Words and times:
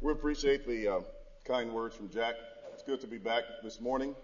We 0.00 0.12
appreciate 0.12 0.66
the 0.66 0.88
uh, 0.88 1.00
kind 1.44 1.72
words 1.72 1.96
from 1.96 2.10
Jack. 2.10 2.34
It's 2.72 2.82
good 2.82 3.00
to 3.02 3.06
be 3.06 3.18
back 3.18 3.44
this 3.62 3.80
morning. 3.80 4.16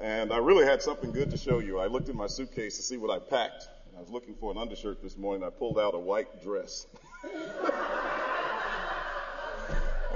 And 0.00 0.32
I 0.32 0.38
really 0.38 0.64
had 0.64 0.80
something 0.82 1.12
good 1.12 1.30
to 1.30 1.36
show 1.36 1.58
you. 1.58 1.78
I 1.78 1.86
looked 1.86 2.08
in 2.08 2.16
my 2.16 2.28
suitcase 2.28 2.76
to 2.76 2.82
see 2.82 2.96
what 2.96 3.10
I 3.10 3.18
packed. 3.18 3.68
I 3.96 4.00
was 4.00 4.10
looking 4.10 4.34
for 4.34 4.52
an 4.52 4.58
undershirt 4.58 5.02
this 5.02 5.16
morning. 5.16 5.42
I 5.42 5.50
pulled 5.50 5.76
out 5.78 5.94
a 5.94 5.98
white 5.98 6.40
dress. 6.42 6.86
and 7.24 7.32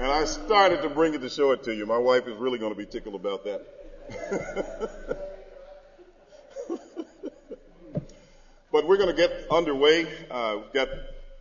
I 0.07 0.25
started 0.25 0.83
to 0.83 0.89
bring 0.89 1.15
it 1.15 1.23
to 1.23 1.29
show 1.29 1.51
it 1.53 1.65
to 1.65 1.75
you. 1.75 1.85
My 1.85 1.99
wife 1.99 2.29
is 2.29 2.37
really 2.37 2.59
going 2.59 2.73
to 2.73 2.79
be 2.79 2.87
tickled 2.87 3.17
about 3.17 3.45
that. 3.45 3.67
but 8.73 8.87
we're 8.87 8.99
going 8.99 9.09
to 9.09 9.17
get 9.17 9.33
underway. 9.51 10.07
Uh, 10.31 10.59
we've 10.63 10.73
got 10.73 10.89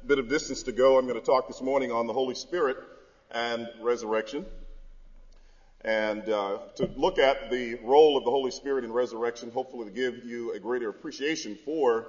bit 0.08 0.20
of 0.20 0.28
distance 0.28 0.64
to 0.64 0.72
go. 0.72 0.98
I'm 0.98 1.08
going 1.08 1.20
to 1.20 1.26
talk 1.26 1.48
this 1.48 1.62
morning 1.62 1.92
on 1.92 2.08
the 2.08 2.14
Holy 2.14 2.36
Spirit 2.36 2.78
and 3.30 3.68
resurrection. 3.82 4.46
And 5.84 6.28
uh, 6.28 6.60
to 6.76 6.90
look 6.96 7.20
at 7.20 7.52
the 7.52 7.76
role 7.84 8.18
of 8.18 8.24
the 8.24 8.32
Holy 8.32 8.52
Spirit 8.52 8.84
in 8.84 8.92
resurrection, 8.92 9.52
hopefully 9.52 9.86
to 9.86 9.92
give 9.92 10.24
you 10.26 10.54
a 10.54 10.60
greater 10.60 10.90
appreciation 10.90 11.58
for 11.66 12.08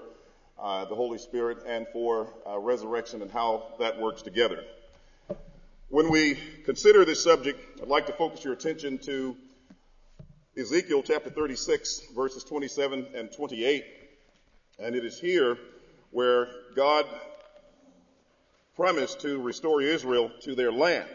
uh, 0.59 0.85
the 0.87 0.95
Holy 0.95 1.19
Spirit 1.19 1.59
and 1.67 1.87
for 1.93 2.33
uh, 2.49 2.59
resurrection 2.59 3.23
and 3.23 3.31
how 3.31 3.75
that 3.79 4.01
works 4.01 4.23
together. 4.23 4.65
When 5.89 6.11
we 6.11 6.39
consider 6.65 7.05
this 7.05 7.23
subject, 7.23 7.81
I'd 7.81 7.89
like 7.89 8.07
to 8.07 8.13
focus 8.13 8.45
your 8.45 8.55
attention 8.55 8.99
to 8.99 9.37
Ezekiel 10.57 11.03
chapter 11.03 11.31
36, 11.31 12.03
verses 12.15 12.45
27 12.45 13.09
and 13.15 13.31
28. 13.31 13.85
And 14.79 14.95
it 14.95 15.05
is 15.05 15.21
here 15.21 15.59
where 16.11 16.49
God 16.75 17.07
promised 18.77 19.21
to 19.21 19.41
restore 19.41 19.83
Israel 19.83 20.31
to 20.43 20.55
their 20.55 20.73
land. 20.73 21.09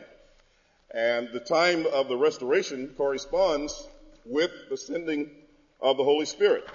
And 0.94 1.30
the 1.32 1.40
time 1.40 1.86
of 1.88 2.08
the 2.08 2.18
restoration 2.18 2.94
corresponds 2.98 3.88
with 4.26 4.52
the 4.70 4.78
sending 4.78 5.30
of 5.80 5.98
the 5.98 6.04
Holy 6.04 6.26
Spirit. 6.26 6.66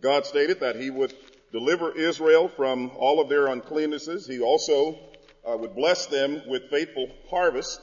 God 0.00 0.26
stated 0.26 0.60
that 0.60 0.76
He 0.76 0.90
would 0.90 1.14
deliver 1.52 1.92
Israel 1.92 2.48
from 2.48 2.90
all 2.96 3.20
of 3.20 3.28
their 3.28 3.46
uncleannesses. 3.46 4.26
He 4.26 4.40
also 4.40 4.98
uh, 5.46 5.56
would 5.56 5.74
bless 5.74 6.06
them 6.06 6.42
with 6.48 6.70
faithful 6.70 7.08
harvest. 7.30 7.80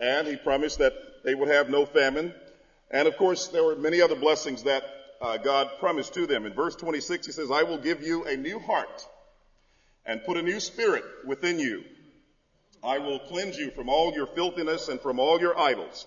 And 0.00 0.26
He 0.26 0.36
promised 0.36 0.78
that 0.78 0.94
they 1.24 1.34
would 1.34 1.48
have 1.48 1.70
no 1.70 1.86
famine 1.86 2.32
and 2.90 3.06
of 3.06 3.16
course, 3.16 3.48
there 3.48 3.64
were 3.64 3.76
many 3.76 4.00
other 4.00 4.16
blessings 4.16 4.62
that 4.62 4.84
uh, 5.20 5.36
God 5.36 5.70
promised 5.78 6.14
to 6.14 6.26
them. 6.26 6.46
In 6.46 6.54
verse 6.54 6.74
26, 6.76 7.26
he 7.26 7.32
says, 7.32 7.50
I 7.50 7.62
will 7.62 7.78
give 7.78 8.02
you 8.02 8.24
a 8.24 8.36
new 8.36 8.58
heart 8.58 9.06
and 10.08 10.24
put 10.24 10.38
a 10.38 10.42
new 10.42 10.58
spirit 10.58 11.04
within 11.26 11.60
you. 11.60 11.84
I 12.82 12.98
will 12.98 13.18
cleanse 13.18 13.58
you 13.58 13.70
from 13.70 13.88
all 13.88 14.12
your 14.14 14.26
filthiness 14.26 14.88
and 14.88 15.00
from 15.00 15.20
all 15.20 15.38
your 15.38 15.56
idols. 15.58 16.06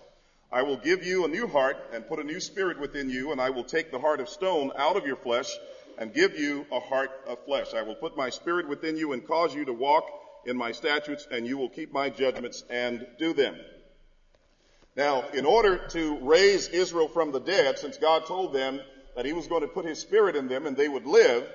I 0.50 0.62
will 0.62 0.76
give 0.76 1.06
you 1.06 1.24
a 1.24 1.28
new 1.28 1.46
heart 1.46 1.76
and 1.94 2.06
put 2.06 2.18
a 2.18 2.24
new 2.24 2.40
spirit 2.40 2.78
within 2.78 3.08
you, 3.08 3.30
and 3.32 3.40
I 3.40 3.50
will 3.50 3.64
take 3.64 3.90
the 3.90 4.00
heart 4.00 4.20
of 4.20 4.28
stone 4.28 4.72
out 4.76 4.96
of 4.96 5.06
your 5.06 5.16
flesh 5.16 5.48
and 5.98 6.12
give 6.12 6.36
you 6.38 6.66
a 6.72 6.80
heart 6.80 7.10
of 7.26 7.44
flesh. 7.44 7.74
I 7.74 7.82
will 7.82 7.94
put 7.94 8.16
my 8.16 8.28
spirit 8.28 8.68
within 8.68 8.96
you 8.96 9.12
and 9.12 9.26
cause 9.26 9.54
you 9.54 9.64
to 9.66 9.72
walk 9.72 10.04
in 10.44 10.56
my 10.56 10.72
statutes, 10.72 11.26
and 11.30 11.46
you 11.46 11.56
will 11.56 11.68
keep 11.68 11.92
my 11.92 12.10
judgments 12.10 12.64
and 12.68 13.06
do 13.18 13.32
them. 13.32 13.54
Now, 14.96 15.24
in 15.32 15.46
order 15.46 15.78
to 15.90 16.18
raise 16.18 16.68
Israel 16.68 17.08
from 17.08 17.30
the 17.32 17.40
dead, 17.40 17.78
since 17.78 17.96
God 17.96 18.26
told 18.26 18.52
them 18.52 18.80
that 19.14 19.24
He 19.24 19.32
was 19.32 19.46
going 19.46 19.62
to 19.62 19.68
put 19.68 19.84
His 19.84 20.00
Spirit 20.00 20.36
in 20.36 20.48
them 20.48 20.66
and 20.66 20.76
they 20.76 20.88
would 20.88 21.06
live, 21.06 21.48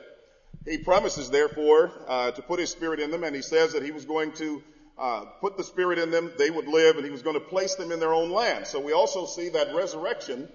He 0.68 0.78
promises, 0.78 1.30
therefore, 1.30 1.92
uh, 2.08 2.32
to 2.32 2.42
put 2.42 2.60
His 2.60 2.70
Spirit 2.70 3.00
in 3.00 3.12
them, 3.12 3.24
and 3.24 3.36
He 3.36 3.42
says 3.42 3.74
that 3.74 3.84
He 3.84 3.92
was 3.92 4.06
going 4.06 4.34
to 4.34 4.62
uh, 4.98 5.26
put 5.40 5.58
the 5.58 5.64
Spirit 5.64 6.00
in 6.00 6.12
them, 6.12 6.32
they 6.38 6.50
would 6.50 6.68
live, 6.68 6.98
and 6.98 7.06
He 7.06 7.12
was 7.12 7.22
going 7.22 7.36
to 7.36 7.46
place 7.46 7.76
them 7.76 7.92
in 7.92 8.00
their 8.00 8.14
own 8.14 8.32
land. 8.32 8.68
So 8.68 8.80
we 8.80 8.94
also 8.94 9.26
see 9.26 9.50
that 9.50 9.76
resurrection 9.76 10.50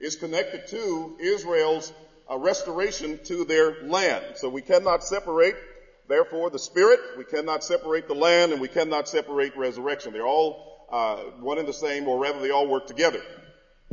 is 0.00 0.16
connected 0.16 0.68
to 0.68 1.16
Israel's 1.20 1.92
uh, 2.30 2.38
restoration 2.38 3.18
to 3.24 3.44
their 3.44 3.82
land. 3.82 4.36
So 4.36 4.48
we 4.48 4.62
cannot 4.62 5.04
separate, 5.04 5.56
therefore, 6.08 6.50
the 6.50 6.58
Spirit, 6.58 7.00
we 7.18 7.24
cannot 7.24 7.64
separate 7.64 8.08
the 8.08 8.14
land, 8.14 8.52
and 8.52 8.60
we 8.60 8.68
cannot 8.68 9.08
separate 9.08 9.56
resurrection. 9.56 10.12
They're 10.12 10.26
all 10.26 10.86
uh, 10.90 11.16
one 11.40 11.58
and 11.58 11.68
the 11.68 11.72
same, 11.72 12.08
or 12.08 12.18
rather 12.18 12.40
they 12.40 12.50
all 12.50 12.68
work 12.68 12.86
together. 12.86 13.20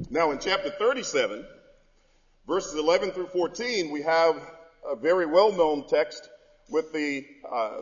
Now 0.09 0.31
in 0.31 0.39
chapter 0.39 0.69
37, 0.69 1.45
verses 2.47 2.75
11 2.75 3.11
through 3.11 3.27
14, 3.27 3.91
we 3.91 4.03
have 4.03 4.35
a 4.87 4.95
very 4.95 5.25
well-known 5.25 5.87
text 5.87 6.29
with 6.69 6.91
the 6.93 7.25
uh, 7.51 7.81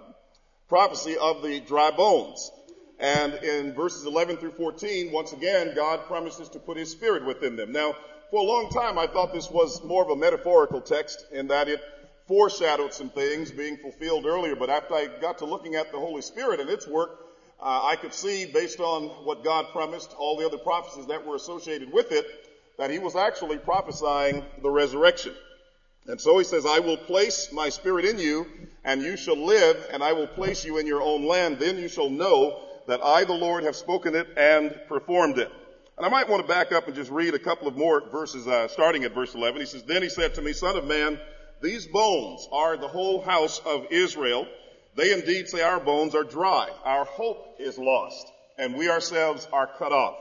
prophecy 0.68 1.18
of 1.18 1.41
the 1.41 1.59
dry 1.62 1.91
bones. 1.91 2.52
And 3.00 3.34
in 3.36 3.74
verses 3.74 4.06
11 4.06 4.38
through 4.38 4.52
14, 4.52 5.12
once 5.12 5.34
again, 5.34 5.74
God 5.75 6.06
promises 6.08 6.50
to 6.50 6.59
put 6.59 6.78
His 6.78 6.91
Spirit 6.91 7.25
within 7.25 7.56
them. 7.56 7.72
Now, 7.72 7.96
for 8.31 8.40
a 8.40 8.46
long 8.46 8.69
time, 8.69 8.97
I 8.97 9.08
thought 9.08 9.34
this 9.34 9.50
was 9.50 9.84
more 9.84 10.03
of 10.03 10.09
a 10.09 10.16
metaphorical 10.16 10.81
text 10.81 11.25
in 11.31 11.47
that 11.47 11.68
it 11.68 11.81
foreshadowed 12.28 12.94
some 12.94 13.09
things 13.09 13.52
being 13.52 13.78
fulfilled 13.78 14.25
earlier. 14.25 14.56
But 14.56 14.70
after 14.70 14.96
I 14.96 15.08
got 15.22 15.40
to 15.40 15.46
looking 15.46 15.75
at 15.75 15.91
the 15.91 16.00
Holy 16.00 16.22
Spirit 16.22 16.59
and 16.59 16.70
its 16.70 16.88
work, 16.88 17.20
uh, 17.62 17.81
I 17.84 17.96
could 17.96 18.14
see 18.14 18.46
based 18.46 18.80
on 18.80 19.03
what 19.25 19.44
God 19.44 19.68
promised, 19.72 20.14
all 20.18 20.38
the 20.38 20.46
other 20.46 20.58
prophecies 20.58 21.08
that 21.08 21.25
were 21.25 21.35
associated 21.35 21.91
with 21.91 22.12
it, 22.12 22.25
that 22.78 22.90
he 22.90 23.00
was 23.00 23.16
actually 23.16 23.58
prophesying 23.58 24.44
the 24.62 24.70
resurrection. 24.70 25.34
And 26.08 26.19
so 26.19 26.38
he 26.38 26.44
says, 26.44 26.66
I 26.66 26.80
will 26.80 26.97
place 26.97 27.52
my 27.53 27.69
spirit 27.69 28.06
in 28.06 28.19
you 28.19 28.46
and 28.84 29.02
you 29.02 29.16
shall 29.16 29.38
live 29.38 29.88
and 29.91 30.03
I 30.03 30.14
will 30.14 30.28
place 30.28 30.66
you 30.66 30.78
in 30.78 30.88
your 30.88 31.02
own 31.02 31.25
land. 31.25 31.59
Then 31.59 31.78
you 31.78 31.88
shall 31.88 32.09
know 32.09 32.62
that 32.88 33.02
I, 33.02 33.24
the 33.24 33.34
Lord, 33.34 33.64
have 33.64 33.75
spoken 33.75 34.14
it 34.14 34.28
and 34.36 34.75
performed 34.88 35.38
it. 35.38 35.52
And 35.97 36.06
I 36.06 36.09
might 36.09 36.28
want 36.28 36.41
to 36.41 36.47
back 36.47 36.72
up 36.72 36.88
and 36.88 36.96
just 36.96 37.12
read 37.12 37.34
a 37.34 37.40
couple 37.40 37.68
of 37.68 37.78
more 37.78 38.09
verses, 38.09 38.47
uh, 38.47 38.68
starting 38.68 39.03
at 39.03 39.14
verse 39.14 39.36
11. 39.36 39.62
He 39.62 39.68
says, 39.68 39.84
Then 39.84 40.02
he 40.02 40.09
said 40.09 40.34
to 40.36 40.41
me, 40.41 40.52
Son 40.52 40.75
of 40.75 40.86
man, 40.86 41.19
these 41.62 41.88
bones 41.88 42.47
are 42.52 42.75
the 42.75 42.88
whole 42.88 43.22
house 43.22 43.59
of 43.59 43.85
Israel. 43.91 44.47
They 44.96 45.14
indeed 45.14 45.47
say 45.47 45.62
our 45.62 45.80
bones 45.80 46.16
are 46.16 46.24
dry. 46.24 46.70
Our 46.84 47.06
hope 47.06 47.56
is 47.59 47.78
lost 47.78 48.28
and 48.58 48.75
we 48.75 48.90
ourselves 48.90 49.47
are 49.53 49.70
cut 49.78 49.91
off. 49.91 50.16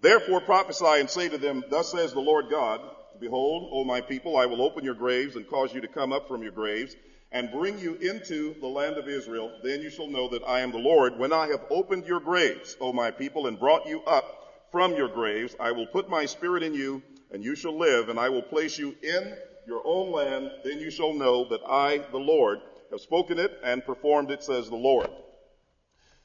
Therefore 0.00 0.40
prophesy 0.40 1.00
and 1.00 1.08
say 1.08 1.28
to 1.28 1.38
them, 1.38 1.64
thus 1.70 1.92
says 1.92 2.12
the 2.12 2.20
Lord 2.20 2.46
God, 2.50 2.80
behold, 3.20 3.68
O 3.72 3.84
my 3.84 4.00
people, 4.00 4.36
I 4.36 4.46
will 4.46 4.62
open 4.62 4.84
your 4.84 4.94
graves 4.94 5.36
and 5.36 5.48
cause 5.48 5.74
you 5.74 5.80
to 5.80 5.88
come 5.88 6.12
up 6.12 6.28
from 6.28 6.42
your 6.42 6.52
graves 6.52 6.96
and 7.32 7.50
bring 7.50 7.78
you 7.78 7.94
into 7.96 8.54
the 8.60 8.66
land 8.66 8.96
of 8.96 9.08
Israel. 9.08 9.52
Then 9.62 9.82
you 9.82 9.90
shall 9.90 10.08
know 10.08 10.28
that 10.28 10.42
I 10.46 10.60
am 10.60 10.72
the 10.72 10.78
Lord. 10.78 11.18
When 11.18 11.32
I 11.32 11.48
have 11.48 11.64
opened 11.70 12.06
your 12.06 12.20
graves, 12.20 12.76
O 12.80 12.92
my 12.92 13.10
people, 13.10 13.46
and 13.46 13.58
brought 13.58 13.86
you 13.86 14.02
up 14.02 14.24
from 14.70 14.94
your 14.94 15.08
graves, 15.08 15.56
I 15.58 15.72
will 15.72 15.86
put 15.86 16.08
my 16.08 16.26
spirit 16.26 16.62
in 16.62 16.74
you 16.74 17.02
and 17.30 17.44
you 17.44 17.56
shall 17.56 17.76
live 17.76 18.08
and 18.08 18.18
I 18.18 18.28
will 18.28 18.42
place 18.42 18.78
you 18.78 18.94
in 19.02 19.36
your 19.66 19.82
own 19.84 20.12
land. 20.12 20.50
Then 20.64 20.78
you 20.78 20.90
shall 20.90 21.12
know 21.12 21.48
that 21.48 21.60
I, 21.68 21.98
the 22.10 22.18
Lord, 22.18 22.60
have 22.90 23.00
spoken 23.00 23.38
it 23.38 23.58
and 23.64 23.84
performed 23.84 24.30
it, 24.30 24.42
says 24.42 24.68
the 24.68 24.76
Lord. 24.76 25.10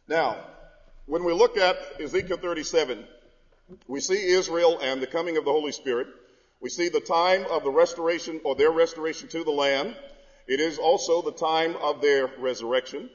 Now, 0.08 0.38
when 1.06 1.24
we 1.24 1.34
look 1.34 1.58
at 1.58 1.78
Ezekiel 2.00 2.38
37, 2.38 3.06
we 3.88 4.00
see 4.00 4.28
Israel 4.32 4.80
and 4.82 5.02
the 5.02 5.08
coming 5.08 5.38
of 5.38 5.46
the 5.46 5.52
Holy 5.52 5.72
Spirit. 5.72 6.08
We 6.62 6.70
see 6.70 6.90
the 6.90 7.00
time 7.02 7.46
of 7.50 7.64
the 7.64 7.72
restoration 7.72 8.40
or 8.44 8.56
their 8.56 8.72
restoration 8.72 9.28
to 9.30 9.44
the 9.44 9.52
land. 9.52 9.96
It 10.48 10.60
is 10.60 10.78
also 10.78 11.22
the 11.22 11.32
time 11.32 11.76
of 11.78 12.02
their 12.02 12.28
resurrection. 12.40 13.10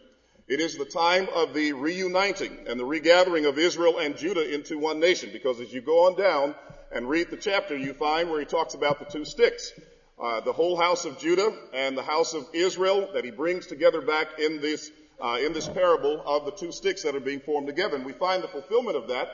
It 0.48 0.60
is 0.60 0.76
the 0.76 0.84
time 0.84 1.28
of 1.34 1.54
the 1.54 1.72
reuniting 1.72 2.66
and 2.68 2.78
the 2.78 2.84
regathering 2.84 3.46
of 3.46 3.58
Israel 3.58 3.98
and 3.98 4.16
Judah 4.16 4.52
into 4.54 4.78
one 4.78 5.00
nation 5.00 5.30
because 5.32 5.60
as 5.60 5.72
you 5.72 5.80
go 5.80 6.06
on 6.06 6.16
down 6.16 6.54
and 6.92 7.08
read 7.08 7.30
the 7.30 7.36
chapter, 7.36 7.76
you 7.76 7.94
find 7.94 8.30
where 8.30 8.40
he 8.40 8.46
talks 8.46 8.74
about 8.74 8.98
the 8.98 9.06
two 9.06 9.24
sticks 9.24 9.72
uh, 10.18 10.40
the 10.40 10.52
whole 10.52 10.76
house 10.76 11.04
of 11.04 11.18
Judah 11.18 11.54
and 11.74 11.96
the 11.96 12.02
house 12.02 12.32
of 12.32 12.48
Israel 12.52 13.08
that 13.12 13.24
he 13.24 13.30
brings 13.30 13.66
together 13.66 14.00
back 14.00 14.38
in 14.38 14.60
this 14.60 14.90
uh, 15.20 15.38
in 15.40 15.52
this 15.52 15.68
parable 15.68 16.22
of 16.26 16.44
the 16.44 16.52
two 16.52 16.72
sticks 16.72 17.02
that 17.02 17.14
are 17.14 17.20
being 17.20 17.40
formed 17.40 17.66
together. 17.66 17.96
And 17.96 18.04
we 18.04 18.12
find 18.12 18.42
the 18.42 18.48
fulfillment 18.48 18.96
of 18.96 19.08
that 19.08 19.28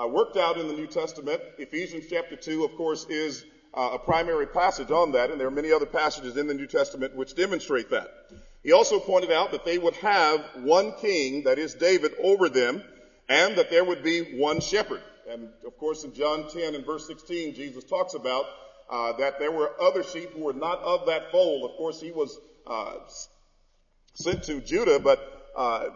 uh, 0.00 0.06
worked 0.06 0.36
out 0.36 0.58
in 0.58 0.68
the 0.68 0.74
New 0.74 0.86
Testament. 0.86 1.40
Ephesians 1.58 2.04
chapter 2.08 2.36
two, 2.36 2.64
of 2.64 2.76
course, 2.76 3.04
is 3.08 3.44
uh, 3.76 3.90
a 3.94 3.98
primary 3.98 4.46
passage 4.46 4.90
on 4.90 5.12
that, 5.12 5.30
and 5.30 5.40
there 5.40 5.48
are 5.48 5.52
many 5.52 5.72
other 5.72 5.86
passages 5.86 6.36
in 6.36 6.46
the 6.46 6.54
New 6.54 6.66
Testament 6.66 7.14
which 7.16 7.34
demonstrate 7.34 7.90
that. 7.90 8.08
He 8.62 8.72
also 8.72 8.98
pointed 8.98 9.30
out 9.30 9.50
that 9.52 9.64
they 9.64 9.78
would 9.78 9.94
have 9.96 10.40
one 10.62 10.92
king, 11.00 11.44
that 11.44 11.58
is 11.58 11.74
David, 11.74 12.12
over 12.22 12.48
them, 12.48 12.82
and 13.28 13.56
that 13.56 13.70
there 13.70 13.84
would 13.84 14.02
be 14.02 14.38
one 14.38 14.60
shepherd. 14.60 15.02
And 15.28 15.48
of 15.66 15.76
course, 15.78 16.04
in 16.04 16.14
John 16.14 16.48
10 16.48 16.74
and 16.74 16.84
verse 16.84 17.06
16, 17.06 17.54
Jesus 17.54 17.84
talks 17.84 18.14
about 18.14 18.44
uh, 18.88 19.12
that 19.14 19.38
there 19.38 19.50
were 19.50 19.70
other 19.80 20.02
sheep 20.02 20.30
who 20.32 20.44
were 20.44 20.52
not 20.52 20.78
of 20.80 21.06
that 21.06 21.30
fold. 21.30 21.70
Of 21.70 21.76
course, 21.76 22.00
he 22.00 22.10
was 22.10 22.38
uh, 22.66 22.94
sent 24.14 24.44
to 24.44 24.60
Judah, 24.60 24.98
but 24.98 25.50
uh, 25.56 25.86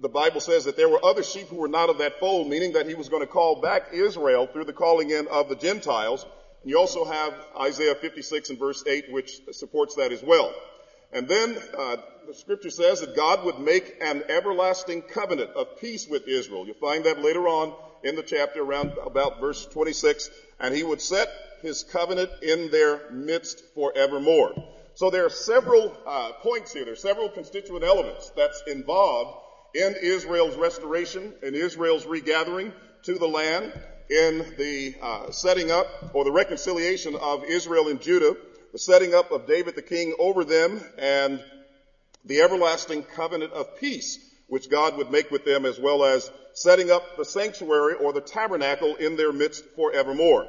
the 0.00 0.08
Bible 0.08 0.40
says 0.40 0.64
that 0.64 0.76
there 0.76 0.88
were 0.88 1.04
other 1.04 1.22
sheep 1.22 1.48
who 1.48 1.56
were 1.56 1.68
not 1.68 1.90
of 1.90 1.98
that 1.98 2.18
fold, 2.20 2.48
meaning 2.48 2.72
that 2.72 2.86
he 2.86 2.94
was 2.94 3.08
going 3.08 3.22
to 3.22 3.26
call 3.26 3.60
back 3.60 3.88
Israel 3.92 4.46
through 4.46 4.64
the 4.64 4.72
calling 4.72 5.10
in 5.10 5.28
of 5.28 5.48
the 5.48 5.56
Gentiles. 5.56 6.24
And 6.62 6.70
you 6.70 6.78
also 6.78 7.04
have 7.04 7.34
Isaiah 7.60 7.94
56 7.94 8.50
and 8.50 8.58
verse 8.58 8.84
8, 8.86 9.12
which 9.12 9.40
supports 9.52 9.94
that 9.96 10.12
as 10.12 10.22
well. 10.22 10.54
And 11.12 11.28
then 11.28 11.56
uh, 11.76 11.96
the 12.26 12.34
scripture 12.34 12.70
says 12.70 13.00
that 13.00 13.16
God 13.16 13.44
would 13.44 13.58
make 13.58 13.96
an 14.00 14.24
everlasting 14.28 15.02
covenant 15.02 15.50
of 15.56 15.78
peace 15.80 16.06
with 16.06 16.28
Israel. 16.28 16.66
You'll 16.66 16.74
find 16.74 17.04
that 17.04 17.22
later 17.22 17.48
on 17.48 17.74
in 18.04 18.14
the 18.14 18.22
chapter 18.22 18.62
around 18.62 18.92
about 19.04 19.40
verse 19.40 19.66
26. 19.66 20.28
And 20.60 20.74
he 20.74 20.82
would 20.82 21.00
set 21.00 21.28
his 21.62 21.82
covenant 21.82 22.30
in 22.42 22.70
their 22.70 23.10
midst 23.10 23.62
forevermore. 23.74 24.54
So 24.94 25.10
there 25.10 25.24
are 25.24 25.30
several 25.30 25.96
uh, 26.06 26.32
points 26.42 26.72
here. 26.72 26.84
There 26.84 26.92
are 26.92 26.96
several 26.96 27.28
constituent 27.28 27.84
elements 27.84 28.30
that's 28.36 28.62
involved 28.66 29.38
in 29.74 29.94
Israel's 30.02 30.56
restoration, 30.56 31.34
in 31.42 31.54
Israel's 31.54 32.04
regathering 32.04 32.72
to 33.04 33.18
the 33.18 33.28
land, 33.28 33.72
in 34.10 34.54
the 34.56 34.94
uh, 35.00 35.30
setting 35.30 35.70
up 35.70 35.86
or 36.14 36.24
the 36.24 36.32
reconciliation 36.32 37.14
of 37.16 37.44
Israel 37.44 37.88
and 37.88 38.00
Judah, 38.00 38.36
the 38.72 38.78
setting 38.78 39.14
up 39.14 39.30
of 39.30 39.46
David 39.46 39.74
the 39.74 39.82
king 39.82 40.14
over 40.18 40.44
them, 40.44 40.80
and 40.98 41.42
the 42.24 42.40
everlasting 42.40 43.02
covenant 43.02 43.52
of 43.52 43.78
peace 43.78 44.18
which 44.48 44.70
God 44.70 44.96
would 44.96 45.10
make 45.10 45.30
with 45.30 45.44
them, 45.44 45.66
as 45.66 45.78
well 45.78 46.04
as 46.04 46.30
setting 46.54 46.90
up 46.90 47.16
the 47.16 47.24
sanctuary 47.24 47.94
or 47.94 48.12
the 48.12 48.20
tabernacle 48.20 48.96
in 48.96 49.16
their 49.16 49.32
midst 49.32 49.64
forevermore. 49.76 50.48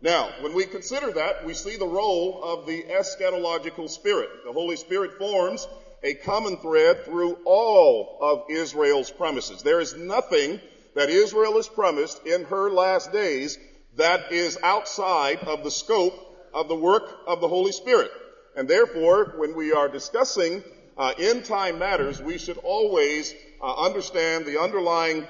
Now, 0.00 0.30
when 0.40 0.54
we 0.54 0.64
consider 0.64 1.12
that, 1.12 1.44
we 1.44 1.54
see 1.54 1.76
the 1.76 1.86
role 1.86 2.42
of 2.42 2.66
the 2.66 2.84
eschatological 2.84 3.88
spirit. 3.88 4.30
The 4.44 4.52
Holy 4.52 4.76
Spirit 4.76 5.18
forms 5.18 5.66
a 6.02 6.14
common 6.14 6.56
thread 6.56 7.04
through 7.04 7.38
all 7.44 8.18
of 8.20 8.50
Israel's 8.50 9.10
promises. 9.10 9.62
There 9.62 9.80
is 9.80 9.94
nothing 9.96 10.60
that 10.94 11.10
Israel 11.10 11.58
is 11.58 11.68
promised 11.68 12.26
in 12.26 12.44
her 12.44 12.70
last 12.70 13.12
days 13.12 13.58
that 13.96 14.32
is 14.32 14.58
outside 14.62 15.38
of 15.40 15.64
the 15.64 15.70
scope 15.70 16.14
of 16.54 16.68
the 16.68 16.76
work 16.76 17.18
of 17.26 17.40
the 17.40 17.48
Holy 17.48 17.72
Spirit. 17.72 18.10
And 18.56 18.68
therefore, 18.68 19.34
when 19.36 19.54
we 19.54 19.72
are 19.72 19.88
discussing 19.88 20.62
uh, 20.96 21.14
end 21.18 21.44
time 21.44 21.78
matters, 21.78 22.20
we 22.20 22.38
should 22.38 22.58
always 22.58 23.34
uh, 23.62 23.74
understand 23.74 24.44
the 24.44 24.60
underlying 24.60 25.26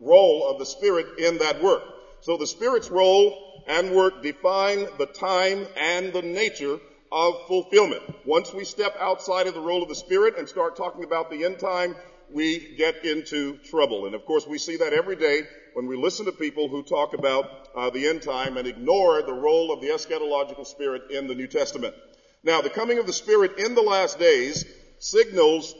role 0.00 0.48
of 0.48 0.58
the 0.58 0.66
Spirit 0.66 1.18
in 1.18 1.38
that 1.38 1.62
work. 1.62 1.82
So 2.20 2.36
the 2.36 2.46
Spirit's 2.46 2.90
role 2.90 3.62
and 3.66 3.94
work 3.94 4.22
define 4.22 4.86
the 4.98 5.06
time 5.06 5.66
and 5.76 6.12
the 6.12 6.22
nature 6.22 6.78
of 7.10 7.34
fulfillment. 7.46 8.02
Once 8.26 8.52
we 8.52 8.64
step 8.64 8.96
outside 8.98 9.46
of 9.46 9.54
the 9.54 9.60
role 9.60 9.82
of 9.82 9.88
the 9.88 9.94
Spirit 9.94 10.36
and 10.36 10.48
start 10.48 10.76
talking 10.76 11.04
about 11.04 11.30
the 11.30 11.44
end 11.44 11.58
time, 11.58 11.94
we 12.32 12.74
get 12.76 13.04
into 13.04 13.56
trouble. 13.58 14.06
And 14.06 14.14
of 14.14 14.24
course, 14.24 14.46
we 14.46 14.58
see 14.58 14.76
that 14.76 14.92
every 14.92 15.16
day 15.16 15.42
when 15.74 15.86
we 15.86 15.96
listen 15.96 16.26
to 16.26 16.32
people 16.32 16.68
who 16.68 16.82
talk 16.82 17.14
about 17.14 17.68
uh, 17.76 17.90
the 17.90 18.06
end 18.08 18.22
time 18.22 18.56
and 18.56 18.66
ignore 18.66 19.22
the 19.22 19.32
role 19.32 19.72
of 19.72 19.80
the 19.80 19.88
eschatological 19.88 20.66
spirit 20.66 21.10
in 21.10 21.26
the 21.26 21.34
New 21.34 21.46
Testament. 21.46 21.94
Now, 22.42 22.60
the 22.60 22.70
coming 22.70 22.98
of 22.98 23.06
the 23.06 23.12
Spirit 23.12 23.58
in 23.58 23.74
the 23.74 23.82
last 23.82 24.18
days 24.18 24.64
signals 24.98 25.74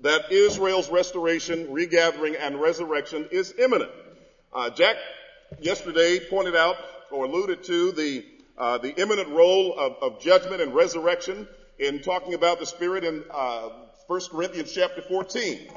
that 0.00 0.32
Israel's 0.32 0.90
restoration, 0.90 1.72
regathering, 1.72 2.36
and 2.36 2.60
resurrection 2.60 3.28
is 3.30 3.54
imminent. 3.58 3.90
Uh, 4.52 4.70
Jack 4.70 4.96
yesterday 5.60 6.20
pointed 6.28 6.56
out 6.56 6.76
or 7.10 7.24
alluded 7.24 7.64
to 7.64 7.92
the 7.92 8.24
uh, 8.58 8.78
the 8.78 8.94
imminent 9.00 9.28
role 9.30 9.74
of, 9.78 9.96
of, 10.02 10.20
judgment 10.20 10.60
and 10.60 10.74
resurrection 10.74 11.48
in 11.78 12.02
talking 12.02 12.34
about 12.34 12.60
the 12.60 12.66
Spirit 12.66 13.02
in 13.02 13.24
uh, 13.30 13.70
1 14.12 14.20
Corinthians 14.30 14.70
chapter 14.70 15.00
14, 15.00 15.70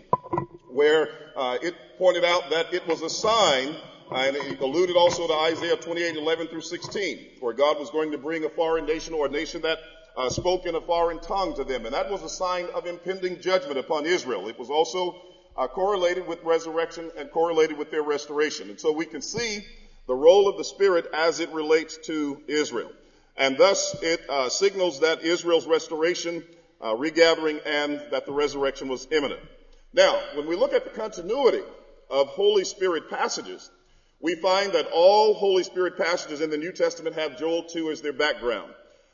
where 0.68 1.08
uh, 1.38 1.58
it 1.62 1.74
pointed 1.98 2.26
out 2.26 2.50
that 2.50 2.74
it 2.74 2.86
was 2.86 3.02
a 3.02 3.10
sign, 3.10 3.74
and 4.12 4.36
it 4.36 4.60
alluded 4.60 4.98
also 4.98 5.26
to 5.26 5.34
Isaiah 5.34 5.78
28, 5.78 6.18
11 6.18 6.48
through 6.48 6.60
16, 6.60 7.28
where 7.40 7.54
God 7.54 7.80
was 7.80 7.90
going 7.92 8.12
to 8.12 8.18
bring 8.18 8.44
a 8.44 8.50
foreign 8.50 8.86
nation 8.86 9.14
or 9.14 9.28
a 9.28 9.30
nation 9.30 9.62
that 9.62 9.80
uh, 10.18 10.30
spoke 10.30 10.66
in 10.66 10.76
a 10.76 10.82
foreign 10.82 11.22
tongue 11.22 11.56
to 11.56 11.64
them, 11.64 11.86
and 11.86 11.96
that 11.96 12.12
was 12.12 12.24
a 12.24 12.30
sign 12.30 12.68
of 12.76 12.88
impending 12.88 13.40
judgment 13.40 13.78
upon 13.78 14.06
Israel. 14.06 14.50
It 14.50 14.60
was 14.60 14.70
also 14.70 15.16
uh, 15.56 15.70
correlated 15.70 16.28
with 16.28 16.44
resurrection 16.44 17.12
and 17.18 17.31
correlated 17.31 17.78
with 17.78 17.90
their 17.90 18.04
restoration. 18.04 18.70
And 18.70 18.78
so 18.78 18.92
we 18.92 19.06
can 19.06 19.22
see 19.22 19.66
the 20.08 20.14
role 20.14 20.50
of 20.50 20.58
the 20.58 20.66
Spirit 20.66 21.06
as 21.14 21.40
it 21.40 21.54
relates 21.54 21.96
to 22.08 22.42
Israel. 22.50 22.92
And 23.38 23.58
thus 23.58 23.96
it 24.02 24.30
uh, 24.30 24.50
signals 24.50 25.00
that 25.00 25.22
Israel's 25.24 25.68
restoration, 25.68 26.44
uh, 26.83 26.95
regathering, 26.95 27.60
and 27.66 28.01
that 28.12 28.25
the 28.25 28.31
resurrection 28.31 28.88
was 28.88 29.07
imminent. 29.12 29.42
Now, 29.94 30.19
when 30.36 30.48
we 30.48 30.56
look 30.56 30.74
at 30.74 30.83
the 30.83 30.89
continuity 30.89 31.63
of 32.10 32.27
Holy 32.27 32.66
Spirit 32.66 33.10
passages, 33.10 33.69
we 34.19 34.36
find 34.36 34.74
that 34.74 34.88
all 34.94 35.33
Holy 35.33 35.63
Spirit 35.63 35.98
passages 35.98 36.42
in 36.42 36.50
the 36.50 36.57
New 36.57 36.72
Testament 36.72 37.16
have 37.16 37.38
Joel 37.38 37.63
2 37.63 37.92
as 37.92 38.01
their 38.01 38.13
background. 38.13 38.74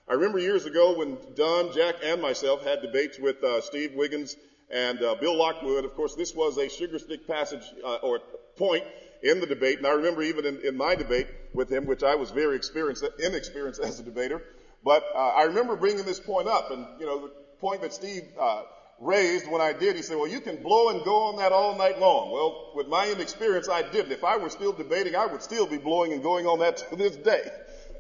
I 0.10 0.14
remember 0.14 0.40
years 0.40 0.66
ago 0.66 0.98
when 0.98 1.18
Don, 1.36 1.74
Jack, 1.74 1.96
and 2.04 2.22
myself 2.22 2.64
had 2.64 2.82
debates 2.82 3.20
with 3.20 3.44
uh, 3.44 3.62
Steve 3.62 3.94
Wiggins 3.94 4.36
and 4.70 5.02
uh, 5.02 5.16
Bill 5.16 5.38
Lockwood. 5.38 5.86
Of 5.86 5.96
course, 5.96 6.16
this 6.16 6.34
was 6.34 6.58
a 6.58 6.70
sugar 6.70 7.00
stick 7.00 7.28
passage 7.28 7.64
uh, 7.84 7.96
or 7.96 8.20
point 8.58 8.84
in 9.24 9.40
the 9.40 9.46
debate, 9.46 9.78
and 9.78 9.88
I 9.88 9.92
remember 9.92 10.24
even 10.24 10.46
in, 10.46 10.62
in, 10.66 10.76
my 10.76 10.96
debate 10.96 11.28
with 11.54 11.72
him, 11.72 11.86
which 11.86 12.04
I 12.04 12.16
was 12.16 12.32
very 12.32 12.56
experienced, 12.56 13.06
inexperienced 13.20 13.80
as 13.84 14.00
a 14.00 14.04
debater, 14.04 14.42
but 14.84 15.04
uh, 15.14 15.18
I 15.18 15.44
remember 15.44 15.76
bringing 15.76 16.06
this 16.06 16.20
point 16.20 16.48
up, 16.48 16.72
and 16.72 16.86
you 17.00 17.06
know 17.06 17.30
point 17.62 17.82
that 17.82 17.94
Steve 17.94 18.24
uh, 18.40 18.64
raised 19.00 19.50
when 19.50 19.62
I 19.62 19.72
did, 19.72 19.96
he 19.96 20.02
said, 20.02 20.18
"Well, 20.18 20.28
you 20.28 20.42
can 20.42 20.62
blow 20.62 20.90
and 20.90 21.04
go 21.06 21.16
on 21.24 21.38
that 21.38 21.52
all 21.52 21.78
night 21.78 22.00
long." 22.00 22.32
Well, 22.32 22.72
with 22.76 22.88
my 22.88 23.10
inexperience, 23.10 23.70
I 23.70 23.84
didn't. 23.84 24.12
If 24.12 24.24
I 24.24 24.38
were 24.38 24.50
still 24.50 24.74
debating, 24.74 25.16
I 25.16 25.28
would 25.28 25.42
still 25.42 25.68
be 25.68 25.78
blowing 25.78 26.12
and 26.12 26.22
going 26.22 26.48
on 26.48 26.60
that 26.60 26.78
to 26.90 26.96
this 26.96 27.16
day, 27.16 27.50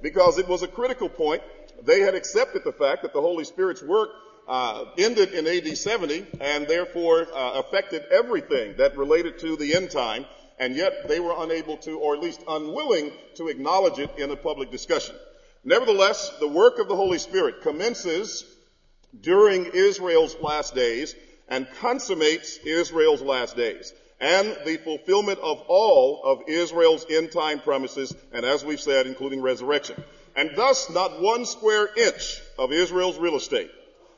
because 0.01 0.37
it 0.37 0.47
was 0.47 0.63
a 0.63 0.67
critical 0.67 1.07
point. 1.07 1.43
They 1.83 2.01
had 2.01 2.15
accepted 2.15 2.63
the 2.63 2.73
fact 2.73 3.03
that 3.03 3.13
the 3.13 3.21
Holy 3.21 3.43
Spirit's 3.43 3.81
work 3.81 4.09
uh, 4.47 4.85
ended 4.97 5.33
in 5.33 5.47
AD 5.47 5.77
70 5.77 6.25
and 6.41 6.67
therefore 6.67 7.27
uh, 7.33 7.53
affected 7.59 8.03
everything 8.11 8.75
that 8.77 8.97
related 8.97 9.39
to 9.39 9.55
the 9.55 9.75
end 9.75 9.89
time 9.89 10.25
and 10.62 10.75
yet 10.75 11.07
they 11.07 11.19
were 11.19 11.33
unable 11.39 11.75
to, 11.75 11.97
or 12.00 12.13
at 12.13 12.21
least 12.21 12.43
unwilling 12.47 13.12
to 13.33 13.47
acknowledge 13.47 13.97
it 13.97 14.12
in 14.19 14.29
a 14.29 14.36
public 14.36 14.69
discussion. 14.69 15.15
Nevertheless, 15.63 16.31
the 16.39 16.47
work 16.47 16.77
of 16.77 16.88
the 16.88 16.95
Holy 16.95 17.17
Spirit 17.17 17.63
commences 17.63 18.45
during 19.20 19.65
Israel's 19.65 20.36
last 20.41 20.74
days 20.75 21.15
and 21.48 21.68
consummates 21.80 22.58
Israel's 22.63 23.22
last 23.22 23.56
days 23.58 23.94
and 24.22 24.56
the 24.65 24.77
fulfillment 24.77 25.39
of 25.39 25.63
all 25.68 26.22
of 26.24 26.48
Israel's 26.48 27.06
end 27.10 27.32
time 27.32 27.60
promises, 27.60 28.15
and 28.32 28.46
as 28.46 28.63
we've 28.63 28.80
said, 28.80 29.08
including 29.08 29.41
resurrection. 29.41 30.01
And 30.36 30.51
thus, 30.56 30.89
not 30.91 31.22
one 31.22 31.46
square 31.46 31.89
inch 31.98 32.39
of 32.58 32.72
Israel's 32.72 33.18
real 33.18 33.36
estate, 33.36 33.72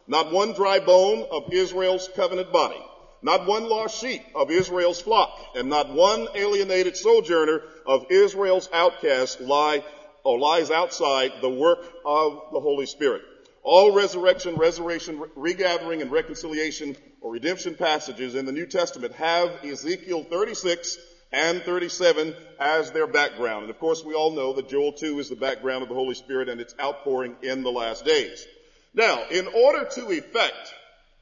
not 0.05 0.31
one 0.31 0.51
dry 0.53 0.79
bone 0.79 1.25
of 1.31 1.51
Israel's 1.53 2.09
covenant 2.15 2.51
body, 2.51 2.83
not 3.21 3.47
one 3.47 3.69
lost 3.69 3.99
sheep 3.99 4.21
of 4.35 4.51
Israel's 4.51 5.01
flock, 5.01 5.39
and 5.55 5.69
not 5.69 5.93
one 5.93 6.27
alienated 6.35 6.97
sojourner 6.97 7.61
of 7.85 8.11
Israel's 8.11 8.69
outcasts 8.73 9.39
lie 9.39 9.83
or 10.25 10.37
lies 10.37 10.69
outside 10.69 11.31
the 11.41 11.49
work 11.49 11.79
of 12.05 12.41
the 12.51 12.59
Holy 12.59 12.85
Spirit. 12.85 13.21
All 13.63 13.93
resurrection, 13.93 14.55
resurrection, 14.55 15.23
regathering, 15.35 16.01
and 16.01 16.11
reconciliation 16.11 16.97
or 17.21 17.31
redemption 17.31 17.75
passages 17.75 18.35
in 18.35 18.45
the 18.45 18.51
New 18.51 18.65
Testament 18.65 19.13
have 19.13 19.63
Ezekiel 19.63 20.25
36 20.25 20.97
and 21.31 21.61
37 21.63 22.35
as 22.59 22.91
their 22.91 23.07
background. 23.07 23.63
And 23.63 23.71
of 23.71 23.79
course, 23.79 24.03
we 24.03 24.13
all 24.13 24.31
know 24.31 24.53
that 24.53 24.67
Joel 24.67 24.91
2 24.91 25.19
is 25.19 25.29
the 25.29 25.37
background 25.37 25.81
of 25.81 25.89
the 25.89 25.95
Holy 25.95 26.13
Spirit 26.13 26.49
and 26.49 26.59
its 26.59 26.75
outpouring 26.79 27.37
in 27.41 27.63
the 27.63 27.71
last 27.71 28.03
days. 28.03 28.45
Now, 28.93 29.23
in 29.31 29.47
order 29.47 29.85
to 29.95 30.11
effect 30.11 30.73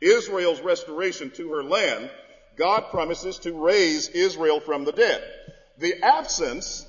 Israel's 0.01 0.61
restoration 0.61 1.29
to 1.31 1.51
her 1.53 1.63
land, 1.63 2.09
God 2.57 2.89
promises 2.89 3.37
to 3.39 3.53
raise 3.53 4.09
Israel 4.09 4.59
from 4.59 4.83
the 4.83 4.91
dead. 4.91 5.23
The 5.77 6.03
absence 6.03 6.85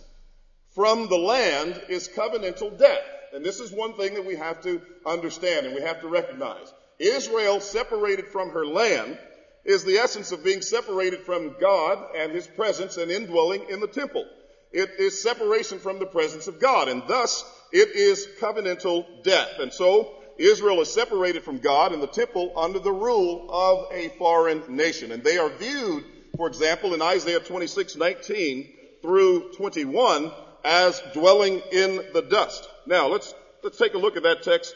from 0.71 1.09
the 1.09 1.19
land 1.19 1.81
is 1.89 2.09
covenantal 2.09 2.79
death. 2.79 3.05
And 3.33 3.45
this 3.45 3.61
is 3.61 3.73
one 3.73 3.95
thing 3.95 4.15
that 4.15 4.27
we 4.27 4.37
have 4.37 4.63
to 4.63 4.81
understand 5.07 5.67
and 5.67 5.75
we 5.75 5.83
have 5.83 6.01
to 6.03 6.09
recognize. 6.09 6.73
Israel 6.99 7.61
separated 7.61 8.27
from 8.29 8.51
her 8.51 8.67
land 8.67 9.19
is 9.65 9.85
the 9.85 9.99
essence 9.99 10.33
of 10.33 10.45
being 10.45 10.61
separated 10.61 11.21
from 11.21 11.57
God 11.61 11.99
and 12.17 12.33
His 12.33 12.47
presence 12.47 12.97
and 12.97 13.11
indwelling 13.11 13.67
in 13.71 13.81
the 13.81 13.87
temple. 13.87 14.25
It 14.73 14.91
is 14.99 15.23
separation 15.23 15.79
from 15.79 15.99
the 15.99 16.07
presence 16.07 16.47
of 16.47 16.61
God 16.61 16.89
and 16.89 17.03
thus 17.07 17.45
it 17.73 17.91
is 17.95 18.27
covenantal 18.41 19.05
death. 19.23 19.59
And 19.59 19.73
so 19.73 20.13
Israel 20.39 20.81
is 20.81 20.93
separated 20.93 21.43
from 21.43 21.59
God 21.59 21.93
and 21.93 22.03
the 22.03 22.07
temple 22.07 22.53
under 22.57 22.79
the 22.79 22.93
rule 22.93 23.47
of 23.51 23.93
a 23.93 24.09
foreign 24.19 24.63
nation. 24.69 25.13
And 25.13 25.23
they 25.23 25.39
are 25.39 25.51
viewed, 25.51 26.05
for 26.37 26.49
example, 26.49 26.95
in 26.95 27.03
Isaiah 27.03 27.41
26, 27.41 27.97
19 27.97 28.69
through 29.03 29.53
21 29.57 30.33
as 30.65 31.01
dwelling 31.13 31.61
in 31.73 31.97
the 32.13 32.23
dust. 32.23 32.69
Now 32.87 33.09
let's, 33.09 33.35
let's 33.63 33.79
take 33.79 33.95
a 33.95 33.99
look 33.99 34.17
at 34.17 34.23
that 34.25 34.43
text 34.43 34.75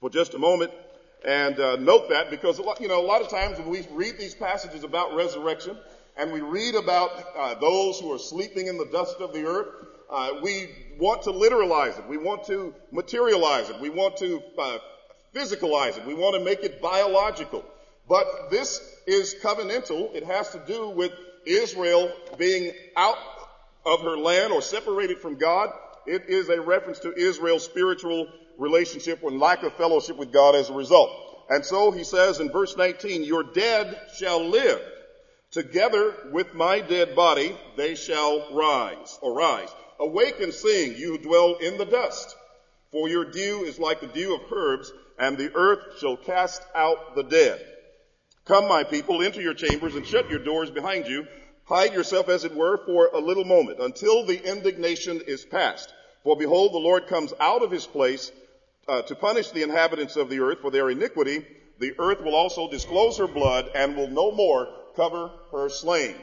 for 0.00 0.10
just 0.10 0.34
a 0.34 0.38
moment 0.38 0.70
and 1.24 1.58
uh, 1.58 1.76
note 1.76 2.10
that 2.10 2.30
because 2.30 2.60
you 2.80 2.88
know 2.88 3.00
a 3.00 3.06
lot 3.06 3.22
of 3.22 3.28
times 3.28 3.58
when 3.58 3.68
we 3.68 3.86
read 3.92 4.18
these 4.18 4.34
passages 4.34 4.84
about 4.84 5.14
resurrection 5.14 5.76
and 6.16 6.32
we 6.32 6.40
read 6.40 6.74
about 6.74 7.10
uh, 7.36 7.54
those 7.54 7.98
who 7.98 8.12
are 8.12 8.18
sleeping 8.18 8.66
in 8.66 8.76
the 8.76 8.84
dust 8.86 9.16
of 9.20 9.32
the 9.32 9.44
earth, 9.44 9.66
uh, 10.10 10.32
we 10.42 10.68
want 10.98 11.22
to 11.22 11.30
literalize 11.30 11.98
it. 11.98 12.06
We 12.08 12.18
want 12.18 12.44
to 12.44 12.74
materialize 12.92 13.70
it. 13.70 13.80
We 13.80 13.88
want 13.88 14.18
to 14.18 14.42
uh, 14.58 14.78
physicalize 15.34 15.98
it. 15.98 16.06
We 16.06 16.14
want 16.14 16.36
to 16.36 16.44
make 16.44 16.62
it 16.62 16.80
biological. 16.80 17.64
But 18.08 18.50
this 18.50 18.80
is 19.06 19.34
covenantal. 19.42 20.14
It 20.14 20.24
has 20.24 20.50
to 20.50 20.62
do 20.66 20.90
with 20.90 21.12
Israel 21.46 22.12
being 22.38 22.72
out 22.96 23.16
of 23.84 24.02
her 24.02 24.16
land 24.16 24.52
or 24.52 24.62
separated 24.62 25.18
from 25.18 25.36
God. 25.36 25.70
It 26.06 26.24
is 26.28 26.48
a 26.48 26.60
reference 26.60 26.98
to 27.00 27.12
Israel's 27.12 27.64
spiritual 27.64 28.28
relationship 28.58 29.22
and 29.22 29.40
lack 29.40 29.62
of 29.62 29.74
fellowship 29.74 30.16
with 30.16 30.32
God 30.32 30.54
as 30.54 30.70
a 30.70 30.74
result. 30.74 31.10
And 31.48 31.64
so 31.64 31.90
he 31.90 32.04
says 32.04 32.40
in 32.40 32.50
verse 32.50 32.76
19, 32.76 33.24
your 33.24 33.42
dead 33.42 33.98
shall 34.16 34.44
live. 34.44 34.80
Together 35.50 36.14
with 36.32 36.54
my 36.54 36.80
dead 36.80 37.14
body, 37.14 37.56
they 37.76 37.94
shall 37.94 38.54
rise, 38.54 39.18
arise. 39.22 39.68
Awake 40.00 40.40
and 40.40 40.52
sing, 40.52 40.96
you 40.96 41.12
who 41.12 41.18
dwell 41.18 41.56
in 41.56 41.78
the 41.78 41.84
dust. 41.84 42.34
For 42.90 43.08
your 43.08 43.24
dew 43.24 43.64
is 43.64 43.78
like 43.78 44.00
the 44.00 44.06
dew 44.08 44.34
of 44.34 44.52
herbs, 44.52 44.92
and 45.18 45.36
the 45.36 45.52
earth 45.54 45.98
shall 46.00 46.16
cast 46.16 46.62
out 46.74 47.14
the 47.14 47.22
dead. 47.22 47.64
Come, 48.44 48.68
my 48.68 48.84
people, 48.84 49.22
into 49.22 49.40
your 49.40 49.54
chambers 49.54 49.94
and 49.94 50.06
shut 50.06 50.28
your 50.28 50.38
doors 50.38 50.70
behind 50.70 51.06
you. 51.06 51.26
Hide 51.66 51.94
yourself, 51.94 52.28
as 52.28 52.44
it 52.44 52.54
were, 52.54 52.78
for 52.84 53.06
a 53.06 53.18
little 53.18 53.44
moment, 53.44 53.80
until 53.80 54.26
the 54.26 54.38
indignation 54.38 55.22
is 55.26 55.44
past. 55.44 55.92
For 56.22 56.36
behold, 56.36 56.74
the 56.74 56.78
Lord 56.78 57.06
comes 57.06 57.32
out 57.40 57.62
of 57.62 57.70
his 57.70 57.86
place 57.86 58.30
uh, 58.86 59.02
to 59.02 59.14
punish 59.14 59.50
the 59.50 59.62
inhabitants 59.62 60.16
of 60.16 60.28
the 60.28 60.40
earth 60.40 60.58
for 60.60 60.70
their 60.70 60.90
iniquity. 60.90 61.44
The 61.78 61.94
earth 61.98 62.20
will 62.22 62.34
also 62.34 62.70
disclose 62.70 63.16
her 63.18 63.26
blood 63.26 63.70
and 63.74 63.96
will 63.96 64.08
no 64.08 64.30
more 64.30 64.68
cover 64.94 65.30
her 65.52 65.70
slain. 65.70 66.14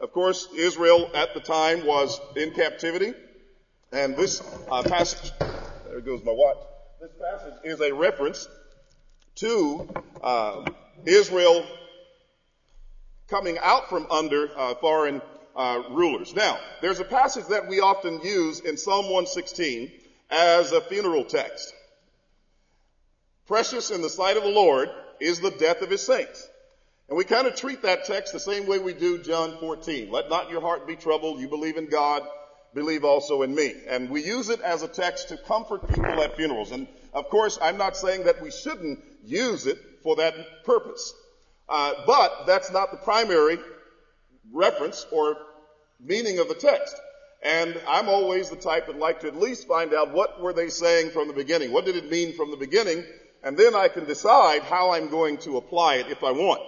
Of 0.00 0.12
course, 0.12 0.48
Israel 0.54 1.10
at 1.14 1.34
the 1.34 1.40
time 1.40 1.86
was 1.86 2.20
in 2.36 2.52
captivity, 2.52 3.12
and 3.92 4.16
this 4.16 4.42
uh, 4.70 4.82
passage, 4.82 5.32
there 5.86 6.00
goes 6.00 6.22
my 6.24 6.32
watch. 6.32 6.56
This 7.00 7.10
passage 7.20 7.54
is 7.64 7.80
a 7.80 7.92
reference 7.92 8.48
to 9.36 9.88
uh, 10.22 10.64
Israel 11.06 11.66
coming 13.30 13.56
out 13.58 13.88
from 13.88 14.06
under 14.10 14.50
uh, 14.56 14.74
foreign 14.74 15.22
uh, 15.56 15.82
rulers. 15.90 16.34
Now, 16.34 16.58
there's 16.82 17.00
a 17.00 17.04
passage 17.04 17.46
that 17.46 17.68
we 17.68 17.80
often 17.80 18.20
use 18.22 18.60
in 18.60 18.76
Psalm 18.76 19.04
116 19.06 19.90
as 20.30 20.72
a 20.72 20.80
funeral 20.80 21.24
text. 21.24 21.72
Precious 23.46 23.90
in 23.90 24.02
the 24.02 24.10
sight 24.10 24.36
of 24.36 24.42
the 24.42 24.50
Lord 24.50 24.90
is 25.20 25.40
the 25.40 25.50
death 25.50 25.82
of 25.82 25.90
his 25.90 26.04
saints. 26.04 26.48
And 27.08 27.16
we 27.16 27.24
kind 27.24 27.46
of 27.46 27.56
treat 27.56 27.82
that 27.82 28.04
text 28.04 28.32
the 28.32 28.40
same 28.40 28.66
way 28.66 28.78
we 28.78 28.94
do 28.94 29.18
John 29.18 29.58
14. 29.58 30.10
Let 30.10 30.28
not 30.28 30.50
your 30.50 30.60
heart 30.60 30.86
be 30.86 30.94
troubled. 30.94 31.40
You 31.40 31.48
believe 31.48 31.76
in 31.76 31.86
God. 31.86 32.22
Believe 32.72 33.04
also 33.04 33.42
in 33.42 33.52
me. 33.52 33.74
And 33.88 34.08
we 34.10 34.24
use 34.24 34.48
it 34.48 34.60
as 34.60 34.82
a 34.82 34.88
text 34.88 35.28
to 35.28 35.36
comfort 35.36 35.88
people 35.88 36.22
at 36.22 36.36
funerals. 36.36 36.70
And 36.70 36.86
of 37.12 37.28
course, 37.28 37.58
I'm 37.60 37.76
not 37.76 37.96
saying 37.96 38.24
that 38.24 38.40
we 38.40 38.52
shouldn't 38.52 39.00
use 39.24 39.66
it 39.66 39.78
for 40.04 40.16
that 40.16 40.64
purpose. 40.64 41.12
Uh, 41.70 41.94
but 42.04 42.46
that's 42.46 42.72
not 42.72 42.90
the 42.90 42.96
primary 42.96 43.58
reference 44.52 45.06
or 45.12 45.36
meaning 46.00 46.40
of 46.40 46.48
the 46.48 46.54
text. 46.54 46.96
And 47.42 47.80
I'm 47.88 48.08
always 48.08 48.50
the 48.50 48.56
type 48.56 48.88
that 48.88 48.98
like 48.98 49.20
to 49.20 49.28
at 49.28 49.36
least 49.36 49.68
find 49.68 49.94
out 49.94 50.12
what 50.12 50.42
were 50.42 50.52
they 50.52 50.68
saying 50.68 51.10
from 51.10 51.28
the 51.28 51.32
beginning. 51.32 51.72
What 51.72 51.84
did 51.84 51.96
it 51.96 52.10
mean 52.10 52.34
from 52.34 52.50
the 52.50 52.56
beginning? 52.56 53.04
And 53.42 53.56
then 53.56 53.74
I 53.74 53.88
can 53.88 54.04
decide 54.04 54.62
how 54.62 54.90
I'm 54.90 55.08
going 55.08 55.38
to 55.38 55.56
apply 55.56 55.96
it 55.96 56.08
if 56.08 56.24
I 56.24 56.32
want. 56.32 56.60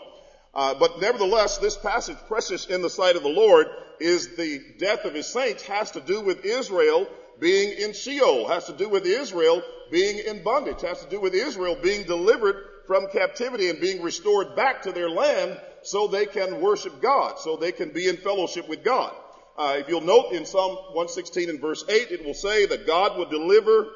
Uh, 0.54 0.74
but 0.74 1.00
nevertheless, 1.00 1.58
this 1.58 1.76
passage, 1.76 2.16
precious 2.28 2.66
in 2.66 2.80
the 2.80 2.88
sight 2.88 3.16
of 3.16 3.22
the 3.22 3.28
Lord, 3.28 3.66
is 4.00 4.36
the 4.36 4.60
death 4.78 5.04
of 5.04 5.14
his 5.14 5.26
saints, 5.26 5.62
has 5.64 5.90
to 5.92 6.00
do 6.00 6.20
with 6.20 6.44
Israel 6.44 7.06
being 7.40 7.76
in 7.78 7.92
Sheol, 7.92 8.48
has 8.48 8.66
to 8.66 8.72
do 8.72 8.88
with 8.88 9.04
Israel 9.04 9.62
being 9.90 10.18
in 10.18 10.42
bondage, 10.42 10.82
has 10.82 11.02
to 11.02 11.10
do 11.10 11.20
with 11.20 11.34
Israel 11.34 11.76
being 11.82 12.04
delivered 12.04 12.56
from 12.92 13.08
captivity 13.08 13.70
and 13.70 13.80
being 13.80 14.02
restored 14.02 14.54
back 14.54 14.82
to 14.82 14.92
their 14.92 15.08
land 15.08 15.58
so 15.80 16.08
they 16.08 16.26
can 16.26 16.60
worship 16.60 17.00
God, 17.00 17.38
so 17.38 17.56
they 17.56 17.72
can 17.72 17.88
be 17.88 18.06
in 18.06 18.18
fellowship 18.18 18.68
with 18.68 18.84
God. 18.84 19.14
Uh, 19.56 19.76
if 19.78 19.88
you'll 19.88 20.02
note 20.02 20.32
in 20.32 20.44
Psalm 20.44 20.74
116 20.74 21.48
and 21.48 21.58
verse 21.58 21.82
8, 21.88 22.10
it 22.10 22.22
will 22.22 22.34
say 22.34 22.66
that 22.66 22.86
God 22.86 23.16
would 23.16 23.30
deliver 23.30 23.86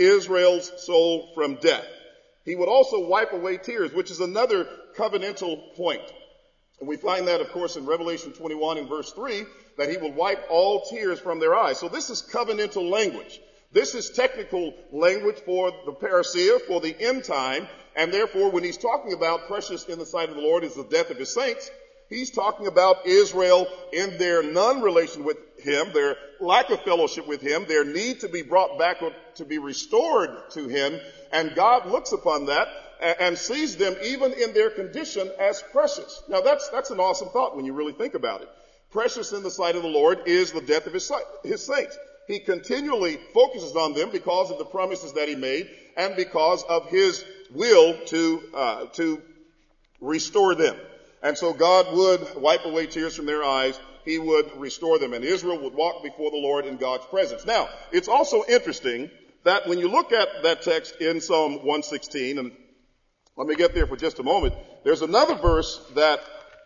Israel's 0.00 0.68
soul 0.84 1.30
from 1.32 1.60
death. 1.60 1.86
He 2.44 2.56
would 2.56 2.68
also 2.68 3.06
wipe 3.06 3.32
away 3.32 3.56
tears, 3.56 3.92
which 3.92 4.10
is 4.10 4.18
another 4.18 4.66
covenantal 4.96 5.76
point. 5.76 6.02
And 6.80 6.88
we 6.88 6.96
find 6.96 7.28
that, 7.28 7.40
of 7.40 7.52
course, 7.52 7.76
in 7.76 7.86
Revelation 7.86 8.32
21 8.32 8.78
and 8.78 8.88
verse 8.88 9.12
3, 9.12 9.44
that 9.78 9.90
he 9.90 9.96
will 9.96 10.12
wipe 10.12 10.44
all 10.50 10.86
tears 10.86 11.20
from 11.20 11.38
their 11.38 11.54
eyes. 11.54 11.78
So 11.78 11.88
this 11.88 12.10
is 12.10 12.20
covenantal 12.20 12.90
language. 12.90 13.40
This 13.70 13.94
is 13.94 14.10
technical 14.10 14.74
language 14.90 15.38
for 15.46 15.70
the 15.86 15.92
parousia, 15.92 16.60
for 16.62 16.80
the 16.80 17.00
end 17.00 17.22
time, 17.22 17.68
and 17.96 18.12
therefore 18.12 18.50
when 18.50 18.64
he's 18.64 18.76
talking 18.76 19.12
about 19.12 19.46
precious 19.46 19.86
in 19.86 19.98
the 19.98 20.06
sight 20.06 20.28
of 20.28 20.36
the 20.36 20.42
Lord 20.42 20.64
is 20.64 20.74
the 20.74 20.84
death 20.84 21.10
of 21.10 21.18
his 21.18 21.32
saints, 21.32 21.70
he's 22.08 22.30
talking 22.30 22.66
about 22.66 23.06
Israel 23.06 23.66
in 23.92 24.18
their 24.18 24.42
non-relation 24.42 25.24
with 25.24 25.36
him, 25.58 25.92
their 25.92 26.16
lack 26.40 26.70
of 26.70 26.82
fellowship 26.82 27.26
with 27.26 27.40
him, 27.40 27.66
their 27.66 27.84
need 27.84 28.20
to 28.20 28.28
be 28.28 28.42
brought 28.42 28.78
back 28.78 29.02
to 29.36 29.44
be 29.44 29.58
restored 29.58 30.30
to 30.50 30.68
him, 30.68 30.98
and 31.32 31.54
God 31.54 31.86
looks 31.86 32.12
upon 32.12 32.46
that 32.46 32.68
and 33.00 33.36
sees 33.38 33.76
them 33.76 33.96
even 34.02 34.32
in 34.32 34.52
their 34.52 34.70
condition 34.70 35.30
as 35.38 35.62
precious. 35.72 36.22
Now 36.28 36.40
that's, 36.40 36.68
that's 36.68 36.90
an 36.90 37.00
awesome 37.00 37.28
thought 37.30 37.56
when 37.56 37.64
you 37.64 37.72
really 37.72 37.92
think 37.92 38.14
about 38.14 38.42
it. 38.42 38.48
Precious 38.90 39.32
in 39.32 39.42
the 39.42 39.50
sight 39.50 39.76
of 39.76 39.82
the 39.82 39.88
Lord 39.88 40.26
is 40.26 40.52
the 40.52 40.60
death 40.60 40.86
of 40.86 40.92
his, 40.92 41.10
his 41.44 41.64
saints. 41.64 41.96
He 42.26 42.40
continually 42.40 43.18
focuses 43.32 43.74
on 43.74 43.94
them 43.94 44.10
because 44.10 44.50
of 44.50 44.58
the 44.58 44.64
promises 44.64 45.12
that 45.14 45.28
he 45.28 45.34
made 45.34 45.68
and 45.96 46.14
because 46.16 46.62
of 46.64 46.88
his 46.88 47.24
will 47.52 47.98
to, 48.06 48.42
uh, 48.54 48.86
to 48.86 49.22
restore 50.00 50.54
them. 50.54 50.76
And 51.22 51.36
so 51.36 51.52
God 51.52 51.94
would 51.94 52.36
wipe 52.36 52.64
away 52.64 52.86
tears 52.86 53.16
from 53.16 53.26
their 53.26 53.44
eyes. 53.44 53.78
He 54.04 54.18
would 54.18 54.58
restore 54.58 54.98
them 54.98 55.12
and 55.12 55.24
Israel 55.24 55.58
would 55.62 55.74
walk 55.74 56.02
before 56.02 56.30
the 56.30 56.38
Lord 56.38 56.64
in 56.64 56.76
God's 56.76 57.06
presence. 57.06 57.44
Now, 57.44 57.68
it's 57.92 58.08
also 58.08 58.44
interesting 58.48 59.10
that 59.44 59.66
when 59.68 59.78
you 59.78 59.88
look 59.88 60.12
at 60.12 60.28
that 60.42 60.62
text 60.62 60.96
in 61.00 61.20
Psalm 61.20 61.54
116, 61.54 62.38
and 62.38 62.52
let 63.36 63.46
me 63.46 63.56
get 63.56 63.74
there 63.74 63.86
for 63.86 63.96
just 63.96 64.18
a 64.18 64.22
moment, 64.22 64.54
there's 64.84 65.02
another 65.02 65.34
verse 65.34 65.80
that 65.94 66.20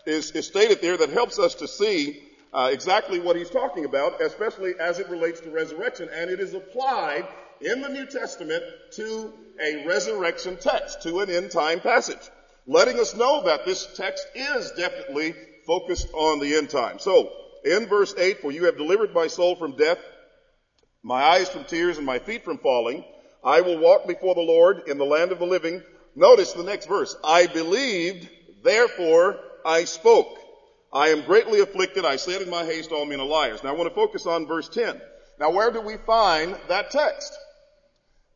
is, 0.07 0.31
is 0.33 0.47
stated 0.47 0.81
there 0.81 0.97
that 0.97 1.11
helps 1.11 1.39
us 1.39 1.57
to 1.57 1.69
see 1.69 2.23
uh, 2.53 2.71
exactly 2.73 3.19
what 3.19 3.37
he's 3.37 3.51
talking 3.51 3.85
about, 3.85 4.21
especially 4.21 4.75
as 4.79 4.99
it 5.01 5.09
relates 5.09 5.41
to 5.41 5.51
resurrection, 5.51 6.09
and 6.13 6.31
it 6.31 6.41
is 6.41 6.55
applied 6.55 7.27
in 7.61 7.81
the 7.81 7.89
New 7.89 8.07
Testament 8.07 8.63
to 8.93 9.33
a 9.61 9.87
resurrection 9.87 10.57
text, 10.57 11.03
to 11.03 11.21
an 11.21 11.31
end 11.31 11.51
time 11.51 11.81
passage, 11.81 12.31
letting 12.67 12.99
us 12.99 13.15
know 13.15 13.45
that 13.45 13.65
this 13.65 13.87
text 13.97 14.27
is 14.35 14.73
definitely 14.73 15.35
focused 15.67 16.09
on 16.13 16.41
the 16.41 16.57
end 16.57 16.71
time. 16.71 16.99
So, 16.99 17.33
in 17.65 17.87
verse 17.87 18.15
8, 18.17 18.41
for 18.41 18.53
you 18.53 18.65
have 18.65 18.77
delivered 18.77 19.15
my 19.15 19.27
soul 19.27 19.57
from 19.57 19.77
death 19.77 19.99
my 21.05 21.23
eyes 21.23 21.51
from 21.51 21.65
tears 21.65 21.99
and 21.99 22.07
my 22.07 22.19
feet 22.19 22.45
from 22.45 22.59
falling. 22.59 23.05
I 23.45 23.61
will 23.61 23.79
walk 23.79 24.09
before 24.09 24.35
the 24.35 24.41
Lord 24.41 24.89
in 24.89 24.97
the 24.97 25.05
land 25.05 25.33
of 25.33 25.39
the 25.39 25.45
living. 25.45 25.83
Notice 26.17 26.55
the 26.55 26.65
next 26.65 26.87
verse. 26.87 27.15
I 27.23 27.47
believed, 27.47 28.29
therefore 28.63 29.39
I 29.67 29.85
spoke. 29.85 30.39
I 30.91 31.09
am 31.09 31.27
greatly 31.27 31.61
afflicted. 31.61 32.07
I 32.07 32.17
said 32.17 32.41
in 32.41 32.49
my 32.49 32.65
haste, 32.65 32.91
all 32.91 33.05
men 33.05 33.21
are 33.21 33.27
liars. 33.27 33.63
Now 33.63 33.71
I 33.71 33.73
want 33.77 33.91
to 33.91 33.95
focus 33.95 34.27
on 34.27 34.47
verse 34.47 34.69
10. 34.71 34.99
Now 35.39 35.51
where 35.51 35.71
do 35.71 35.83
we 35.83 35.99
find 36.07 36.57
that 36.69 36.91
text? 36.91 37.37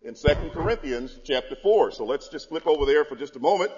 In 0.03 0.15
2 0.15 0.51
Corinthians 0.53 1.19
chapter 1.25 1.57
4. 1.57 1.93
So 1.93 2.05
let's 2.05 2.29
just 2.29 2.49
flip 2.49 2.67
over 2.67 2.87
there 2.87 3.05
for 3.05 3.17
just 3.17 3.37
a 3.37 3.41
moment. 3.41 3.73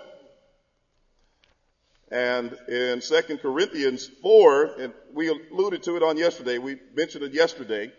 And 2.11 2.53
in 2.69 3.01
2 3.01 3.39
Corinthians 3.39 4.11
4, 4.21 4.65
and 4.81 4.93
we 5.15 5.29
alluded 5.29 5.83
to 5.85 5.97
it 5.97 6.03
on 6.03 6.19
yesterday, 6.19 6.59
we 6.59 6.79
mentioned 6.95 7.25
it 7.25 7.33
yesterday, 7.33 7.93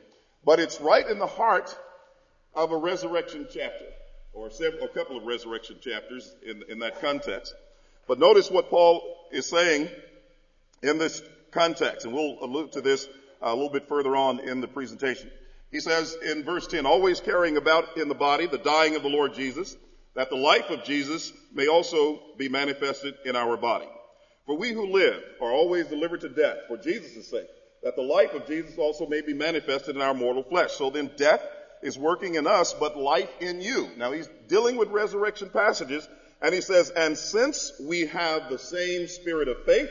but 0.44 0.60
it's 0.60 0.82
right 0.82 1.08
in 1.08 1.18
the 1.18 1.28
heart 1.28 1.76
of 2.54 2.72
a 2.72 2.78
resurrection 2.78 3.48
chapter, 3.52 3.86
or 4.34 4.50
several, 4.52 4.84
a 4.84 4.90
couple 4.90 5.18
of 5.18 5.24
resurrection 5.24 5.78
chapters 5.82 6.36
in, 6.46 6.64
in 6.68 6.80
that 6.80 7.00
context. 7.00 7.56
But 8.08 8.20
notice 8.20 8.52
what 8.52 8.70
Paul 8.70 9.02
is 9.32 9.48
saying 9.48 9.90
in 10.84 10.98
this 10.98 11.22
context, 11.52 12.06
and 12.06 12.14
we'll 12.14 12.38
allude 12.42 12.74
to 12.74 12.82
this 12.82 13.08
uh, 13.42 13.48
a 13.48 13.54
little 13.56 13.70
bit 13.70 13.88
further 13.88 14.16
on 14.16 14.40
in 14.40 14.60
the 14.60 14.68
presentation. 14.68 15.32
He 15.72 15.80
says 15.80 16.16
in 16.26 16.44
verse 16.44 16.68
10, 16.68 16.86
always 16.86 17.22
carrying 17.22 17.58
about 17.58 17.98
in 17.98 18.10
the 18.10 18.16
body 18.16 18.46
the 18.46 18.58
dying 18.58 18.96
of 18.96 19.04
the 19.04 19.10
Lord 19.10 19.34
Jesus, 19.34 19.76
that 20.16 20.30
the 20.30 20.36
life 20.36 20.70
of 20.70 20.84
Jesus 20.84 21.32
may 21.54 21.68
also 21.68 22.20
be 22.38 22.50
manifested 22.50 23.16
in 23.26 23.36
our 23.38 23.56
body. 23.56 23.88
For 24.46 24.58
we 24.58 24.74
who 24.74 24.88
live 24.88 25.22
are 25.42 25.52
always 25.52 25.88
delivered 25.88 26.22
to 26.22 26.30
death 26.30 26.58
for 26.68 26.78
Jesus' 26.78 27.30
sake, 27.30 27.48
that 27.84 27.96
the 27.96 28.02
life 28.02 28.34
of 28.34 28.48
Jesus 28.48 28.78
also 28.78 29.08
may 29.08 29.22
be 29.22 29.34
manifested 29.34 29.96
in 29.96 30.02
our 30.02 30.14
mortal 30.14 30.44
flesh. 30.44 30.72
So 30.74 30.90
then 30.90 31.12
death 31.16 31.42
is 31.82 31.98
working 31.98 32.36
in 32.36 32.48
us, 32.48 32.74
but 32.74 32.98
life 32.98 33.30
in 33.40 33.62
you. 33.62 33.90
Now 33.98 34.12
he's 34.12 34.28
dealing 34.50 34.76
with 34.76 34.90
resurrection 34.90 35.50
passages, 35.52 36.08
and 36.42 36.54
he 36.54 36.60
says, 36.60 36.90
and 36.90 37.18
since 37.18 37.72
we 37.80 38.08
have 38.08 38.50
the 38.50 38.60
same 38.60 39.08
spirit 39.08 39.48
of 39.48 39.64
faith, 39.64 39.90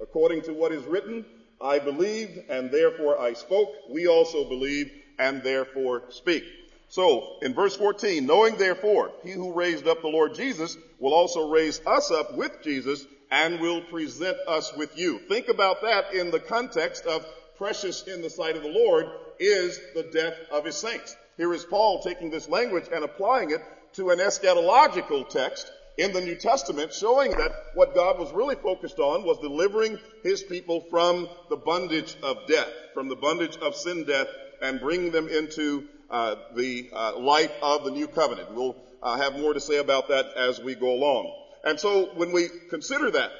according 0.00 0.42
to 0.42 0.52
what 0.52 0.70
is 0.70 0.84
written, 0.84 1.24
I 1.60 1.80
believed 1.80 2.38
and 2.48 2.70
therefore 2.70 3.18
I 3.18 3.32
spoke, 3.32 3.70
we 3.90 4.06
also 4.06 4.48
believe 4.48 4.92
and 5.18 5.42
therefore 5.42 6.04
speak. 6.10 6.44
So, 6.88 7.38
in 7.42 7.54
verse 7.54 7.76
14, 7.76 8.24
knowing 8.26 8.56
therefore, 8.56 9.12
he 9.24 9.32
who 9.32 9.52
raised 9.52 9.88
up 9.88 10.02
the 10.02 10.08
Lord 10.08 10.34
Jesus 10.34 10.76
will 11.00 11.14
also 11.14 11.48
raise 11.48 11.80
us 11.86 12.10
up 12.10 12.36
with 12.36 12.62
Jesus 12.62 13.04
and 13.30 13.60
will 13.60 13.82
present 13.82 14.36
us 14.46 14.72
with 14.76 14.96
you. 14.96 15.18
Think 15.28 15.48
about 15.48 15.82
that 15.82 16.14
in 16.14 16.30
the 16.30 16.38
context 16.38 17.04
of 17.06 17.26
precious 17.56 18.04
in 18.04 18.22
the 18.22 18.30
sight 18.30 18.56
of 18.56 18.62
the 18.62 18.68
Lord 18.68 19.06
is 19.40 19.80
the 19.94 20.04
death 20.04 20.34
of 20.50 20.64
his 20.64 20.76
saints. 20.76 21.16
Here 21.36 21.52
is 21.52 21.64
Paul 21.64 22.02
taking 22.02 22.30
this 22.30 22.48
language 22.48 22.86
and 22.92 23.04
applying 23.04 23.50
it 23.50 23.62
to 23.94 24.10
an 24.10 24.18
eschatological 24.18 25.28
text 25.28 25.70
in 25.98 26.12
the 26.12 26.20
New 26.20 26.36
Testament 26.36 26.92
showing 26.92 27.30
that 27.32 27.52
what 27.74 27.94
God 27.94 28.18
was 28.18 28.32
really 28.32 28.54
focused 28.56 28.98
on 28.98 29.24
was 29.24 29.38
delivering 29.38 29.98
his 30.22 30.42
people 30.42 30.82
from 30.90 31.28
the 31.48 31.56
bondage 31.56 32.16
of 32.22 32.46
death, 32.46 32.68
from 32.94 33.08
the 33.08 33.16
bondage 33.16 33.56
of 33.58 33.74
sin 33.74 34.04
death 34.04 34.28
and 34.62 34.80
bring 34.80 35.12
them 35.12 35.28
into 35.28 35.84
uh, 36.10 36.36
the 36.54 36.88
uh, 36.92 37.18
light 37.18 37.52
of 37.62 37.84
the 37.84 37.90
new 37.90 38.06
covenant. 38.06 38.54
We'll 38.54 38.76
uh, 39.02 39.16
have 39.16 39.38
more 39.38 39.54
to 39.54 39.60
say 39.60 39.78
about 39.78 40.08
that 40.08 40.26
as 40.36 40.60
we 40.60 40.74
go 40.74 40.92
along. 40.92 41.32
And 41.64 41.78
so 41.78 42.10
when 42.14 42.32
we 42.32 42.48
consider 42.70 43.10
that, 43.10 43.30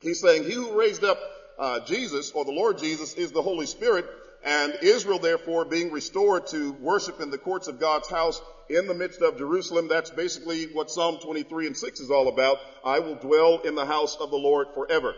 he's 0.00 0.20
saying, 0.20 0.44
he 0.44 0.52
who 0.52 0.78
raised 0.78 1.04
up 1.04 1.18
uh, 1.58 1.80
Jesus, 1.80 2.30
or 2.30 2.44
the 2.44 2.52
Lord 2.52 2.78
Jesus, 2.78 3.14
is 3.14 3.32
the 3.32 3.42
Holy 3.42 3.66
Spirit, 3.66 4.06
and 4.44 4.72
Israel 4.82 5.18
therefore 5.18 5.64
being 5.64 5.90
restored 5.90 6.46
to 6.48 6.72
worship 6.74 7.20
in 7.20 7.30
the 7.30 7.38
courts 7.38 7.66
of 7.66 7.80
God's 7.80 8.08
house 8.08 8.40
in 8.70 8.86
the 8.86 8.94
midst 8.94 9.20
of 9.22 9.38
Jerusalem. 9.38 9.88
That's 9.88 10.10
basically 10.10 10.66
what 10.66 10.90
Psalm 10.90 11.18
23 11.18 11.66
and 11.66 11.76
6 11.76 12.00
is 12.00 12.10
all 12.10 12.28
about. 12.28 12.58
I 12.84 13.00
will 13.00 13.16
dwell 13.16 13.58
in 13.64 13.74
the 13.74 13.86
house 13.86 14.16
of 14.16 14.30
the 14.30 14.36
Lord 14.36 14.68
forever. 14.74 15.14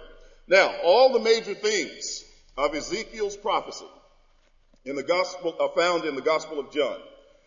Now, 0.49 0.75
all 0.83 1.13
the 1.13 1.21
major 1.21 1.55
themes 1.55 2.25
of 2.57 2.75
Ezekiel's 2.75 3.37
prophecy 3.37 3.87
in 4.91 4.97
the 4.97 5.03
gospel 5.05 5.55
are 5.61 5.71
found 5.71 6.05
in 6.05 6.17
the 6.17 6.21
gospel 6.21 6.59
of 6.59 6.73
John. 6.73 6.99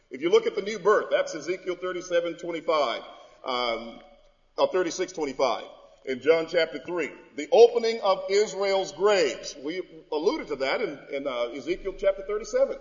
If 0.09 0.21
you 0.21 0.29
look 0.29 0.47
at 0.47 0.55
the 0.55 0.61
new 0.61 0.79
birth, 0.79 1.07
that's 1.11 1.35
Ezekiel 1.35 1.75
37, 1.75 2.35
25, 2.35 3.01
um, 3.45 3.99
uh, 4.57 4.67
36, 4.67 5.11
25 5.11 5.65
in 6.05 6.21
John 6.21 6.47
chapter 6.49 6.79
3. 6.79 7.11
The 7.35 7.49
opening 7.51 7.99
of 8.01 8.23
Israel's 8.29 8.93
graves. 8.93 9.55
We 9.61 9.81
alluded 10.11 10.47
to 10.47 10.55
that 10.57 10.81
in, 10.81 10.97
in 11.11 11.27
uh, 11.27 11.49
Ezekiel 11.55 11.95
chapter 11.97 12.23
37. 12.25 12.77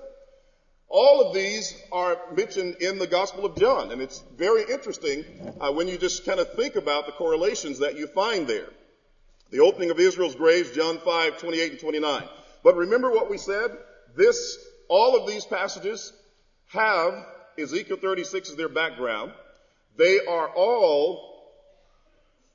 All 0.88 1.26
of 1.26 1.34
these 1.34 1.74
are 1.90 2.18
mentioned 2.36 2.76
in 2.76 2.98
the 2.98 3.06
Gospel 3.06 3.44
of 3.46 3.56
John, 3.56 3.90
and 3.90 4.00
it's 4.00 4.22
very 4.36 4.62
interesting 4.70 5.24
uh, 5.60 5.72
when 5.72 5.88
you 5.88 5.98
just 5.98 6.24
kind 6.24 6.38
of 6.38 6.52
think 6.54 6.76
about 6.76 7.06
the 7.06 7.12
correlations 7.12 7.80
that 7.80 7.96
you 7.96 8.06
find 8.06 8.46
there. 8.46 8.68
The 9.50 9.60
opening 9.60 9.90
of 9.90 9.98
Israel's 9.98 10.34
graves, 10.34 10.70
John 10.70 10.98
5, 10.98 11.38
28 11.38 11.70
and 11.72 11.80
29. 11.80 12.24
But 12.62 12.76
remember 12.76 13.10
what 13.10 13.28
we 13.28 13.38
said? 13.38 13.76
This, 14.16 14.58
all 14.88 15.16
of 15.16 15.26
these 15.26 15.44
passages 15.44 16.12
have 16.68 17.14
Ezekiel 17.58 17.98
36 18.00 18.50
as 18.50 18.56
their 18.56 18.68
background. 18.68 19.32
They 19.96 20.20
are 20.26 20.48
all 20.48 21.32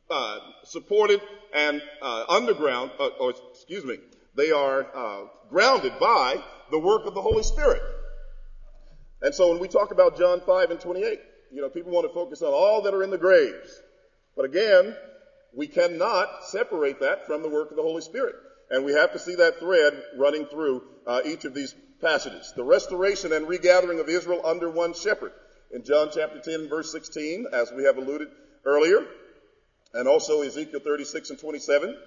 uh, 0.09 0.39
supported 0.63 1.21
and 1.53 1.81
uh, 2.01 2.25
underground, 2.29 2.91
uh, 2.99 3.07
or 3.19 3.33
excuse 3.51 3.83
me, 3.83 3.97
they 4.35 4.51
are 4.51 4.87
uh, 4.95 5.25
grounded 5.49 5.93
by 5.99 6.41
the 6.71 6.79
work 6.79 7.05
of 7.05 7.13
the 7.13 7.21
Holy 7.21 7.43
Spirit. 7.43 7.81
And 9.21 9.33
so 9.33 9.49
when 9.49 9.59
we 9.59 9.67
talk 9.67 9.91
about 9.91 10.17
John 10.17 10.41
5 10.41 10.71
and 10.71 10.79
28, 10.79 11.19
you 11.51 11.61
know, 11.61 11.69
people 11.69 11.91
want 11.91 12.07
to 12.07 12.13
focus 12.13 12.41
on 12.41 12.53
all 12.53 12.83
that 12.83 12.93
are 12.93 13.03
in 13.03 13.09
the 13.09 13.17
graves. 13.17 13.81
But 14.35 14.45
again, 14.45 14.95
we 15.55 15.67
cannot 15.67 16.45
separate 16.45 16.99
that 16.99 17.25
from 17.25 17.41
the 17.41 17.49
work 17.49 17.71
of 17.71 17.77
the 17.77 17.83
Holy 17.83 18.01
Spirit. 18.01 18.35
And 18.69 18.83
we 18.83 18.93
have 18.93 19.13
to 19.13 19.19
see 19.19 19.35
that 19.35 19.59
thread 19.59 19.93
running 20.17 20.45
through 20.45 20.83
uh, 21.05 21.21
each 21.25 21.45
of 21.45 21.53
these 21.53 21.73
passages. 22.01 22.53
The 22.55 22.63
restoration 22.63 23.31
and 23.33 23.47
regathering 23.47 23.99
of 23.99 24.09
Israel 24.09 24.41
under 24.45 24.69
one 24.69 24.93
shepherd. 24.93 25.31
In 25.71 25.83
John 25.83 26.09
chapter 26.13 26.39
10 26.39 26.69
verse 26.69 26.91
16, 26.91 27.47
as 27.51 27.71
we 27.71 27.83
have 27.83 27.97
alluded 27.97 28.29
earlier, 28.65 29.05
and 29.93 30.07
also 30.07 30.41
Ezekiel 30.41 30.81
36 30.81 31.31
and 31.31 31.39
27. 31.39 31.97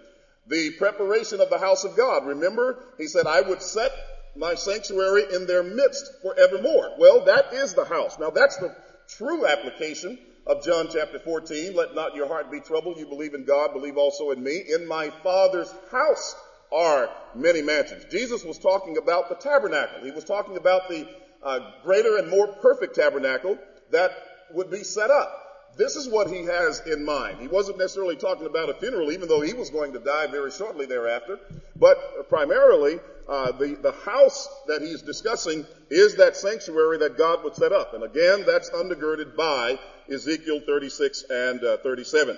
The 0.47 0.73
preparation 0.79 1.41
of 1.41 1.51
the 1.51 1.59
house 1.59 1.85
of 1.85 1.97
God. 1.97 2.27
Remember, 2.27 2.79
he 2.99 3.07
said, 3.07 3.27
I 3.27 3.41
would 3.41 3.63
set 3.63 3.93
my 4.37 4.55
sanctuary 4.55 5.25
in 5.35 5.47
their 5.47 5.63
midst 5.63 6.11
forevermore. 6.23 6.95
Well, 6.99 7.25
that 7.25 7.53
is 7.53 7.75
the 7.75 7.85
house. 7.85 8.19
Now 8.19 8.31
that's 8.31 8.57
the 8.57 8.75
true 9.09 9.47
application 9.47 10.19
of 10.47 10.65
John 10.65 10.89
chapter 10.93 11.19
14. 11.19 11.75
Let 11.75 11.95
not 11.95 12.15
your 12.15 12.29
heart 12.29 12.51
be 12.51 12.61
troubled. 12.61 12.99
You 12.99 13.07
believe 13.07 13.35
in 13.35 13.45
God, 13.45 13.73
believe 13.73 13.97
also 13.97 14.31
in 14.31 14.43
me. 14.43 14.65
In 14.69 14.87
my 14.87 15.11
Father's 15.23 15.73
house 15.91 16.35
are 16.73 17.11
many 17.35 17.63
mansions. 17.63 18.05
Jesus 18.11 18.45
was 18.45 18.59
talking 18.59 18.97
about 18.97 19.29
the 19.29 19.35
tabernacle. 19.35 20.05
He 20.05 20.11
was 20.11 20.25
talking 20.25 20.57
about 20.57 20.89
the 20.89 21.07
uh, 21.43 21.61
greater 21.83 22.19
and 22.19 22.29
more 22.29 22.47
perfect 22.47 22.95
tabernacle 22.95 23.59
that 23.91 24.13
would 24.53 24.71
be 24.71 24.85
set 24.85 25.11
up. 25.11 25.37
This 25.77 25.97
is 25.97 26.09
what 26.09 26.29
he 26.29 26.45
has 26.45 26.81
in 26.87 27.05
mind. 27.05 27.39
He 27.41 27.47
wasn't 27.47 27.79
necessarily 27.79 28.17
talking 28.17 28.47
about 28.47 28.69
a 28.69 28.75
funeral, 28.75 29.13
even 29.13 29.29
though 29.29 29.41
he 29.41 29.55
was 29.55 29.71
going 29.71 29.93
to 29.93 29.99
die 30.01 30.27
very 30.27 30.51
shortly 30.51 30.87
thereafter. 30.87 31.39
But 31.77 32.29
primarily, 32.29 32.99
uh, 33.29 33.53
the, 33.53 33.79
the 33.81 33.93
house 33.93 34.49
that 34.67 34.83
he's 34.83 35.03
discussing 35.03 35.65
is 35.89 36.17
that 36.17 36.37
sanctuary 36.37 36.99
that 36.99 37.17
God 37.17 37.45
would 37.45 37.55
set 37.55 37.73
up. 37.73 37.95
And 37.95 38.03
again, 38.03 38.45
that's 38.45 38.71
undergirded 38.71 39.37
by 39.37 39.79
Ezekiel 40.13 40.61
36 40.67 41.25
and 41.31 41.63
uh, 41.63 41.77
37. 41.79 42.37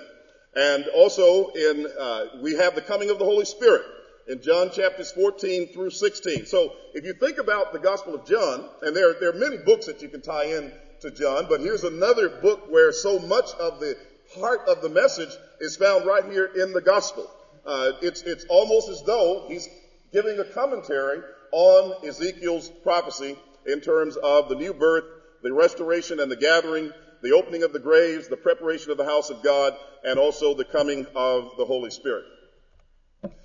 And 0.55 0.85
also 0.95 1.49
in, 1.49 1.87
uh, 1.99 2.25
we 2.41 2.55
have 2.55 2.75
the 2.75 2.81
coming 2.81 3.09
of 3.09 3.17
the 3.17 3.25
Holy 3.25 3.45
Spirit 3.45 3.81
in 4.27 4.41
John 4.41 4.71
chapters 4.71 5.11
14 5.11 5.73
through 5.73 5.89
16. 5.91 6.45
So 6.45 6.73
if 6.93 7.05
you 7.05 7.13
think 7.13 7.37
about 7.37 7.73
the 7.73 7.79
Gospel 7.79 8.15
of 8.15 8.25
John, 8.25 8.69
and 8.81 8.95
there, 8.95 9.13
there 9.19 9.29
are 9.29 9.39
many 9.39 9.57
books 9.57 9.85
that 9.87 10.01
you 10.01 10.09
can 10.09 10.21
tie 10.21 10.45
in 10.45 10.71
to 11.01 11.11
John, 11.11 11.47
but 11.49 11.59
here's 11.59 11.83
another 11.83 12.29
book 12.29 12.71
where 12.71 12.91
so 12.91 13.19
much 13.19 13.51
of 13.59 13.79
the 13.79 13.97
heart 14.35 14.61
of 14.67 14.81
the 14.81 14.89
message 14.89 15.29
is 15.59 15.75
found 15.75 16.05
right 16.05 16.23
here 16.25 16.45
in 16.45 16.73
the 16.73 16.81
gospel. 16.81 17.29
Uh, 17.65 17.91
it's, 18.01 18.21
it's 18.23 18.45
almost 18.49 18.89
as 18.89 19.01
though 19.03 19.45
he's 19.47 19.67
giving 20.11 20.39
a 20.39 20.43
commentary 20.43 21.21
on 21.51 22.05
Ezekiel's 22.05 22.69
prophecy 22.83 23.37
in 23.65 23.81
terms 23.81 24.15
of 24.17 24.49
the 24.49 24.55
new 24.55 24.73
birth, 24.73 25.05
the 25.41 25.51
restoration 25.51 26.19
and 26.19 26.31
the 26.31 26.35
gathering, 26.35 26.91
the 27.21 27.31
opening 27.31 27.63
of 27.63 27.73
the 27.73 27.79
graves, 27.79 28.27
the 28.27 28.35
preparation 28.35 28.91
of 28.91 28.97
the 28.97 29.05
house 29.05 29.29
of 29.29 29.41
God, 29.43 29.73
and 30.03 30.19
also 30.19 30.53
the 30.53 30.65
coming 30.65 31.05
of 31.15 31.51
the 31.57 31.65
Holy 31.65 31.89
Spirit. 31.89 32.25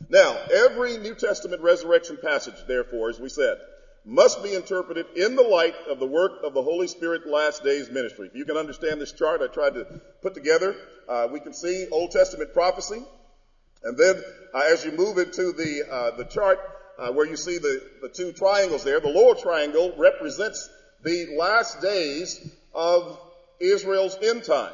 Now, 0.09 0.39
every 0.53 0.97
New 0.99 1.15
Testament 1.15 1.63
resurrection 1.63 2.19
passage, 2.23 2.55
therefore, 2.67 3.11
as 3.11 3.21
we 3.21 3.29
said, 3.29 3.59
must 4.05 4.43
be 4.43 4.55
interpreted 4.55 5.05
in 5.17 5.37
the 5.37 5.43
light 5.43 5.75
of 5.89 5.99
the 5.99 6.07
work 6.07 6.43
of 6.43 6.55
the 6.55 6.63
Holy 6.63 6.87
Spirit 6.87 7.27
last 7.27 7.63
days 7.63 7.91
ministry. 7.91 8.29
If 8.29 8.35
you 8.35 8.47
can 8.47 8.57
understand 8.57 9.01
this 9.01 9.13
chart 9.13 9.43
I 9.43 9.49
tried 9.49 9.75
to 9.75 9.85
put 10.23 10.33
together, 10.33 10.75
uh, 11.09 11.29
we 11.31 11.41
can 11.41 11.53
see 11.53 11.89
Old 11.93 12.11
Testament 12.11 12.55
prophecy. 12.55 13.03
And 13.85 13.99
then 13.99 14.23
uh, 14.55 14.63
as 14.71 14.85
you 14.85 14.93
move 14.93 15.19
into 15.19 15.53
the, 15.53 15.85
uh, 15.91 16.17
the 16.17 16.25
chart 16.25 16.59
uh, 16.99 17.13
where 17.13 17.27
you 17.27 17.37
see 17.37 17.59
the, 17.59 17.83
the 18.01 18.09
two 18.09 18.33
triangles 18.33 18.85
there, 18.85 19.01
the 19.01 19.09
lower 19.09 19.35
triangle 19.35 19.93
represents 19.99 20.71
the 21.05 21.37
last 21.39 21.83
days 21.83 22.51
of 22.75 23.21
Israel's 23.61 24.17
end 24.23 24.45
time. 24.45 24.73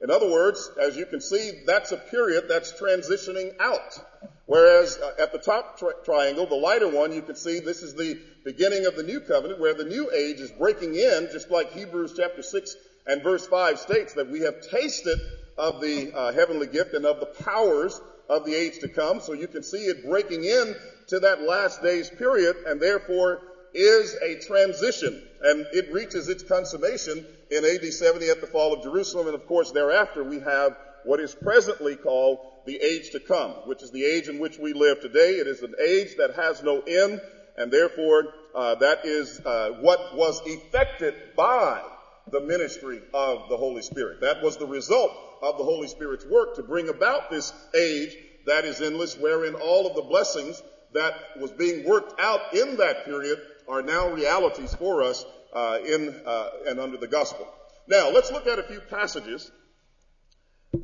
In 0.00 0.10
other 0.10 0.30
words, 0.30 0.70
as 0.78 0.96
you 0.96 1.06
can 1.06 1.20
see, 1.20 1.62
that's 1.66 1.92
a 1.92 1.96
period 1.96 2.44
that's 2.48 2.72
transitioning 2.72 3.52
out. 3.58 3.98
Whereas 4.44 4.98
uh, 4.98 5.12
at 5.18 5.32
the 5.32 5.38
top 5.38 5.78
tri- 5.78 5.92
triangle, 6.04 6.46
the 6.46 6.54
lighter 6.54 6.88
one, 6.88 7.12
you 7.12 7.22
can 7.22 7.34
see 7.34 7.60
this 7.60 7.82
is 7.82 7.94
the 7.94 8.18
beginning 8.44 8.86
of 8.86 8.94
the 8.94 9.02
new 9.02 9.20
covenant 9.20 9.58
where 9.58 9.74
the 9.74 9.84
new 9.84 10.10
age 10.12 10.40
is 10.40 10.52
breaking 10.52 10.94
in, 10.94 11.28
just 11.32 11.50
like 11.50 11.72
Hebrews 11.72 12.14
chapter 12.16 12.42
6 12.42 12.76
and 13.06 13.22
verse 13.22 13.46
5 13.46 13.78
states 13.78 14.14
that 14.14 14.30
we 14.30 14.40
have 14.40 14.60
tasted 14.70 15.18
of 15.56 15.80
the 15.80 16.12
uh, 16.12 16.32
heavenly 16.32 16.66
gift 16.66 16.92
and 16.92 17.06
of 17.06 17.18
the 17.18 17.26
powers 17.26 18.00
of 18.28 18.44
the 18.44 18.54
age 18.54 18.78
to 18.80 18.88
come. 18.88 19.20
So 19.20 19.32
you 19.32 19.48
can 19.48 19.62
see 19.62 19.86
it 19.86 20.04
breaking 20.04 20.44
in 20.44 20.76
to 21.08 21.20
that 21.20 21.42
last 21.42 21.82
days 21.82 22.10
period 22.10 22.56
and 22.66 22.80
therefore 22.80 23.40
is 23.72 24.14
a 24.22 24.38
transition 24.46 25.22
and 25.40 25.66
it 25.72 25.92
reaches 25.92 26.28
its 26.28 26.42
consummation 26.42 27.26
in 27.50 27.64
AD 27.64 27.84
70 27.84 28.28
at 28.28 28.40
the 28.40 28.46
fall 28.46 28.74
of 28.74 28.82
Jerusalem. 28.82 29.26
And 29.26 29.34
of 29.34 29.46
course 29.46 29.70
thereafter 29.72 30.24
we 30.24 30.40
have 30.40 30.76
what 31.04 31.20
is 31.20 31.34
presently 31.34 31.96
called 31.96 32.40
the 32.66 32.76
age 32.76 33.10
to 33.10 33.20
come, 33.20 33.52
which 33.66 33.82
is 33.82 33.90
the 33.92 34.04
age 34.04 34.28
in 34.28 34.38
which 34.38 34.58
we 34.58 34.72
live 34.72 35.00
today. 35.00 35.34
It 35.34 35.46
is 35.46 35.62
an 35.62 35.74
age 35.80 36.16
that 36.18 36.34
has 36.34 36.62
no 36.62 36.80
end 36.80 37.20
and 37.56 37.72
therefore 37.72 38.24
uh, 38.54 38.74
that 38.76 39.04
is 39.04 39.40
uh, 39.44 39.70
what 39.80 40.16
was 40.16 40.40
effected 40.46 41.14
by 41.36 41.82
the 42.30 42.40
ministry 42.40 43.00
of 43.14 43.48
the 43.48 43.56
Holy 43.56 43.82
Spirit. 43.82 44.20
That 44.20 44.42
was 44.42 44.56
the 44.56 44.66
result 44.66 45.12
of 45.42 45.58
the 45.58 45.64
Holy 45.64 45.88
Spirit's 45.88 46.26
work 46.26 46.56
to 46.56 46.62
bring 46.62 46.88
about 46.88 47.30
this 47.30 47.52
age 47.74 48.16
that 48.46 48.64
is 48.64 48.80
endless, 48.80 49.16
wherein 49.16 49.54
all 49.54 49.86
of 49.86 49.94
the 49.94 50.02
blessings 50.02 50.62
that 50.92 51.14
was 51.38 51.50
being 51.52 51.86
worked 51.86 52.18
out 52.20 52.54
in 52.54 52.76
that 52.76 53.04
period 53.04 53.38
are 53.68 53.82
now 53.82 54.08
realities 54.08 54.74
for 54.74 55.02
us 55.02 55.24
uh, 55.52 55.78
in 55.86 56.14
uh, 56.26 56.48
and 56.66 56.80
under 56.80 56.96
the 56.96 57.06
gospel. 57.06 57.46
Now, 57.88 58.10
let's 58.10 58.32
look 58.32 58.46
at 58.46 58.58
a 58.58 58.64
few 58.64 58.80
passages 58.80 59.50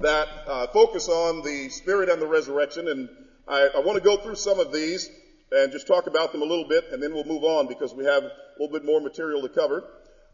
that 0.01 0.29
uh, 0.47 0.67
focus 0.69 1.09
on 1.09 1.43
the 1.43 1.69
Spirit 1.69 2.09
and 2.09 2.23
the 2.23 2.27
resurrection, 2.27 2.89
and 2.89 3.09
I, 3.47 3.69
I 3.77 3.81
want 3.81 3.99
to 3.99 4.05
go 4.05 4.17
through 4.17 4.37
some 4.37 4.61
of 4.61 4.73
these 4.73 5.11
and 5.51 5.73
just 5.73 5.87
talk 5.87 6.07
about 6.07 6.33
them 6.33 6.43
a 6.43 6.45
little 6.45 6.67
bit, 6.67 6.85
and 6.93 7.03
then 7.03 7.13
we'll 7.13 7.25
move 7.25 7.45
on 7.45 7.67
because 7.67 7.93
we 7.93 8.05
have 8.05 8.23
a 8.23 8.31
little 8.59 8.73
bit 8.73 8.85
more 8.85 9.01
material 9.01 9.43
to 9.43 9.49
cover. 9.49 9.85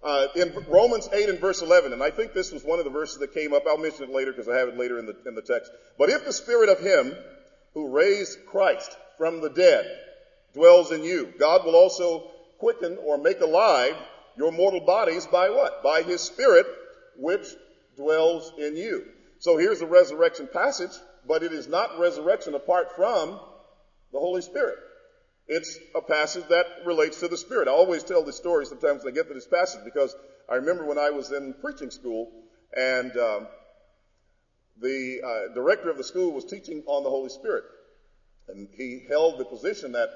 Uh, 0.03 0.29
in 0.37 0.53
Romans 0.69 1.09
8 1.13 1.29
and 1.29 1.41
verse 1.41 1.61
11, 1.61 1.93
and 1.93 2.03
I 2.03 2.11
think 2.11 2.33
this 2.33 2.53
was 2.53 2.63
one 2.63 2.79
of 2.79 2.85
the 2.85 2.91
verses 2.91 3.19
that 3.19 3.35
came 3.35 3.53
up. 3.53 3.65
I'll 3.67 3.79
mention 3.79 4.05
it 4.05 4.11
later 4.11 4.31
because 4.31 4.49
I 4.49 4.57
have 4.57 4.69
it 4.69 4.77
later 4.77 4.99
in 4.99 5.07
the, 5.07 5.17
in 5.27 5.35
the 5.35 5.43
text. 5.43 5.73
But 5.99 6.09
if 6.09 6.25
the 6.25 6.33
Spirit 6.33 6.69
of 6.69 6.79
Him 6.79 7.17
who 7.75 7.89
raised 7.89 8.47
Christ 8.47 8.97
from 9.17 9.41
the 9.41 9.51
dead 9.51 9.87
dwells 10.55 10.93
in 10.93 11.03
you, 11.03 11.33
God 11.39 11.65
will 11.65 11.75
also 11.75 12.31
quicken 12.59 12.97
or 13.05 13.19
make 13.19 13.41
alive 13.41 13.97
your 14.39 14.53
mortal 14.53 14.81
bodies 14.81 15.27
by 15.27 15.51
what? 15.51 15.83
By 15.83 16.03
His 16.03 16.21
Spirit, 16.21 16.67
which 17.17 17.47
dwells 17.97 18.53
in 18.57 18.77
you. 18.77 19.05
So 19.41 19.59
here's 19.59 19.81
the 19.81 19.87
resurrection 19.87 20.49
passage, 20.53 20.93
but 21.27 21.43
it 21.43 21.53
is 21.53 21.67
not 21.67 21.99
resurrection 21.99 22.55
apart 22.55 22.95
from 22.97 23.41
the 24.13 24.19
Holy 24.19 24.43
Spirit. 24.43 24.79
It's 25.49 25.79
a 25.95 26.01
passage 26.01 26.45
that 26.51 26.67
relates 26.85 27.21
to 27.21 27.29
the 27.29 27.37
Spirit. 27.37 27.69
I 27.69 27.73
always 27.73 28.05
tell 28.05 28.25
this 28.25 28.37
story 28.37 28.67
sometimes 28.67 29.03
when 29.03 29.13
I 29.13 29.17
get 29.17 29.29
to 29.29 29.35
this 29.35 29.47
passage 29.47 29.81
because 29.85 30.15
I 30.49 30.57
remember 30.57 30.85
when 30.85 30.99
I 30.99 31.11
was 31.11 31.33
in 31.33 31.55
preaching 31.61 31.91
school 31.91 32.31
and 32.77 33.17
um, 33.17 33.49
the 34.81 35.21
uh, 35.25 35.55
director 35.55 35.91
of 35.91 35.97
the 35.97 36.05
school 36.05 36.33
was 36.33 36.45
teaching 36.45 36.83
on 36.87 37.03
the 37.03 37.11
Holy 37.11 37.31
Spirit. 37.31 37.65
And 38.49 38.69
he 38.77 39.05
held 39.09 39.39
the 39.39 39.45
position 39.45 39.93
that 39.93 40.11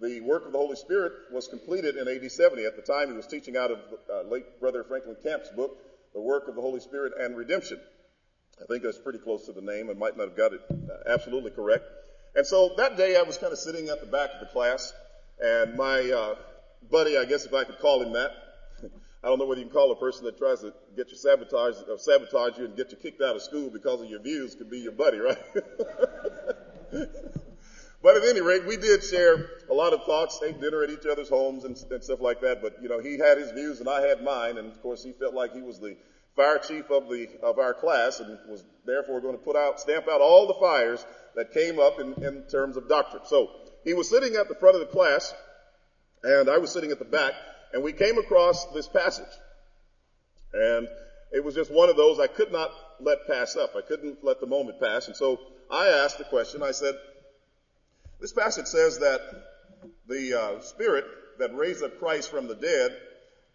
the 0.00 0.20
work 0.20 0.46
of 0.46 0.52
the 0.52 0.58
Holy 0.58 0.76
Spirit 0.76 1.12
was 1.30 1.46
completed 1.46 1.96
in 1.96 2.08
AD 2.08 2.30
70. 2.30 2.64
At 2.64 2.76
the 2.76 2.82
time, 2.82 3.08
he 3.08 3.14
was 3.14 3.26
teaching 3.26 3.56
out 3.56 3.70
of 3.70 3.78
uh, 4.12 4.22
late 4.22 4.58
Brother 4.58 4.82
Franklin 4.84 5.16
Camp's 5.22 5.50
book, 5.50 5.78
The 6.14 6.20
Work 6.20 6.48
of 6.48 6.54
the 6.54 6.62
Holy 6.62 6.80
Spirit 6.80 7.12
and 7.18 7.36
Redemption. 7.36 7.78
I 8.60 8.66
think 8.66 8.82
that's 8.82 8.98
pretty 8.98 9.18
close 9.18 9.46
to 9.46 9.52
the 9.52 9.60
name. 9.60 9.90
I 9.90 9.94
might 9.94 10.16
not 10.16 10.28
have 10.28 10.36
got 10.36 10.52
it 10.52 10.60
uh, 10.70 11.10
absolutely 11.12 11.50
correct. 11.50 11.84
And 12.34 12.46
so 12.46 12.72
that 12.76 12.96
day 12.96 13.16
I 13.16 13.22
was 13.22 13.36
kind 13.38 13.52
of 13.52 13.58
sitting 13.58 13.88
at 13.88 14.00
the 14.00 14.06
back 14.06 14.30
of 14.34 14.40
the 14.40 14.46
class, 14.46 14.92
and 15.42 15.76
my 15.76 16.10
uh, 16.10 16.34
buddy, 16.90 17.18
I 17.18 17.24
guess 17.24 17.44
if 17.44 17.52
I 17.52 17.64
could 17.64 17.78
call 17.78 18.02
him 18.02 18.12
that, 18.12 18.30
I 19.24 19.28
don't 19.28 19.38
know 19.38 19.46
whether 19.46 19.60
you 19.60 19.66
can 19.66 19.74
call 19.74 19.90
a 19.92 19.96
person 19.96 20.24
that 20.24 20.38
tries 20.38 20.60
to 20.60 20.72
get 20.96 21.10
you 21.10 21.16
sabotage 21.16 21.74
or 21.88 21.98
sabotage 21.98 22.58
you 22.58 22.64
and 22.66 22.76
get 22.76 22.90
you 22.90 22.96
kicked 22.96 23.20
out 23.20 23.36
of 23.36 23.42
school 23.42 23.68
because 23.68 24.00
of 24.00 24.08
your 24.08 24.20
views 24.20 24.54
could 24.54 24.70
be 24.70 24.78
your 24.78 24.92
buddy, 24.92 25.18
right? 25.18 25.38
but 28.02 28.16
at 28.16 28.24
any 28.24 28.40
rate, 28.40 28.66
we 28.66 28.76
did 28.76 29.04
share 29.04 29.50
a 29.70 29.74
lot 29.74 29.92
of 29.92 30.04
thoughts, 30.04 30.40
ate 30.44 30.60
dinner 30.60 30.82
at 30.82 30.90
each 30.90 31.06
other's 31.06 31.28
homes 31.28 31.64
and, 31.64 31.76
and 31.90 32.02
stuff 32.02 32.20
like 32.20 32.40
that. 32.40 32.62
But 32.62 32.82
you 32.82 32.88
know, 32.88 32.98
he 32.98 33.18
had 33.18 33.38
his 33.38 33.50
views 33.52 33.80
and 33.80 33.88
I 33.88 34.06
had 34.06 34.22
mine, 34.22 34.58
and 34.58 34.70
of 34.70 34.80
course, 34.82 35.04
he 35.04 35.12
felt 35.12 35.34
like 35.34 35.52
he 35.52 35.62
was 35.62 35.78
the 35.78 35.96
fire 36.36 36.58
chief 36.58 36.90
of 36.90 37.08
the 37.08 37.28
of 37.42 37.58
our 37.58 37.74
class 37.74 38.20
and 38.20 38.38
was 38.48 38.64
therefore 38.86 39.20
going 39.20 39.36
to 39.36 39.42
put 39.42 39.56
out 39.56 39.80
stamp 39.80 40.08
out 40.08 40.20
all 40.20 40.46
the 40.46 40.54
fires 40.54 41.04
that 41.34 41.52
came 41.52 41.78
up 41.78 42.00
in, 42.00 42.14
in 42.24 42.42
terms 42.50 42.76
of 42.76 42.88
doctrine. 42.88 43.22
So 43.26 43.50
he 43.84 43.94
was 43.94 44.08
sitting 44.08 44.36
at 44.36 44.48
the 44.48 44.54
front 44.54 44.76
of 44.76 44.80
the 44.80 44.86
class 44.86 45.34
and 46.22 46.48
I 46.48 46.58
was 46.58 46.70
sitting 46.70 46.90
at 46.90 46.98
the 46.98 47.04
back 47.04 47.34
and 47.72 47.82
we 47.82 47.92
came 47.92 48.18
across 48.18 48.66
this 48.72 48.88
passage. 48.88 49.32
And 50.52 50.88
it 51.32 51.44
was 51.44 51.54
just 51.54 51.70
one 51.70 51.88
of 51.88 51.96
those 51.96 52.18
I 52.18 52.26
could 52.26 52.52
not 52.52 52.70
let 53.00 53.26
pass 53.26 53.56
up. 53.56 53.74
I 53.76 53.82
couldn't 53.82 54.24
let 54.24 54.40
the 54.40 54.46
moment 54.46 54.80
pass. 54.80 55.06
And 55.06 55.16
so 55.16 55.38
I 55.70 55.88
asked 55.88 56.18
the 56.18 56.24
question. 56.24 56.62
I 56.62 56.72
said, 56.72 56.94
this 58.20 58.32
passage 58.32 58.66
says 58.66 58.98
that 58.98 59.20
the 60.08 60.34
uh, 60.34 60.60
spirit 60.60 61.04
that 61.38 61.54
raised 61.56 61.82
up 61.82 61.98
Christ 61.98 62.30
from 62.30 62.48
the 62.48 62.54
dead 62.54 62.96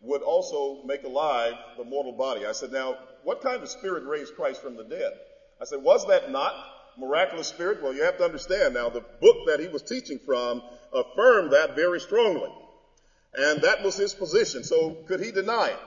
would 0.01 0.21
also 0.21 0.83
make 0.85 1.03
alive 1.03 1.53
the 1.77 1.83
mortal 1.83 2.11
body. 2.11 2.45
I 2.45 2.51
said, 2.51 2.71
now, 2.71 2.97
what 3.23 3.41
kind 3.41 3.61
of 3.61 3.69
spirit 3.69 4.03
raised 4.05 4.35
Christ 4.35 4.61
from 4.61 4.75
the 4.75 4.83
dead? 4.83 5.11
I 5.61 5.65
said, 5.65 5.81
was 5.81 6.07
that 6.07 6.31
not 6.31 6.53
miraculous 6.97 7.47
spirit? 7.47 7.81
Well, 7.81 7.93
you 7.93 8.03
have 8.03 8.17
to 8.17 8.23
understand 8.23 8.73
now, 8.73 8.89
the 8.89 9.03
book 9.21 9.47
that 9.47 9.59
he 9.59 9.67
was 9.67 9.81
teaching 9.81 10.19
from 10.19 10.61
affirmed 10.93 11.53
that 11.53 11.75
very 11.75 11.99
strongly. 11.99 12.51
And 13.33 13.61
that 13.63 13.83
was 13.83 13.97
his 13.97 14.13
position. 14.13 14.63
So 14.63 14.91
could 15.07 15.19
he 15.19 15.31
deny 15.31 15.69
it? 15.69 15.79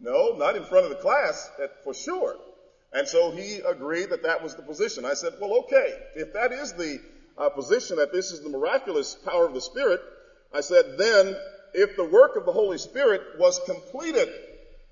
No, 0.00 0.36
not 0.36 0.56
in 0.56 0.64
front 0.64 0.84
of 0.84 0.90
the 0.90 0.96
class, 0.96 1.50
for 1.84 1.94
sure. 1.94 2.36
And 2.92 3.08
so 3.08 3.30
he 3.30 3.60
agreed 3.66 4.10
that 4.10 4.24
that 4.24 4.42
was 4.42 4.54
the 4.54 4.62
position. 4.62 5.04
I 5.04 5.14
said, 5.14 5.34
well, 5.40 5.60
okay, 5.60 5.94
if 6.14 6.32
that 6.34 6.52
is 6.52 6.72
the 6.72 7.00
uh, 7.38 7.48
position 7.50 7.96
that 7.96 8.12
this 8.12 8.30
is 8.30 8.42
the 8.42 8.48
miraculous 8.48 9.14
power 9.14 9.46
of 9.46 9.54
the 9.54 9.60
Spirit, 9.60 10.00
I 10.54 10.60
said, 10.60 10.96
then 10.98 11.36
if 11.74 11.96
the 11.96 12.04
work 12.04 12.36
of 12.36 12.44
the 12.44 12.52
Holy 12.52 12.78
Spirit 12.78 13.22
was 13.38 13.60
completed 13.66 14.28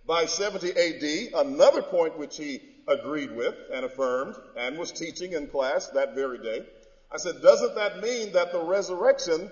by 0.07 0.26
70 0.26 0.70
AD, 0.70 1.46
another 1.46 1.83
point 1.83 2.18
which 2.18 2.37
he 2.37 2.61
agreed 2.88 3.35
with 3.37 3.55
and 3.72 3.85
affirmed 3.85 4.35
and 4.57 4.79
was 4.79 4.90
teaching 4.90 5.35
in 5.35 5.46
class 5.48 5.88
that 5.88 6.14
very 6.14 6.38
day, 6.38 6.66
I 7.12 7.18
said, 7.18 7.42
doesn't 7.42 7.74
that 7.74 8.00
mean 8.00 8.33
that 8.33 8.53
the 8.53 8.62
resurrection 8.62 9.50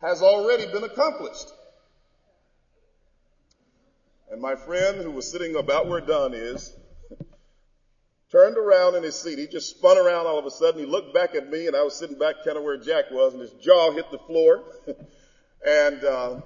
has 0.00 0.22
already 0.22 0.66
been 0.66 0.84
accomplished? 0.84 1.48
And 4.30 4.40
my 4.40 4.54
friend 4.54 4.98
who 4.98 5.10
was 5.10 5.30
sitting 5.30 5.56
about 5.56 5.88
where 5.88 6.00
Don 6.00 6.34
is, 6.34 6.72
turned 8.30 8.56
around 8.56 8.94
in 8.94 9.02
his 9.02 9.20
seat. 9.20 9.38
He 9.38 9.46
just 9.46 9.70
spun 9.70 9.98
around 9.98 10.26
all 10.26 10.38
of 10.38 10.46
a 10.46 10.50
sudden. 10.50 10.80
He 10.80 10.86
looked 10.86 11.12
back 11.12 11.34
at 11.34 11.50
me 11.50 11.66
and 11.66 11.76
I 11.76 11.82
was 11.82 11.94
sitting 11.96 12.18
back 12.18 12.36
kind 12.44 12.56
of 12.56 12.62
where 12.62 12.76
Jack 12.76 13.10
was 13.10 13.32
and 13.32 13.42
his 13.42 13.52
jaw 13.52 13.90
hit 13.92 14.10
the 14.10 14.18
floor. 14.18 14.62
and, 15.66 16.04
uh, 16.04 16.40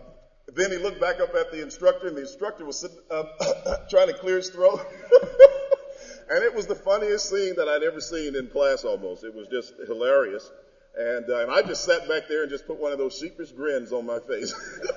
then 0.54 0.70
he 0.70 0.76
looked 0.76 1.00
back 1.00 1.20
up 1.20 1.34
at 1.34 1.50
the 1.50 1.62
instructor 1.62 2.06
and 2.06 2.16
the 2.16 2.22
instructor 2.22 2.64
was 2.64 2.78
sitting 2.78 2.98
up 3.10 3.40
trying 3.90 4.08
to 4.08 4.14
clear 4.14 4.36
his 4.36 4.50
throat. 4.50 4.80
and 6.30 6.44
it 6.44 6.54
was 6.54 6.66
the 6.66 6.74
funniest 6.74 7.30
scene 7.30 7.56
that 7.56 7.68
I'd 7.68 7.82
ever 7.82 8.00
seen 8.00 8.36
in 8.36 8.48
class 8.48 8.84
almost. 8.84 9.24
It 9.24 9.34
was 9.34 9.48
just 9.48 9.74
hilarious. 9.86 10.50
And, 10.96 11.28
uh, 11.28 11.42
and 11.42 11.50
I 11.50 11.62
just 11.62 11.84
sat 11.84 12.08
back 12.08 12.28
there 12.28 12.42
and 12.42 12.50
just 12.50 12.66
put 12.66 12.78
one 12.78 12.92
of 12.92 12.98
those 12.98 13.18
sheepish 13.18 13.52
grins 13.52 13.92
on 13.92 14.06
my 14.06 14.20
face. 14.20 14.54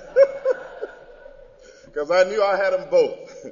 Because 1.84 2.10
I 2.10 2.24
knew 2.24 2.42
I 2.42 2.56
had 2.56 2.74
them 2.74 2.88
both. 2.90 3.46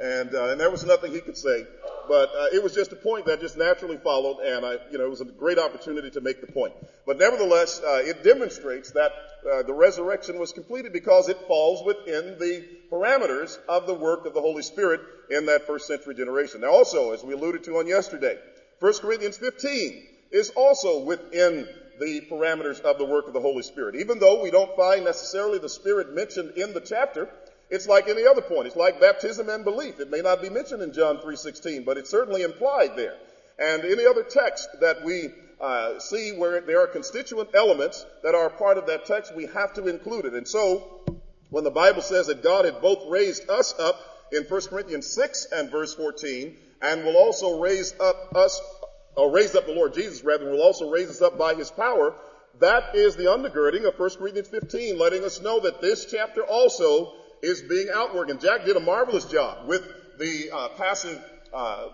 and, 0.00 0.34
uh, 0.34 0.50
and 0.50 0.60
there 0.60 0.70
was 0.70 0.84
nothing 0.84 1.12
he 1.12 1.20
could 1.20 1.36
say. 1.36 1.64
But 2.08 2.30
uh, 2.34 2.46
it 2.52 2.62
was 2.62 2.74
just 2.74 2.92
a 2.92 2.96
point 2.96 3.26
that 3.26 3.40
just 3.40 3.56
naturally 3.56 3.96
followed, 3.96 4.40
and 4.40 4.64
I, 4.64 4.78
you 4.90 4.98
know, 4.98 5.04
it 5.04 5.10
was 5.10 5.20
a 5.20 5.24
great 5.24 5.58
opportunity 5.58 6.10
to 6.10 6.20
make 6.20 6.40
the 6.40 6.46
point. 6.46 6.74
But 7.06 7.18
nevertheless, 7.18 7.80
uh, 7.80 8.02
it 8.04 8.22
demonstrates 8.22 8.92
that 8.92 9.12
uh, 9.50 9.62
the 9.62 9.72
resurrection 9.72 10.38
was 10.38 10.52
completed 10.52 10.92
because 10.92 11.28
it 11.28 11.38
falls 11.46 11.84
within 11.84 12.38
the 12.38 12.64
parameters 12.90 13.58
of 13.68 13.86
the 13.86 13.94
work 13.94 14.26
of 14.26 14.34
the 14.34 14.40
Holy 14.40 14.62
Spirit 14.62 15.00
in 15.30 15.46
that 15.46 15.66
first 15.66 15.86
century 15.86 16.14
generation. 16.14 16.60
Now, 16.60 16.70
also, 16.70 17.12
as 17.12 17.24
we 17.24 17.34
alluded 17.34 17.64
to 17.64 17.78
on 17.78 17.86
yesterday, 17.86 18.38
1 18.80 18.92
Corinthians 19.00 19.38
15 19.38 20.06
is 20.30 20.50
also 20.50 21.00
within 21.00 21.66
the 21.98 22.20
parameters 22.30 22.80
of 22.80 22.98
the 22.98 23.04
work 23.04 23.26
of 23.26 23.32
the 23.32 23.40
Holy 23.40 23.62
Spirit. 23.62 23.96
Even 23.96 24.18
though 24.18 24.42
we 24.42 24.50
don't 24.50 24.74
find 24.76 25.04
necessarily 25.04 25.58
the 25.58 25.68
Spirit 25.68 26.12
mentioned 26.12 26.56
in 26.56 26.74
the 26.74 26.80
chapter, 26.80 27.30
it's 27.70 27.86
like 27.86 28.08
any 28.08 28.26
other 28.26 28.42
point. 28.42 28.66
It's 28.66 28.76
like 28.76 29.00
baptism 29.00 29.48
and 29.48 29.64
belief. 29.64 29.98
It 29.98 30.10
may 30.10 30.20
not 30.20 30.40
be 30.40 30.48
mentioned 30.48 30.82
in 30.82 30.92
John 30.92 31.18
3.16, 31.18 31.84
but 31.84 31.96
it's 31.96 32.10
certainly 32.10 32.42
implied 32.42 32.96
there. 32.96 33.16
And 33.58 33.84
any 33.84 34.06
other 34.06 34.22
text 34.22 34.68
that 34.80 35.04
we 35.04 35.30
uh, 35.60 35.98
see 35.98 36.32
where 36.36 36.60
there 36.60 36.80
are 36.80 36.86
constituent 36.86 37.50
elements 37.54 38.04
that 38.22 38.34
are 38.34 38.50
part 38.50 38.78
of 38.78 38.86
that 38.86 39.06
text, 39.06 39.34
we 39.34 39.46
have 39.46 39.72
to 39.74 39.86
include 39.88 40.26
it. 40.26 40.34
And 40.34 40.46
so, 40.46 41.00
when 41.50 41.64
the 41.64 41.70
Bible 41.70 42.02
says 42.02 42.26
that 42.26 42.42
God 42.42 42.66
had 42.66 42.80
both 42.80 43.08
raised 43.08 43.48
us 43.48 43.74
up 43.78 44.00
in 44.32 44.44
1 44.44 44.60
Corinthians 44.66 45.06
6 45.08 45.46
and 45.52 45.70
verse 45.70 45.94
14, 45.94 46.56
and 46.82 47.04
will 47.04 47.16
also 47.16 47.58
raise 47.58 47.94
up 47.98 48.34
us, 48.34 48.60
or 49.16 49.30
raise 49.30 49.54
up 49.54 49.66
the 49.66 49.72
Lord 49.72 49.94
Jesus 49.94 50.22
rather, 50.22 50.50
will 50.50 50.62
also 50.62 50.90
raise 50.90 51.08
us 51.08 51.22
up 51.22 51.38
by 51.38 51.54
His 51.54 51.70
power, 51.70 52.14
that 52.60 52.94
is 52.94 53.16
the 53.16 53.24
undergirding 53.24 53.86
of 53.86 53.98
1 53.98 54.10
Corinthians 54.18 54.48
15, 54.48 54.98
letting 54.98 55.24
us 55.24 55.40
know 55.40 55.60
that 55.60 55.80
this 55.80 56.06
chapter 56.06 56.42
also 56.42 57.14
is 57.42 57.62
being 57.62 57.88
outworked. 57.88 58.30
And 58.30 58.40
Jack 58.40 58.64
did 58.64 58.76
a 58.76 58.80
marvelous 58.80 59.24
job 59.26 59.68
with 59.68 59.82
the 60.18 60.50
uh, 60.52 60.68
passive 60.76 61.22
uh, 61.52 61.88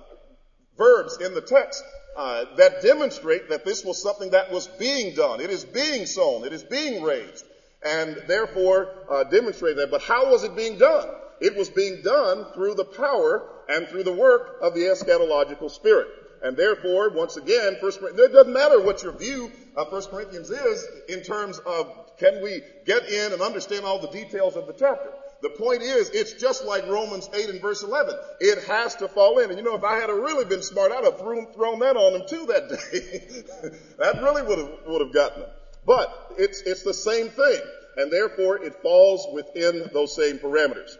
verbs 0.77 1.19
in 1.19 1.35
the 1.35 1.41
text 1.41 1.83
uh, 2.17 2.45
that 2.57 2.83
demonstrate 2.83 3.49
that 3.49 3.65
this 3.65 3.85
was 3.85 4.01
something 4.01 4.31
that 4.31 4.53
was 4.53 4.67
being 4.67 5.15
done. 5.15 5.41
It 5.41 5.51
is 5.51 5.65
being 5.65 6.07
sown. 6.07 6.45
It 6.45 6.53
is 6.53 6.63
being 6.63 7.03
raised. 7.03 7.45
And 7.85 8.17
therefore 8.29 8.91
uh, 9.11 9.25
demonstrate 9.25 9.77
that. 9.77 9.91
But 9.91 10.03
how 10.03 10.31
was 10.31 10.45
it 10.45 10.55
being 10.55 10.79
done? 10.79 11.09
It 11.41 11.57
was 11.57 11.69
being 11.71 12.03
done 12.03 12.47
through 12.55 12.75
the 12.75 12.85
power 12.85 13.49
and 13.69 13.89
through 13.89 14.05
the 14.05 14.13
work 14.13 14.59
of 14.63 14.75
the 14.75 14.83
eschatological 14.83 15.71
spirit. 15.71 16.09
And 16.43 16.57
therefore, 16.57 17.11
once 17.11 17.37
again, 17.37 17.77
First 17.81 18.01
it 18.03 18.33
doesn't 18.33 18.53
matter 18.53 18.81
what 18.81 19.03
your 19.03 19.13
view 19.13 19.51
of 19.77 19.91
First 19.91 20.11
Corinthians 20.11 20.51
is 20.51 20.87
in 21.09 21.23
terms 21.23 21.59
of 21.61 22.17
can 22.19 22.43
we 22.43 22.63
get 22.85 23.09
in 23.09 23.33
and 23.33 23.41
understand 23.41 23.85
all 23.85 24.01
the 24.01 24.09
details 24.09 24.57
of 24.57 24.67
the 24.67 24.73
chapter. 24.73 25.11
The 25.43 25.51
point 25.51 25.83
is, 25.83 26.09
it's 26.11 26.35
just 26.35 26.65
like 26.65 26.87
Romans 26.87 27.29
8 27.35 27.49
and 27.49 27.61
verse 27.61 27.83
11. 27.83 28.15
It 28.39 28.63
has 28.65 28.95
to 28.97 29.09
fall 29.09 29.41
in. 29.41 29.51
And 29.51 29.59
you 29.59 29.65
know, 29.65 29.75
if 29.75 29.83
I 29.83 29.97
had 29.97 30.09
really 30.09 30.45
been 30.45 30.63
smart, 30.63 30.93
I'd 30.93 31.03
have 31.03 31.19
thrown, 31.19 31.49
thrown 31.53 31.81
that 31.81 31.97
on 31.97 32.13
them 32.13 32.23
too 32.29 32.47
that 32.47 32.69
day. 32.69 33.71
that 33.99 34.23
really 34.23 34.43
would 34.43 34.59
have, 34.59 34.71
would 34.87 35.01
have 35.01 35.13
gotten 35.13 35.41
them. 35.41 35.51
But 35.85 36.35
it's, 36.39 36.63
it's 36.63 36.85
the 36.85 36.95
same 36.95 37.29
thing. 37.29 37.61
And 37.97 38.13
therefore, 38.13 38.59
it 38.65 38.77
falls 38.83 39.27
within 39.35 39.91
those 39.93 40.15
same 40.15 40.39
parameters. 40.39 40.93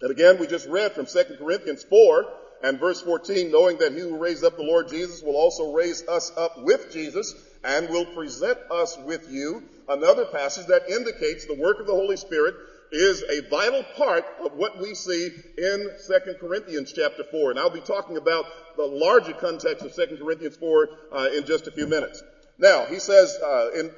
And 0.00 0.12
again, 0.12 0.38
we 0.38 0.46
just 0.46 0.68
read 0.68 0.92
from 0.92 1.06
2 1.06 1.36
Corinthians 1.38 1.82
4 1.82 2.26
and 2.62 2.78
verse 2.78 3.02
14, 3.02 3.50
knowing 3.50 3.78
that 3.78 3.92
he 3.92 3.98
who 3.98 4.16
raised 4.16 4.44
up 4.44 4.56
the 4.56 4.62
Lord 4.62 4.88
Jesus 4.88 5.22
will 5.22 5.36
also 5.36 5.72
raise 5.72 6.06
us 6.06 6.30
up 6.36 6.62
with 6.62 6.92
Jesus 6.92 7.34
and 7.64 7.88
will 7.88 8.06
present 8.06 8.58
us 8.70 8.96
with 9.04 9.28
you. 9.28 9.64
Another 9.88 10.24
passage 10.26 10.66
that 10.66 10.88
indicates 10.88 11.46
the 11.46 11.56
work 11.56 11.80
of 11.80 11.86
the 11.86 11.92
Holy 11.92 12.16
Spirit 12.16 12.54
is 12.92 13.22
a 13.22 13.48
vital 13.48 13.82
part 13.96 14.24
of 14.44 14.52
what 14.52 14.78
we 14.78 14.94
see 14.94 15.30
in 15.58 15.90
2 16.06 16.34
Corinthians 16.38 16.92
chapter 16.92 17.24
4. 17.24 17.50
And 17.50 17.58
I'll 17.58 17.70
be 17.70 17.80
talking 17.80 18.16
about 18.16 18.44
the 18.76 18.84
larger 18.84 19.32
context 19.32 19.84
of 19.84 19.94
2 19.94 20.18
Corinthians 20.18 20.56
4 20.56 20.88
uh, 21.10 21.28
in 21.34 21.46
just 21.46 21.66
a 21.66 21.72
few 21.72 21.86
minutes. 21.86 22.22
Now, 22.58 22.84
he 22.84 22.98
says 22.98 23.36
uh, 23.42 23.70
in 23.74 23.90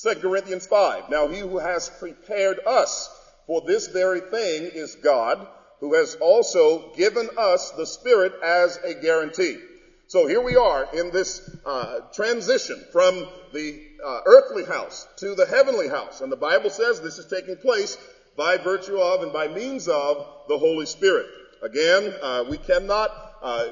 2 0.00 0.14
Corinthians 0.20 0.66
5, 0.66 1.10
Now 1.10 1.28
he 1.28 1.38
who 1.38 1.58
has 1.58 1.88
prepared 1.88 2.60
us 2.66 3.08
for 3.46 3.62
this 3.66 3.88
very 3.88 4.20
thing 4.20 4.70
is 4.72 4.94
God, 4.96 5.46
who 5.80 5.94
has 5.94 6.14
also 6.16 6.92
given 6.94 7.28
us 7.36 7.70
the 7.72 7.86
Spirit 7.86 8.32
as 8.42 8.76
a 8.84 8.94
guarantee. 8.94 9.58
So 10.06 10.26
here 10.26 10.42
we 10.42 10.56
are 10.56 10.88
in 10.92 11.10
this 11.10 11.56
uh, 11.64 12.00
transition 12.12 12.84
from 12.92 13.26
the 13.52 13.82
uh, 14.04 14.20
earthly 14.26 14.64
house 14.64 15.06
to 15.16 15.34
the 15.34 15.46
heavenly 15.46 15.88
house. 15.88 16.20
And 16.20 16.30
the 16.30 16.36
Bible 16.36 16.70
says 16.70 17.00
this 17.00 17.18
is 17.18 17.26
taking 17.26 17.56
place 17.56 17.96
by 18.36 18.56
virtue 18.56 18.98
of 18.98 19.22
and 19.22 19.32
by 19.32 19.48
means 19.48 19.88
of 19.88 20.26
the 20.48 20.58
Holy 20.58 20.86
Spirit. 20.86 21.26
Again, 21.62 22.14
uh, 22.22 22.44
we 22.48 22.58
cannot 22.58 23.10
uh, 23.42 23.68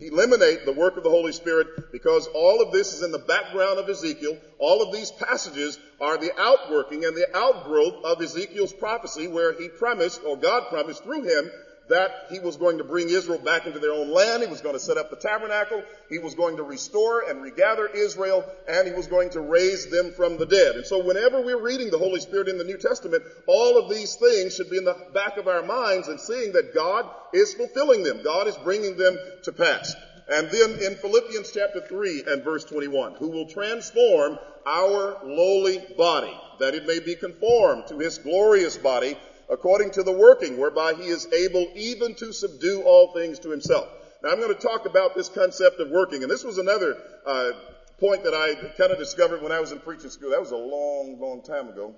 eliminate 0.00 0.64
the 0.64 0.72
work 0.72 0.96
of 0.96 1.02
the 1.02 1.10
Holy 1.10 1.32
Spirit 1.32 1.92
because 1.92 2.26
all 2.34 2.60
of 2.60 2.72
this 2.72 2.92
is 2.92 3.02
in 3.02 3.12
the 3.12 3.18
background 3.18 3.78
of 3.78 3.88
Ezekiel. 3.88 4.36
All 4.58 4.82
of 4.82 4.92
these 4.92 5.10
passages 5.10 5.78
are 6.00 6.18
the 6.18 6.32
outworking 6.38 7.04
and 7.04 7.16
the 7.16 7.26
outgrowth 7.36 8.04
of 8.04 8.20
Ezekiel's 8.20 8.72
prophecy 8.72 9.28
where 9.28 9.52
he 9.52 9.68
promised, 9.68 10.20
or 10.24 10.36
God 10.36 10.68
promised 10.68 11.02
through 11.02 11.22
him, 11.22 11.50
that 11.88 12.26
he 12.30 12.40
was 12.40 12.56
going 12.56 12.78
to 12.78 12.84
bring 12.84 13.08
Israel 13.08 13.38
back 13.38 13.66
into 13.66 13.78
their 13.78 13.92
own 13.92 14.10
land. 14.10 14.42
He 14.42 14.48
was 14.48 14.60
going 14.60 14.74
to 14.74 14.80
set 14.80 14.96
up 14.96 15.10
the 15.10 15.16
tabernacle. 15.16 15.82
He 16.08 16.18
was 16.18 16.34
going 16.34 16.56
to 16.56 16.62
restore 16.62 17.28
and 17.28 17.42
regather 17.42 17.88
Israel 17.88 18.44
and 18.66 18.86
he 18.86 18.94
was 18.94 19.06
going 19.06 19.30
to 19.30 19.40
raise 19.40 19.90
them 19.90 20.12
from 20.12 20.38
the 20.38 20.46
dead. 20.46 20.76
And 20.76 20.86
so 20.86 21.04
whenever 21.04 21.40
we're 21.40 21.60
reading 21.60 21.90
the 21.90 21.98
Holy 21.98 22.20
Spirit 22.20 22.48
in 22.48 22.58
the 22.58 22.64
New 22.64 22.78
Testament, 22.78 23.22
all 23.46 23.76
of 23.78 23.90
these 23.90 24.16
things 24.16 24.54
should 24.54 24.70
be 24.70 24.78
in 24.78 24.84
the 24.84 24.96
back 25.12 25.36
of 25.36 25.46
our 25.46 25.62
minds 25.62 26.08
and 26.08 26.18
seeing 26.18 26.52
that 26.52 26.74
God 26.74 27.06
is 27.32 27.54
fulfilling 27.54 28.02
them. 28.02 28.22
God 28.22 28.48
is 28.48 28.56
bringing 28.56 28.96
them 28.96 29.18
to 29.42 29.52
pass. 29.52 29.94
And 30.28 30.50
then 30.50 30.78
in 30.80 30.96
Philippians 30.96 31.52
chapter 31.52 31.82
3 31.82 32.24
and 32.26 32.42
verse 32.42 32.64
21, 32.64 33.16
who 33.18 33.28
will 33.28 33.46
transform 33.46 34.38
our 34.66 35.18
lowly 35.22 35.84
body 35.98 36.34
that 36.58 36.74
it 36.74 36.86
may 36.86 36.98
be 36.98 37.14
conformed 37.14 37.86
to 37.88 37.98
his 37.98 38.18
glorious 38.18 38.78
body 38.78 39.16
according 39.54 39.92
to 39.92 40.02
the 40.02 40.12
working 40.12 40.58
whereby 40.58 40.94
he 40.94 41.04
is 41.04 41.28
able 41.32 41.68
even 41.76 42.12
to 42.16 42.32
subdue 42.32 42.82
all 42.82 43.12
things 43.14 43.38
to 43.38 43.50
himself. 43.50 43.88
Now 44.22 44.30
I'm 44.30 44.40
going 44.40 44.52
to 44.52 44.60
talk 44.60 44.84
about 44.84 45.14
this 45.14 45.28
concept 45.28 45.78
of 45.78 45.90
working, 45.90 46.22
and 46.22 46.30
this 46.30 46.42
was 46.42 46.58
another 46.58 46.98
uh, 47.24 47.52
point 48.00 48.24
that 48.24 48.34
I 48.34 48.56
kind 48.76 48.90
of 48.90 48.98
discovered 48.98 49.42
when 49.42 49.52
I 49.52 49.60
was 49.60 49.70
in 49.70 49.78
preaching 49.78 50.10
school. 50.10 50.30
That 50.30 50.40
was 50.40 50.50
a 50.50 50.56
long, 50.56 51.20
long 51.20 51.42
time 51.42 51.68
ago. 51.68 51.94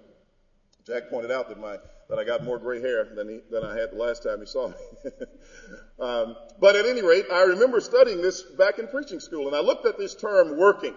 Jack 0.87 1.09
pointed 1.09 1.31
out 1.31 1.49
that 1.49 1.59
my 1.59 1.79
that 2.09 2.19
I 2.19 2.25
got 2.25 2.45
more 2.45 2.59
gray 2.59 2.81
hair 2.81 3.09
than 3.17 3.29
he, 3.29 3.41
than 3.51 3.65
I 3.65 3.77
had 3.77 3.91
the 3.91 3.97
last 3.97 4.23
time 4.23 4.39
he 4.39 4.47
saw 4.47 4.69
me. 4.69 4.75
um, 5.99 6.37
but 6.61 6.77
at 6.77 6.85
any 6.85 7.03
rate, 7.03 7.25
I 7.33 7.43
remember 7.43 7.81
studying 7.81 8.21
this 8.21 8.43
back 8.43 8.79
in 8.79 8.87
preaching 8.87 9.19
school, 9.19 9.49
and 9.49 9.57
I 9.57 9.61
looked 9.61 9.87
at 9.87 9.99
this 9.99 10.15
term 10.15 10.59
"working," 10.59 10.95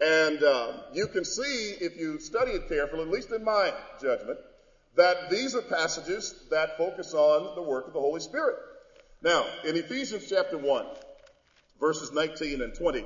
and 0.00 0.42
uh, 0.42 0.74
you 0.92 1.08
can 1.08 1.24
see 1.24 1.74
if 1.80 1.96
you 1.96 2.20
study 2.20 2.52
it 2.52 2.68
carefully, 2.68 3.02
at 3.02 3.08
least 3.08 3.32
in 3.32 3.42
my 3.42 3.72
judgment, 4.00 4.38
that 4.98 5.30
these 5.30 5.54
are 5.54 5.62
passages 5.62 6.34
that 6.50 6.76
focus 6.76 7.14
on 7.14 7.54
the 7.54 7.62
work 7.62 7.86
of 7.86 7.92
the 7.92 8.00
Holy 8.00 8.20
Spirit. 8.20 8.56
Now, 9.22 9.46
in 9.64 9.76
Ephesians 9.76 10.26
chapter 10.28 10.58
1, 10.58 10.86
verses 11.78 12.12
19 12.12 12.60
and 12.62 12.74
20, 12.74 13.04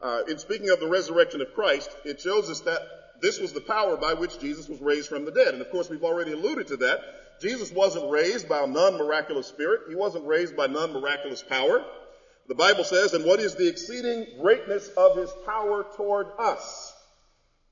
uh, 0.00 0.22
in 0.28 0.36
speaking 0.38 0.70
of 0.70 0.80
the 0.80 0.88
resurrection 0.88 1.40
of 1.40 1.54
Christ, 1.54 1.90
it 2.04 2.20
shows 2.20 2.50
us 2.50 2.60
that 2.62 2.80
this 3.20 3.38
was 3.38 3.52
the 3.52 3.60
power 3.60 3.96
by 3.96 4.14
which 4.14 4.40
Jesus 4.40 4.68
was 4.68 4.80
raised 4.80 5.08
from 5.08 5.24
the 5.24 5.30
dead. 5.30 5.54
And 5.54 5.62
of 5.62 5.70
course, 5.70 5.88
we've 5.88 6.02
already 6.02 6.32
alluded 6.32 6.66
to 6.66 6.76
that. 6.78 6.98
Jesus 7.40 7.70
wasn't 7.70 8.10
raised 8.10 8.48
by 8.48 8.64
a 8.64 8.66
non-miraculous 8.66 9.46
spirit. 9.46 9.82
He 9.88 9.94
wasn't 9.94 10.26
raised 10.26 10.56
by 10.56 10.66
non-miraculous 10.66 11.42
power. 11.42 11.84
The 12.48 12.56
Bible 12.56 12.82
says, 12.82 13.14
and 13.14 13.24
what 13.24 13.38
is 13.38 13.54
the 13.54 13.68
exceeding 13.68 14.26
greatness 14.40 14.88
of 14.96 15.16
his 15.16 15.30
power 15.46 15.86
toward 15.96 16.26
us 16.40 16.92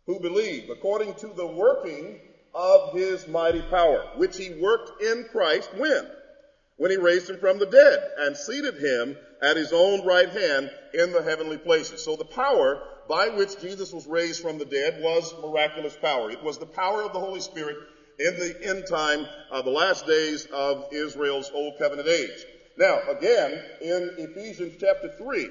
who 0.07 0.21
believe, 0.21 0.71
according 0.71 1.15
to 1.15 1.27
the 1.27 1.47
working 1.47 2.21
of 2.55 2.93
his 2.95 3.27
mighty 3.29 3.63
power, 3.63 4.09
which 4.17 4.37
he 4.37 4.51
worked 4.61 5.03
in 5.03 5.27
Christ 5.31 5.71
when? 5.77 6.07
When 6.77 6.91
he 6.91 6.97
raised 6.97 7.29
him 7.29 7.39
from 7.39 7.59
the 7.59 7.67
dead 7.67 7.99
and 8.19 8.37
seated 8.37 8.77
him 8.77 9.17
at 9.43 9.57
his 9.57 9.73
own 9.73 10.05
right 10.05 10.29
hand 10.29 10.71
in 10.95 11.13
the 11.13 11.23
heavenly 11.23 11.59
places. 11.59 12.03
So 12.03 12.17
the 12.17 12.25
power 12.25 12.83
by 13.09 13.29
which 13.29 13.61
Jesus 13.61 13.93
was 13.93 14.07
raised 14.07 14.41
from 14.41 14.59
the 14.59 14.65
dead 14.65 15.03
was 15.03 15.35
miraculous 15.43 15.97
power. 16.01 16.31
It 16.31 16.43
was 16.43 16.59
the 16.59 16.67
power 16.67 17.03
of 17.03 17.13
the 17.13 17.19
Holy 17.19 17.41
Spirit 17.41 17.77
in 18.19 18.39
the 18.39 18.57
end 18.63 18.85
time, 18.89 19.27
uh, 19.51 19.63
the 19.63 19.71
last 19.71 20.07
days 20.07 20.47
of 20.53 20.93
Israel's 20.93 21.51
Old 21.53 21.79
Covenant 21.79 22.09
age. 22.09 22.45
Now, 22.77 23.01
again, 23.09 23.61
in 23.81 24.11
Ephesians 24.19 24.75
chapter 24.79 25.11
3 25.19 25.49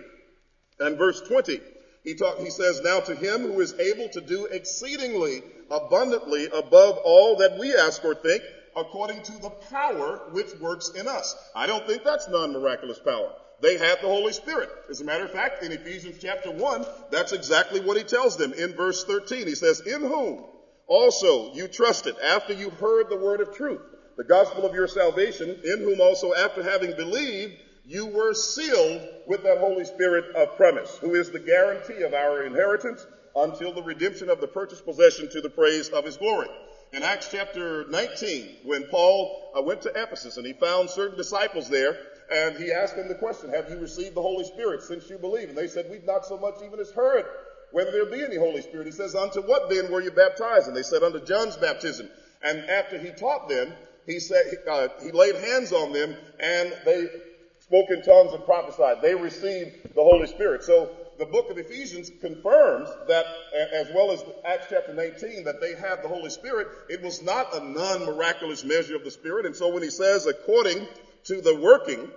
and 0.79 0.97
verse 0.97 1.21
20, 1.27 1.59
he, 2.03 2.15
talk, 2.15 2.39
he 2.39 2.49
says, 2.49 2.81
Now 2.81 3.01
to 3.01 3.15
him 3.15 3.41
who 3.41 3.59
is 3.59 3.73
able 3.73 4.09
to 4.09 4.21
do 4.21 4.45
exceedingly 4.45 5.43
abundantly 5.71 6.45
above 6.47 6.97
all 7.03 7.38
that 7.38 7.58
we 7.58 7.75
ask 7.75 8.03
or 8.03 8.15
think, 8.15 8.43
according 8.75 9.21
to 9.23 9.32
the 9.39 9.49
power 9.49 10.21
which 10.32 10.53
works 10.60 10.89
in 10.89 11.08
us. 11.08 11.36
I 11.55 11.67
don't 11.67 11.86
think 11.88 12.03
that's 12.03 12.29
non-miraculous 12.29 12.99
power. 12.99 13.34
They 13.62 13.77
have 13.77 14.01
the 14.01 14.08
Holy 14.08 14.32
Spirit. 14.32 14.69
As 14.89 15.01
a 15.01 15.03
matter 15.05 15.25
of 15.25 15.32
fact, 15.32 15.63
in 15.63 15.71
Ephesians 15.71 16.17
chapter 16.21 16.49
1, 16.49 16.86
that's 17.12 17.34
exactly 17.34 17.82
what 17.82 17.97
he 17.97 18.03
tells 18.03 18.38
them 18.38 18.53
in 18.53 18.73
verse 18.73 19.03
13. 19.03 19.47
He 19.47 19.55
says, 19.55 19.82
In 19.82 20.01
whom 20.01 20.45
also 20.88 21.53
you 21.53 21.67
trusted 21.67 22.15
after 22.23 22.53
you 22.53 22.69
heard 22.69 23.10
the 23.10 23.17
word 23.17 23.41
of 23.41 23.53
truth, 23.53 23.82
the 24.17 24.23
gospel 24.23 24.65
of 24.65 24.73
your 24.73 24.88
salvation, 24.88 25.60
in 25.63 25.79
whom 25.79 25.99
also 25.99 26.34
after 26.34 26.63
having 26.63 26.95
believed, 26.95 27.53
you 27.86 28.05
were 28.05 28.34
sealed 28.34 29.01
with 29.27 29.43
that 29.43 29.58
Holy 29.58 29.84
Spirit 29.84 30.36
of 30.36 30.55
promise, 30.55 30.97
who 31.01 31.15
is 31.15 31.29
the 31.32 31.39
guarantee 31.39 32.03
of 32.03 32.13
our 32.13 32.43
inheritance 32.43 33.05
until 33.43 33.73
the 33.73 33.84
redemption 33.84 34.30
of 34.30 34.41
the 34.41 34.47
purchased 34.47 34.86
possession 34.86 35.30
to 35.30 35.41
the 35.41 35.49
praise 35.49 35.89
of 35.89 36.06
his 36.06 36.17
glory. 36.17 36.47
In 36.91 37.04
Acts 37.04 37.30
chapter 37.32 37.86
19, 37.89 38.58
when 38.63 38.86
Paul 38.86 39.52
uh, 39.56 39.62
went 39.62 39.82
to 39.84 39.89
Ephesus 39.89 40.38
and 40.38 40.45
he 40.45 40.54
found 40.54 40.89
certain 40.89 41.17
disciples 41.17 41.69
there, 41.69 41.97
and 42.32 42.58
he 42.58 42.71
asked 42.71 42.95
them 42.95 43.08
the 43.08 43.15
question, 43.15 43.49
have 43.49 43.69
you 43.69 43.78
received 43.78 44.15
the 44.15 44.21
Holy 44.21 44.43
Spirit 44.43 44.82
since 44.82 45.10
you 45.10 45.17
believe? 45.17 45.49
And 45.49 45.58
they 45.58 45.67
said, 45.67 45.89
we've 45.89 46.06
not 46.06 46.25
so 46.25 46.38
much 46.38 46.56
even 46.63 46.80
as 46.80 46.91
heard 46.91 47.25
whether 47.71 47.91
there 47.91 48.06
be 48.06 48.23
any 48.23 48.36
Holy 48.36 48.62
Spirit. 48.62 48.88
He 48.88 48.91
says, 48.91 49.15
unto 49.15 49.41
what 49.41 49.69
then 49.69 49.91
were 49.91 50.02
you 50.02 50.12
baptized? 50.12 50.67
And 50.67 50.75
they 50.75 50.84
said, 50.84 51.04
unto 51.04 51.23
John's 51.23 51.58
baptism. 51.58 52.10
And 52.41 52.69
after 52.69 52.97
he 52.97 53.12
taught 53.12 53.49
them, 53.49 53.73
he 54.06 54.19
said, 54.19 54.45
uh, 54.67 54.88
he 55.04 55.12
laid 55.12 55.36
hands 55.36 55.71
on 55.71 55.91
them 55.91 56.15
and 56.39 56.75
they 56.86 57.08
spoke 57.60 57.91
in 57.91 58.02
tongues 58.02 58.34
and 58.34 58.43
prophesied. 58.45 59.02
They 59.02 59.13
received 59.13 59.93
the 59.93 60.04
Holy 60.04 60.25
Spirit. 60.25 60.63
So 60.63 60.89
the 61.19 61.25
book 61.25 61.51
of 61.51 61.58
Ephesians 61.58 62.10
confirms 62.21 62.89
that, 63.08 63.25
as 63.73 63.88
well 63.93 64.12
as 64.12 64.23
Acts 64.45 64.67
chapter 64.69 64.93
19, 64.93 65.43
that 65.43 65.60
they 65.60 65.75
have 65.75 66.01
the 66.01 66.08
Holy 66.08 66.29
Spirit. 66.29 66.67
It 66.88 67.01
was 67.01 67.21
not 67.21 67.53
a 67.53 67.60
non-miraculous 67.60 68.63
measure 68.63 68.95
of 68.95 69.03
the 69.03 69.12
Spirit. 69.12 69.45
And 69.45 69.55
so 69.55 69.71
when 69.73 69.84
he 69.84 69.89
says, 69.89 70.25
according 70.25 70.88
to 71.25 71.41
the 71.41 71.55
working 71.55 72.10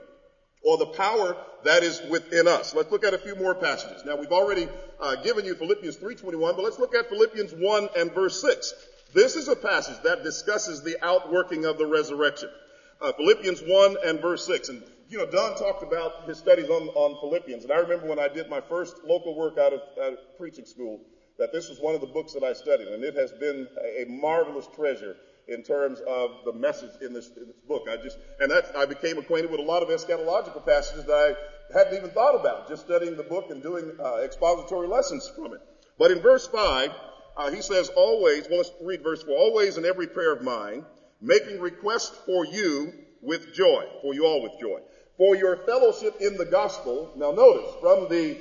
or 0.65 0.79
the 0.79 0.87
power 0.87 1.37
that 1.65 1.83
is 1.83 2.01
within 2.09 2.47
us. 2.47 2.75
Let's 2.75 2.91
look 2.91 3.05
at 3.05 3.15
a 3.15 3.19
few 3.19 3.35
more 3.35 3.55
passages. 3.55 4.05
Now 4.05 4.17
we've 4.17 4.33
already 4.33 4.69
uh, 5.01 5.17
given 5.17 5.45
you 5.45 5.55
Philippians 5.55 5.97
3.21, 5.97 6.41
but 6.57 6.63
let's 6.63 6.79
look 6.79 6.95
at 6.95 7.09
Philippians 7.09 7.53
1 7.53 7.89
and 7.97 8.13
verse 8.13 8.41
6. 8.41 8.73
This 9.15 9.37
is 9.37 9.49
a 9.49 9.57
passage 9.57 10.01
that 10.05 10.23
discusses 10.23 10.83
the 10.83 10.97
outworking 11.05 11.65
of 11.65 11.79
the 11.79 11.87
resurrection. 11.87 12.49
Uh, 13.01 13.13
Philippians 13.13 13.61
1 13.67 13.97
and 14.05 14.21
verse 14.21 14.47
6. 14.47 14.69
And 14.69 14.83
you 15.09 15.19
know, 15.19 15.27
Don 15.27 15.57
talked 15.57 15.83
about 15.83 16.27
his 16.27 16.39
studies 16.39 16.69
on, 16.69 16.89
on 16.89 17.21
Philippians, 17.21 17.65
and 17.65 17.73
I 17.73 17.77
remember 17.77 18.07
when 18.07 18.19
I 18.19 18.29
did 18.29 18.49
my 18.49 18.61
first 18.61 18.97
local 19.05 19.35
work 19.35 19.59
out 19.59 19.73
of, 19.73 19.81
out 20.01 20.15
of 20.15 20.19
preaching 20.39 20.65
school, 20.65 21.01
that 21.39 21.53
this 21.53 21.69
was 21.69 21.81
one 21.81 21.95
of 21.95 22.01
the 22.01 22.07
books 22.07 22.33
that 22.35 22.43
I 22.43 22.53
studied, 22.53 22.89
and 22.89 23.03
it 23.03 23.15
has 23.15 23.33
been 23.33 23.69
a, 23.83 24.03
a 24.03 24.07
marvelous 24.07 24.67
treasure 24.75 25.17
in 25.49 25.63
terms 25.63 26.01
of 26.07 26.31
the 26.45 26.53
message 26.53 26.91
in 27.01 27.13
this, 27.13 27.31
in 27.37 27.47
this 27.47 27.57
book. 27.67 27.89
I 27.91 27.97
just, 27.97 28.19
and 28.41 28.51
that, 28.51 28.77
I 28.77 28.87
became 28.87 29.19
acquainted 29.19 29.51
with 29.51 29.61
a 29.61 29.65
lot 29.65 29.83
of 29.83 29.89
eschatological 29.89 30.65
passages 30.65 31.05
that 31.07 31.13
I 31.13 31.77
hadn't 31.77 31.97
even 31.97 32.11
thought 32.11 32.35
about, 32.35 32.69
just 32.69 32.85
studying 32.85 33.17
the 33.17 33.23
book 33.23 33.51
and 33.51 33.63
doing 33.63 33.93
uh, 33.99 34.19
expository 34.19 34.89
lessons 34.89 35.31
from 35.35 35.55
it. 35.55 35.61
But 35.99 36.11
in 36.11 36.21
verse 36.21 36.47
5, 36.47 36.91
uh, 37.37 37.51
he 37.51 37.63
says, 37.63 37.89
always, 37.97 38.47
well, 38.49 38.59
let's 38.59 38.73
read 38.83 39.03
verse 39.03 39.23
4, 39.23 39.37
always 39.37 39.79
in 39.79 39.85
every 39.85 40.07
prayer 40.07 40.33
of 40.33 40.43
mine, 40.43 40.85
making 41.21 41.61
request 41.61 42.15
for 42.27 42.45
you 42.45 42.93
with 43.21 43.55
joy, 43.55 43.85
for 44.03 44.15
you 44.15 44.27
all 44.27 44.43
with 44.43 44.53
joy, 44.61 44.81
for 45.23 45.37
your 45.37 45.55
fellowship 45.59 46.21
in 46.21 46.37
the 46.37 46.45
gospel. 46.45 47.09
Now 47.15 47.31
notice, 47.31 47.71
from 47.81 48.09
the 48.09 48.37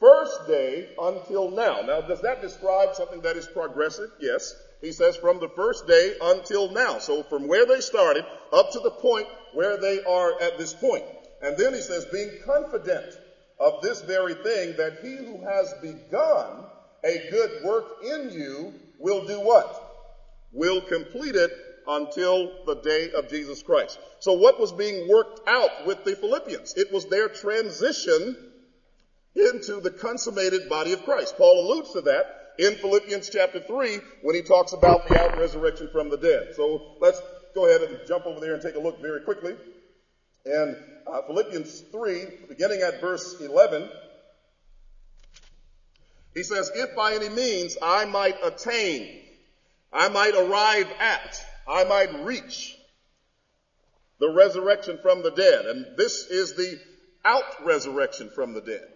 first 0.00 0.44
day 0.48 0.88
until 0.98 1.48
now. 1.48 1.82
Now, 1.82 2.00
does 2.00 2.20
that 2.22 2.42
describe 2.42 2.96
something 2.96 3.20
that 3.20 3.36
is 3.36 3.46
progressive? 3.46 4.10
Yes. 4.18 4.56
He 4.80 4.90
says 4.90 5.16
from 5.16 5.38
the 5.38 5.46
first 5.50 5.86
day 5.86 6.16
until 6.20 6.68
now. 6.72 6.98
So 6.98 7.22
from 7.22 7.46
where 7.46 7.64
they 7.64 7.78
started 7.78 8.24
up 8.52 8.72
to 8.72 8.80
the 8.80 8.90
point 8.90 9.28
where 9.52 9.76
they 9.76 10.02
are 10.02 10.32
at 10.42 10.58
this 10.58 10.74
point. 10.74 11.04
And 11.40 11.56
then 11.56 11.72
he 11.72 11.80
says, 11.80 12.04
being 12.06 12.40
confident 12.44 13.16
of 13.60 13.80
this 13.80 14.00
very 14.02 14.34
thing, 14.34 14.74
that 14.76 14.98
he 15.00 15.14
who 15.14 15.44
has 15.44 15.72
begun 15.80 16.64
a 17.04 17.28
good 17.30 17.62
work 17.64 17.84
in 18.02 18.30
you 18.32 18.74
will 18.98 19.24
do 19.28 19.38
what? 19.38 19.80
Will 20.50 20.80
complete 20.80 21.36
it 21.36 21.52
until 21.86 22.64
the 22.66 22.76
day 22.76 23.10
of 23.16 23.28
Jesus 23.28 23.62
Christ. 23.62 23.98
So 24.20 24.32
what 24.32 24.60
was 24.60 24.72
being 24.72 25.08
worked 25.08 25.46
out 25.48 25.86
with 25.86 26.04
the 26.04 26.16
Philippians? 26.16 26.74
It 26.76 26.92
was 26.92 27.06
their 27.06 27.28
transition 27.28 28.36
into 29.34 29.80
the 29.80 29.90
consummated 29.90 30.68
body 30.68 30.92
of 30.92 31.04
Christ. 31.04 31.36
Paul 31.36 31.66
alludes 31.66 31.92
to 31.92 32.02
that 32.02 32.44
in 32.58 32.74
Philippians 32.76 33.30
chapter 33.30 33.60
3 33.60 33.98
when 34.22 34.34
he 34.34 34.42
talks 34.42 34.72
about 34.72 35.08
the 35.08 35.20
out 35.20 35.38
resurrection 35.38 35.88
from 35.90 36.08
the 36.08 36.16
dead. 36.16 36.54
So 36.54 36.96
let's 37.00 37.20
go 37.54 37.66
ahead 37.66 37.82
and 37.82 37.98
jump 38.06 38.26
over 38.26 38.40
there 38.40 38.54
and 38.54 38.62
take 38.62 38.76
a 38.76 38.80
look 38.80 39.00
very 39.00 39.20
quickly. 39.20 39.56
And 40.44 40.76
uh, 41.06 41.22
Philippians 41.22 41.80
3, 41.80 42.26
beginning 42.48 42.82
at 42.82 43.00
verse 43.00 43.40
11, 43.40 43.88
he 46.34 46.42
says, 46.42 46.70
If 46.74 46.94
by 46.94 47.14
any 47.14 47.28
means 47.28 47.76
I 47.80 48.04
might 48.04 48.36
attain, 48.42 49.22
I 49.92 50.08
might 50.08 50.34
arrive 50.34 50.88
at, 50.98 51.44
I 51.68 51.84
might 51.84 52.24
reach 52.24 52.76
the 54.18 54.30
resurrection 54.30 54.98
from 55.02 55.22
the 55.22 55.30
dead. 55.30 55.66
And 55.66 55.96
this 55.96 56.26
is 56.26 56.54
the 56.54 56.78
out 57.24 57.64
resurrection 57.64 58.30
from 58.34 58.54
the 58.54 58.60
dead. 58.60 58.86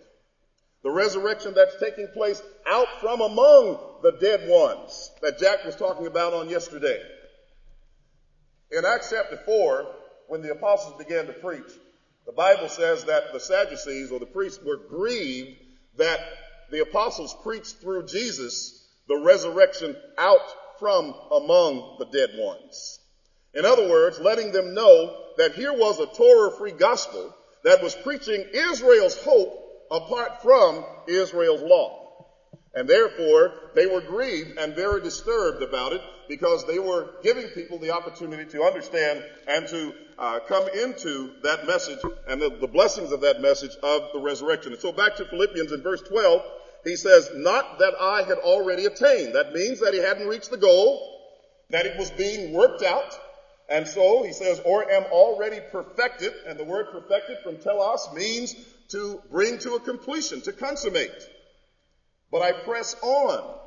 The 0.82 0.90
resurrection 0.90 1.54
that's 1.54 1.78
taking 1.80 2.08
place 2.14 2.40
out 2.66 2.86
from 3.00 3.20
among 3.20 3.78
the 4.02 4.12
dead 4.12 4.48
ones 4.48 5.10
that 5.22 5.38
Jack 5.38 5.64
was 5.64 5.74
talking 5.76 6.06
about 6.06 6.34
on 6.34 6.48
yesterday. 6.48 7.02
In 8.70 8.84
Acts 8.84 9.10
chapter 9.10 9.38
4, 9.44 9.86
when 10.28 10.42
the 10.42 10.52
apostles 10.52 10.96
began 10.98 11.26
to 11.26 11.32
preach, 11.32 11.72
the 12.26 12.32
Bible 12.32 12.68
says 12.68 13.04
that 13.04 13.32
the 13.32 13.40
Sadducees 13.40 14.12
or 14.12 14.20
the 14.20 14.26
priests 14.26 14.62
were 14.62 14.76
grieved 14.76 15.56
that 15.96 16.20
the 16.70 16.82
apostles 16.82 17.34
preached 17.42 17.76
through 17.80 18.06
Jesus 18.06 18.86
the 19.08 19.16
resurrection 19.16 19.96
out 20.18 20.54
from 20.78 21.14
among 21.32 21.96
the 21.98 22.06
dead 22.06 22.30
ones. 22.34 23.00
In 23.54 23.64
other 23.64 23.88
words, 23.88 24.18
letting 24.20 24.52
them 24.52 24.74
know 24.74 25.16
that 25.38 25.54
here 25.54 25.72
was 25.72 25.98
a 25.98 26.06
Torah 26.06 26.52
free 26.52 26.72
gospel 26.72 27.34
that 27.64 27.82
was 27.82 27.94
preaching 27.94 28.44
Israel's 28.52 29.16
hope 29.22 29.86
apart 29.90 30.42
from 30.42 30.84
Israel's 31.06 31.62
law. 31.62 32.26
And 32.74 32.88
therefore, 32.88 33.54
they 33.74 33.86
were 33.86 34.00
grieved 34.00 34.58
and 34.58 34.74
very 34.74 35.00
disturbed 35.00 35.62
about 35.62 35.94
it 35.94 36.02
because 36.28 36.66
they 36.66 36.78
were 36.78 37.08
giving 37.22 37.48
people 37.48 37.78
the 37.78 37.90
opportunity 37.90 38.44
to 38.50 38.62
understand 38.62 39.24
and 39.48 39.66
to 39.68 39.94
uh, 40.18 40.40
come 40.46 40.68
into 40.68 41.32
that 41.42 41.66
message 41.66 41.98
and 42.28 42.40
the, 42.40 42.50
the 42.60 42.66
blessings 42.66 43.10
of 43.10 43.22
that 43.22 43.40
message 43.40 43.74
of 43.82 44.10
the 44.12 44.20
resurrection. 44.20 44.72
And 44.72 44.80
so 44.80 44.92
back 44.92 45.16
to 45.16 45.24
Philippians 45.24 45.72
in 45.72 45.82
verse 45.82 46.02
12, 46.02 46.42
he 46.84 46.96
says, 46.96 47.30
not 47.34 47.78
that 47.78 47.94
I 48.00 48.22
had 48.22 48.38
already 48.38 48.86
attained. 48.86 49.34
That 49.34 49.52
means 49.52 49.80
that 49.80 49.94
he 49.94 50.00
hadn't 50.00 50.28
reached 50.28 50.50
the 50.50 50.56
goal, 50.56 51.20
that 51.70 51.86
it 51.86 51.98
was 51.98 52.10
being 52.12 52.52
worked 52.52 52.82
out. 52.82 53.18
And 53.68 53.86
so 53.86 54.22
he 54.22 54.32
says, 54.32 54.60
or 54.64 54.90
am 54.90 55.04
already 55.12 55.60
perfected. 55.70 56.32
And 56.46 56.58
the 56.58 56.64
word 56.64 56.86
perfected 56.92 57.38
from 57.42 57.58
telos 57.58 58.08
means 58.14 58.54
to 58.88 59.20
bring 59.30 59.58
to 59.58 59.74
a 59.74 59.80
completion, 59.80 60.40
to 60.42 60.52
consummate. 60.52 61.10
But 62.30 62.42
I 62.42 62.52
press 62.52 62.96
on 63.02 63.58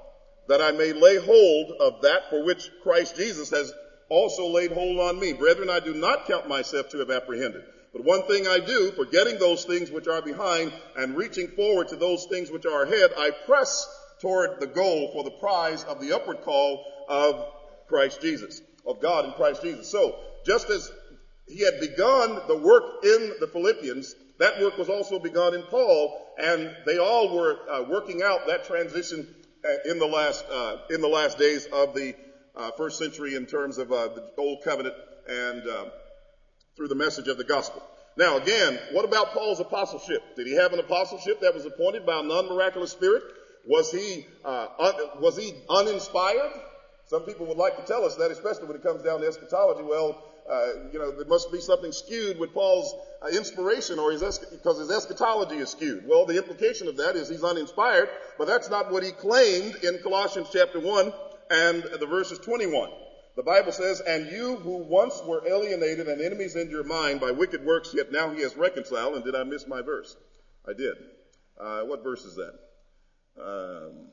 that 0.47 0.61
I 0.61 0.71
may 0.71 0.93
lay 0.93 1.17
hold 1.17 1.73
of 1.79 2.01
that 2.01 2.29
for 2.29 2.43
which 2.43 2.69
Christ 2.81 3.15
Jesus 3.15 3.51
has 3.51 3.71
also 4.09 4.47
laid 4.47 4.71
hold 4.71 4.99
on 4.99 5.19
me. 5.19 5.33
Brethren, 5.33 5.69
I 5.69 5.79
do 5.79 5.93
not 5.93 6.25
count 6.27 6.47
myself 6.47 6.89
to 6.89 6.99
have 6.99 7.11
apprehended. 7.11 7.63
But 7.93 8.05
one 8.05 8.23
thing 8.23 8.47
I 8.47 8.59
do, 8.59 8.91
forgetting 8.91 9.37
those 9.37 9.65
things 9.65 9.91
which 9.91 10.07
are 10.07 10.21
behind 10.21 10.71
and 10.95 11.17
reaching 11.17 11.49
forward 11.49 11.89
to 11.89 11.97
those 11.97 12.25
things 12.25 12.49
which 12.49 12.65
are 12.65 12.83
ahead, 12.83 13.11
I 13.17 13.31
press 13.45 13.87
toward 14.21 14.59
the 14.59 14.67
goal 14.67 15.11
for 15.11 15.23
the 15.23 15.31
prize 15.31 15.83
of 15.83 15.99
the 15.99 16.15
upward 16.15 16.41
call 16.41 16.85
of 17.09 17.45
Christ 17.87 18.21
Jesus, 18.21 18.61
of 18.85 19.01
God 19.01 19.25
in 19.25 19.31
Christ 19.33 19.61
Jesus. 19.61 19.89
So, 19.91 20.15
just 20.45 20.69
as 20.69 20.91
he 21.47 21.59
had 21.59 21.79
begun 21.79 22.39
the 22.47 22.57
work 22.57 23.03
in 23.03 23.33
the 23.39 23.47
Philippians, 23.47 24.15
that 24.39 24.61
work 24.61 24.77
was 24.77 24.89
also 24.89 25.19
begun 25.19 25.53
in 25.53 25.63
Paul, 25.63 26.17
and 26.37 26.75
they 26.85 26.97
all 26.97 27.35
were 27.35 27.57
uh, 27.69 27.83
working 27.83 28.23
out 28.23 28.47
that 28.47 28.63
transition 28.63 29.27
uh, 29.65 29.89
in 29.91 29.99
the 29.99 30.07
last 30.07 30.45
uh, 30.49 30.77
in 30.89 31.01
the 31.01 31.07
last 31.07 31.37
days 31.37 31.67
of 31.71 31.93
the 31.93 32.15
uh, 32.55 32.71
first 32.71 32.97
century 32.97 33.35
in 33.35 33.45
terms 33.45 33.77
of 33.77 33.91
uh, 33.91 34.07
the 34.07 34.31
old 34.37 34.63
covenant 34.63 34.95
and 35.27 35.67
uh, 35.67 35.85
through 36.75 36.87
the 36.87 36.95
message 36.95 37.27
of 37.27 37.37
the 37.37 37.43
gospel. 37.43 37.83
Now, 38.17 38.37
again, 38.37 38.79
what 38.91 39.05
about 39.05 39.31
Paul's 39.33 39.59
apostleship? 39.59 40.21
Did 40.35 40.47
he 40.47 40.55
have 40.55 40.73
an 40.73 40.79
apostleship 40.79 41.39
that 41.41 41.53
was 41.53 41.65
appointed 41.65 42.05
by 42.05 42.19
a 42.19 42.23
non-miraculous 42.23 42.91
spirit? 42.91 43.23
Was 43.65 43.91
he 43.91 44.25
un- 44.43 44.95
was 45.19 45.37
he 45.37 45.53
uninspired? 45.69 46.51
Some 47.05 47.23
people 47.23 47.45
would 47.47 47.57
like 47.57 47.77
to 47.77 47.83
tell 47.83 48.05
us 48.05 48.15
that, 48.15 48.31
especially 48.31 48.67
when 48.67 48.75
it 48.75 48.83
comes 48.83 49.03
down 49.03 49.21
to 49.21 49.27
eschatology. 49.27 49.83
Well, 49.83 50.23
uh, 50.49 50.89
you 50.91 50.99
know, 50.99 51.11
there 51.11 51.25
must 51.25 51.51
be 51.51 51.59
something 51.59 51.91
skewed 51.91 52.39
with 52.39 52.53
Paul's 52.53 52.93
uh, 53.21 53.27
inspiration 53.27 53.99
or 53.99 54.11
his 54.11 54.39
because 54.39 54.79
his 54.79 54.89
eschatology 54.89 55.57
is 55.57 55.69
skewed. 55.69 56.03
Well, 56.07 56.25
the 56.25 56.37
implication 56.37 56.87
of 56.87 56.97
that 56.97 57.15
is 57.15 57.29
he's 57.29 57.43
uninspired, 57.43 58.09
but 58.37 58.47
that's 58.47 58.69
not 58.69 58.91
what 58.91 59.03
he 59.03 59.11
claimed 59.11 59.75
in 59.83 59.99
Colossians 59.99 60.47
chapter 60.51 60.79
1 60.79 61.13
and 61.51 61.83
the 61.99 62.07
verses 62.07 62.39
21. 62.39 62.89
The 63.35 63.43
Bible 63.43 63.71
says, 63.71 64.01
and 64.01 64.31
you 64.31 64.57
who 64.57 64.77
once 64.77 65.21
were 65.25 65.47
alienated 65.47 66.07
and 66.07 66.21
enemies 66.21 66.55
in 66.55 66.69
your 66.69 66.83
mind 66.83 67.21
by 67.21 67.31
wicked 67.31 67.65
works, 67.65 67.93
yet 67.93 68.11
now 68.11 68.29
he 68.29 68.41
has 68.41 68.57
reconciled. 68.57 69.15
And 69.15 69.23
did 69.23 69.35
I 69.35 69.43
miss 69.43 69.67
my 69.67 69.81
verse? 69.81 70.17
I 70.67 70.73
did. 70.73 70.95
Uh, 71.59 71.81
what 71.81 72.03
verse 72.03 72.25
is 72.25 72.35
that? 72.35 72.53
Um, 73.41 74.07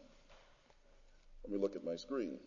let 1.42 1.52
me 1.52 1.58
look 1.58 1.74
at 1.74 1.84
my 1.84 1.96
screen 1.96 2.38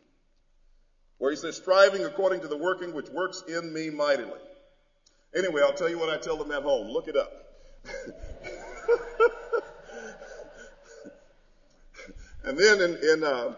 where 1.22 1.30
he 1.30 1.38
says, 1.38 1.56
striving 1.56 2.04
according 2.04 2.42
to 2.42 2.48
the 2.48 2.58
working 2.58 2.96
which 2.96 3.08
works 3.10 3.44
in 3.48 3.72
me 3.72 3.92
mightily. 3.92 4.40
Anyway, 5.36 5.62
I'll 5.62 5.72
tell 5.72 5.88
you 5.88 6.00
what 6.00 6.10
I 6.10 6.18
tell 6.18 6.36
them 6.36 6.52
at 6.52 6.64
home. 6.64 6.88
Look 6.88 7.08
it 7.08 7.16
up. 7.16 7.32
and 12.44 12.58
then 12.58 12.82
in, 12.82 12.98
in 13.08 13.24
uh, 13.24 13.54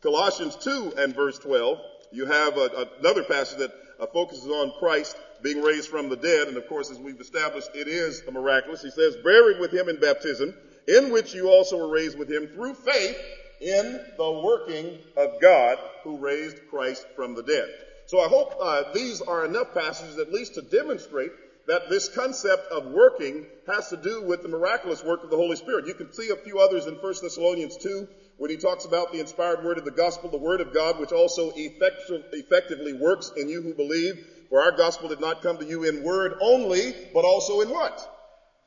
Colossians 0.00 0.56
2 0.56 0.94
and 0.96 1.14
verse 1.14 1.38
12, 1.38 1.78
you 2.12 2.26
have 2.26 2.56
a, 2.56 2.88
another 3.00 3.24
passage 3.24 3.58
that 3.58 3.72
uh, 4.00 4.06
focuses 4.06 4.46
on 4.46 4.72
Christ 4.78 5.16
being 5.42 5.62
raised 5.62 5.88
from 5.88 6.08
the 6.08 6.16
dead. 6.16 6.48
And 6.48 6.56
of 6.56 6.68
course, 6.68 6.90
as 6.90 6.98
we've 6.98 7.20
established, 7.20 7.70
it 7.74 7.88
is 7.88 8.22
a 8.26 8.30
miraculous. 8.30 8.82
He 8.82 8.90
says, 8.90 9.16
buried 9.16 9.58
with 9.60 9.72
him 9.72 9.88
in 9.88 10.00
baptism, 10.00 10.54
in 10.86 11.12
which 11.12 11.34
you 11.34 11.48
also 11.48 11.76
were 11.78 11.88
raised 11.88 12.18
with 12.18 12.30
him 12.30 12.48
through 12.48 12.74
faith 12.74 13.18
in 13.60 14.00
the 14.16 14.40
working 14.44 14.98
of 15.16 15.40
God 15.40 15.78
who 16.02 16.18
raised 16.18 16.58
Christ 16.68 17.06
from 17.14 17.34
the 17.34 17.42
dead. 17.42 17.68
So 18.06 18.20
I 18.20 18.28
hope 18.28 18.54
uh, 18.60 18.92
these 18.92 19.20
are 19.20 19.44
enough 19.44 19.72
passages 19.72 20.18
at 20.18 20.32
least 20.32 20.54
to 20.54 20.62
demonstrate 20.62 21.30
that 21.66 21.88
this 21.88 22.08
concept 22.08 22.72
of 22.72 22.86
working 22.86 23.46
has 23.68 23.88
to 23.90 23.96
do 23.96 24.22
with 24.22 24.42
the 24.42 24.48
miraculous 24.48 25.04
work 25.04 25.22
of 25.22 25.30
the 25.30 25.36
Holy 25.36 25.54
Spirit. 25.54 25.86
You 25.86 25.94
can 25.94 26.12
see 26.12 26.30
a 26.30 26.36
few 26.36 26.58
others 26.58 26.86
in 26.86 26.94
1 26.94 27.14
Thessalonians 27.22 27.76
2 27.76 28.08
when 28.42 28.50
he 28.50 28.56
talks 28.56 28.84
about 28.84 29.12
the 29.12 29.20
inspired 29.20 29.62
word 29.62 29.78
of 29.78 29.84
the 29.84 29.92
gospel, 29.92 30.28
the 30.28 30.36
word 30.36 30.60
of 30.60 30.74
God, 30.74 30.98
which 30.98 31.12
also 31.12 31.52
effective, 31.54 32.24
effectively 32.32 32.92
works 32.92 33.30
in 33.36 33.48
you 33.48 33.62
who 33.62 33.72
believe. 33.72 34.18
For 34.50 34.60
our 34.60 34.72
gospel 34.72 35.08
did 35.08 35.20
not 35.20 35.42
come 35.42 35.58
to 35.58 35.64
you 35.64 35.84
in 35.84 36.02
word 36.02 36.34
only, 36.40 36.92
but 37.14 37.24
also 37.24 37.60
in 37.60 37.70
what? 37.70 38.00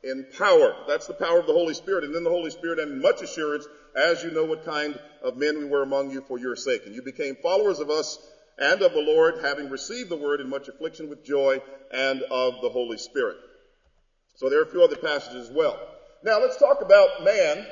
In 0.01 0.27
power. 0.37 0.73
That's 0.87 1.07
the 1.07 1.13
power 1.13 1.41
of 1.41 1.45
the 1.45 1.51
Holy 1.51 1.73
Spirit. 1.73 2.05
And 2.05 2.15
in 2.15 2.23
the 2.23 2.29
Holy 2.29 2.51
Spirit 2.51 2.79
and 2.79 3.01
much 3.01 3.21
assurance 3.21 3.67
as 3.97 4.23
you 4.23 4.31
know 4.31 4.45
what 4.45 4.63
kind 4.63 4.97
of 5.21 5.35
men 5.35 5.57
we 5.57 5.65
were 5.65 5.83
among 5.83 6.09
you 6.09 6.23
for 6.25 6.39
your 6.39 6.55
sake. 6.55 6.83
And 6.85 6.95
you 6.95 7.01
became 7.01 7.35
followers 7.43 7.81
of 7.81 7.89
us 7.89 8.17
and 8.57 8.81
of 8.81 8.93
the 8.93 9.01
Lord, 9.01 9.39
having 9.43 9.69
received 9.69 10.09
the 10.09 10.15
word 10.15 10.39
in 10.39 10.49
much 10.49 10.69
affliction 10.69 11.09
with 11.09 11.25
joy 11.25 11.61
and 11.91 12.21
of 12.31 12.61
the 12.61 12.69
Holy 12.69 12.97
Spirit. 12.97 13.35
So 14.35 14.49
there 14.49 14.59
are 14.59 14.63
a 14.63 14.71
few 14.71 14.85
other 14.85 14.95
passages 14.95 15.49
as 15.49 15.53
well. 15.53 15.77
Now 16.23 16.39
let's 16.39 16.55
talk 16.55 16.81
about 16.81 17.25
man 17.25 17.67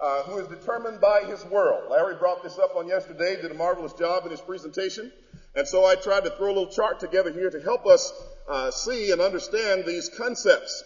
uh, 0.00 0.22
who 0.22 0.38
is 0.38 0.48
determined 0.48 1.00
by 1.00 1.22
his 1.22 1.44
world. 1.46 1.90
Larry 1.90 2.14
brought 2.16 2.42
this 2.42 2.58
up 2.58 2.74
on 2.76 2.88
yesterday, 2.88 3.40
did 3.40 3.50
a 3.50 3.54
marvelous 3.54 3.92
job 3.92 4.24
in 4.24 4.30
his 4.30 4.40
presentation. 4.40 5.12
And 5.54 5.66
so 5.66 5.84
I 5.84 5.96
tried 5.96 6.24
to 6.24 6.30
throw 6.30 6.46
a 6.46 6.54
little 6.54 6.68
chart 6.68 7.00
together 7.00 7.32
here 7.32 7.50
to 7.50 7.60
help 7.60 7.86
us 7.86 8.12
uh, 8.48 8.70
see 8.70 9.10
and 9.10 9.20
understand 9.20 9.84
these 9.84 10.08
concepts 10.08 10.84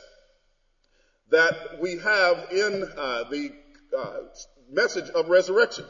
that 1.30 1.80
we 1.80 1.98
have 1.98 2.46
in 2.50 2.90
uh, 2.96 3.24
the 3.30 3.52
uh, 3.96 4.16
message 4.70 5.10
of 5.10 5.28
resurrection, 5.28 5.84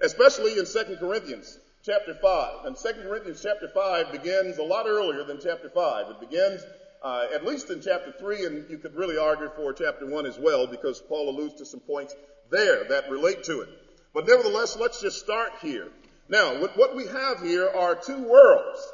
especially 0.00 0.58
in 0.58 0.66
2 0.66 0.96
Corinthians 0.98 1.58
chapter 1.84 2.14
5. 2.14 2.66
And 2.66 2.76
2 2.76 2.92
Corinthians 3.02 3.40
chapter 3.42 3.68
5 3.72 4.12
begins 4.12 4.58
a 4.58 4.62
lot 4.62 4.86
earlier 4.86 5.24
than 5.24 5.38
chapter 5.42 5.70
5. 5.70 6.10
It 6.10 6.20
begins 6.20 6.62
uh, 7.02 7.26
at 7.34 7.44
least 7.44 7.70
in 7.70 7.80
chapter 7.80 8.12
3, 8.12 8.46
and 8.46 8.70
you 8.70 8.78
could 8.78 8.94
really 8.94 9.16
argue 9.16 9.50
for 9.56 9.72
chapter 9.72 10.06
1 10.06 10.26
as 10.26 10.38
well, 10.38 10.66
because 10.66 11.00
Paul 11.00 11.30
alludes 11.30 11.54
to 11.54 11.64
some 11.64 11.80
points 11.80 12.14
there 12.50 12.84
that 12.88 13.10
relate 13.10 13.44
to 13.44 13.60
it. 13.60 13.68
But 14.12 14.26
nevertheless, 14.26 14.76
let's 14.76 15.00
just 15.00 15.20
start 15.20 15.52
here. 15.62 15.88
Now, 16.28 16.60
what 16.60 16.94
we 16.94 17.06
have 17.06 17.40
here 17.40 17.68
are 17.68 17.94
two 17.94 18.22
worlds. 18.22 18.92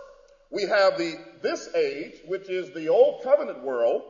We 0.50 0.62
have 0.62 0.96
the 0.96 1.18
this 1.42 1.68
age, 1.74 2.14
which 2.26 2.48
is 2.48 2.72
the 2.72 2.88
old 2.88 3.22
covenant 3.22 3.62
world, 3.62 4.02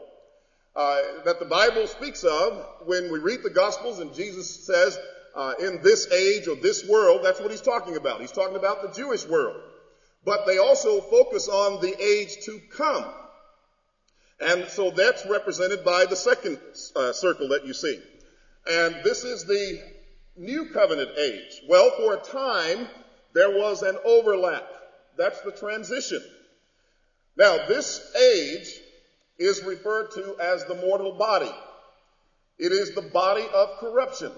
uh, 0.74 1.00
that 1.24 1.38
the 1.38 1.46
Bible 1.46 1.86
speaks 1.86 2.22
of 2.24 2.64
when 2.84 3.10
we 3.10 3.18
read 3.18 3.42
the 3.42 3.50
Gospels 3.50 3.98
and 3.98 4.14
Jesus 4.14 4.66
says, 4.66 4.98
uh, 5.34 5.54
in 5.60 5.82
this 5.82 6.10
age 6.12 6.48
or 6.48 6.56
this 6.56 6.88
world, 6.88 7.20
that's 7.22 7.40
what 7.40 7.50
he's 7.50 7.60
talking 7.60 7.96
about. 7.96 8.20
He's 8.20 8.32
talking 8.32 8.56
about 8.56 8.82
the 8.82 8.88
Jewish 8.88 9.26
world. 9.26 9.60
But 10.24 10.46
they 10.46 10.58
also 10.58 11.00
focus 11.00 11.48
on 11.48 11.80
the 11.80 11.94
age 12.02 12.44
to 12.46 12.60
come. 12.70 13.04
And 14.40 14.68
so 14.68 14.90
that's 14.90 15.24
represented 15.26 15.84
by 15.84 16.06
the 16.06 16.16
second 16.16 16.58
uh, 16.94 17.12
circle 17.12 17.48
that 17.48 17.66
you 17.66 17.74
see. 17.74 18.00
And 18.68 18.96
this 19.04 19.24
is 19.24 19.44
the 19.44 19.80
new 20.36 20.70
covenant 20.70 21.10
age. 21.18 21.62
Well, 21.68 21.90
for 21.96 22.14
a 22.14 22.18
time, 22.18 22.88
there 23.32 23.50
was 23.50 23.82
an 23.82 23.96
overlap. 24.04 24.66
That's 25.16 25.40
the 25.42 25.52
transition. 25.52 26.22
Now, 27.36 27.66
this 27.66 28.14
age 28.16 28.68
is 29.38 29.62
referred 29.64 30.10
to 30.12 30.36
as 30.40 30.64
the 30.64 30.74
mortal 30.74 31.12
body. 31.12 31.52
It 32.58 32.72
is 32.72 32.94
the 32.94 33.02
body 33.02 33.46
of 33.54 33.78
corruption. 33.78 34.32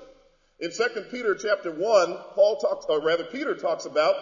In 0.61 0.73
2 0.73 1.05
Peter 1.11 1.37
chapter 1.37 1.71
1, 1.71 2.19
Paul 2.35 2.57
talks, 2.57 2.87
or 2.89 3.01
rather 3.01 3.25
Peter 3.25 3.55
talks 3.55 3.87
about 3.87 4.17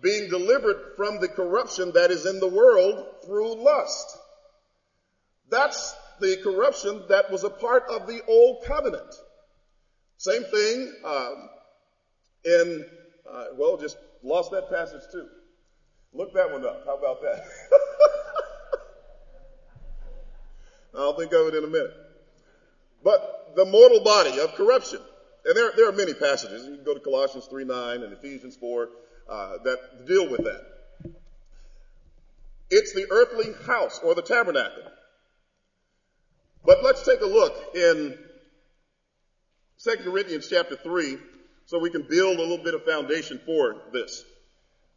being 0.00 0.28
delivered 0.30 0.94
from 0.96 1.20
the 1.20 1.28
corruption 1.28 1.92
that 1.92 2.10
is 2.10 2.24
in 2.26 2.38
the 2.40 2.48
world 2.48 3.04
through 3.24 3.62
lust. 3.62 4.18
That's 5.50 5.94
the 6.20 6.38
corruption 6.42 7.02
that 7.08 7.30
was 7.30 7.44
a 7.44 7.50
part 7.50 7.84
of 7.90 8.06
the 8.06 8.22
old 8.26 8.64
covenant. 8.64 9.14
Same 10.22 10.44
thing 10.44 10.94
um, 11.04 11.48
in, 12.44 12.86
uh, 13.28 13.46
well, 13.56 13.76
just 13.76 13.96
lost 14.22 14.52
that 14.52 14.70
passage 14.70 15.02
too. 15.10 15.26
Look 16.12 16.32
that 16.34 16.48
one 16.48 16.64
up. 16.64 16.84
How 16.86 16.96
about 16.96 17.20
that? 17.22 17.44
I'll 20.94 21.18
think 21.18 21.32
of 21.32 21.48
it 21.48 21.56
in 21.56 21.64
a 21.64 21.66
minute. 21.66 21.92
But 23.02 23.54
the 23.56 23.64
mortal 23.64 24.04
body 24.04 24.38
of 24.38 24.54
corruption. 24.54 25.00
And 25.44 25.56
there, 25.56 25.72
there 25.74 25.88
are 25.88 25.92
many 25.92 26.14
passages. 26.14 26.66
You 26.66 26.76
can 26.76 26.84
go 26.84 26.94
to 26.94 27.00
Colossians 27.00 27.46
3 27.46 27.64
9 27.64 28.02
and 28.04 28.12
Ephesians 28.12 28.54
4 28.54 28.88
uh, 29.28 29.58
that 29.64 30.06
deal 30.06 30.28
with 30.28 30.44
that. 30.44 30.64
It's 32.70 32.92
the 32.92 33.06
earthly 33.10 33.54
house 33.66 33.98
or 34.04 34.14
the 34.14 34.22
tabernacle. 34.22 34.84
But 36.64 36.84
let's 36.84 37.04
take 37.04 37.22
a 37.22 37.26
look 37.26 37.74
in 37.74 38.16
2 39.82 39.96
Corinthians 40.04 40.46
chapter 40.48 40.76
3 40.76 41.18
so 41.66 41.78
we 41.78 41.90
can 41.90 42.02
build 42.02 42.38
a 42.38 42.40
little 42.40 42.62
bit 42.62 42.74
of 42.74 42.84
foundation 42.84 43.40
for 43.44 43.76
this. 43.92 44.24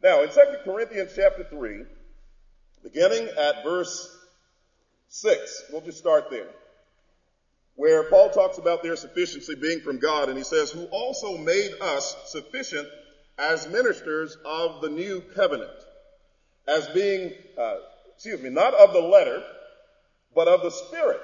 Now, 0.02 0.22
in 0.22 0.28
2 0.28 0.40
Corinthians 0.64 1.12
chapter 1.16 1.42
3, 1.42 1.82
beginning 2.84 3.28
at 3.36 3.64
verse 3.64 4.16
6, 5.08 5.64
we'll 5.72 5.80
just 5.80 5.98
start 5.98 6.30
there, 6.30 6.50
where 7.74 8.04
Paul 8.04 8.30
talks 8.30 8.58
about 8.58 8.84
their 8.84 8.94
sufficiency 8.94 9.56
being 9.56 9.80
from 9.80 9.98
God, 9.98 10.28
and 10.28 10.38
he 10.38 10.44
says, 10.44 10.70
Who 10.70 10.84
also 10.86 11.36
made 11.36 11.70
us 11.80 12.14
sufficient 12.26 12.86
as 13.38 13.68
ministers 13.68 14.36
of 14.44 14.80
the 14.82 14.88
new 14.88 15.20
covenant, 15.34 15.70
as 16.68 16.86
being, 16.88 17.32
uh, 17.58 17.76
excuse 18.14 18.40
me, 18.40 18.50
not 18.50 18.74
of 18.74 18.92
the 18.92 19.00
letter, 19.00 19.42
but 20.34 20.46
of 20.46 20.62
the 20.62 20.70
Spirit. 20.70 21.22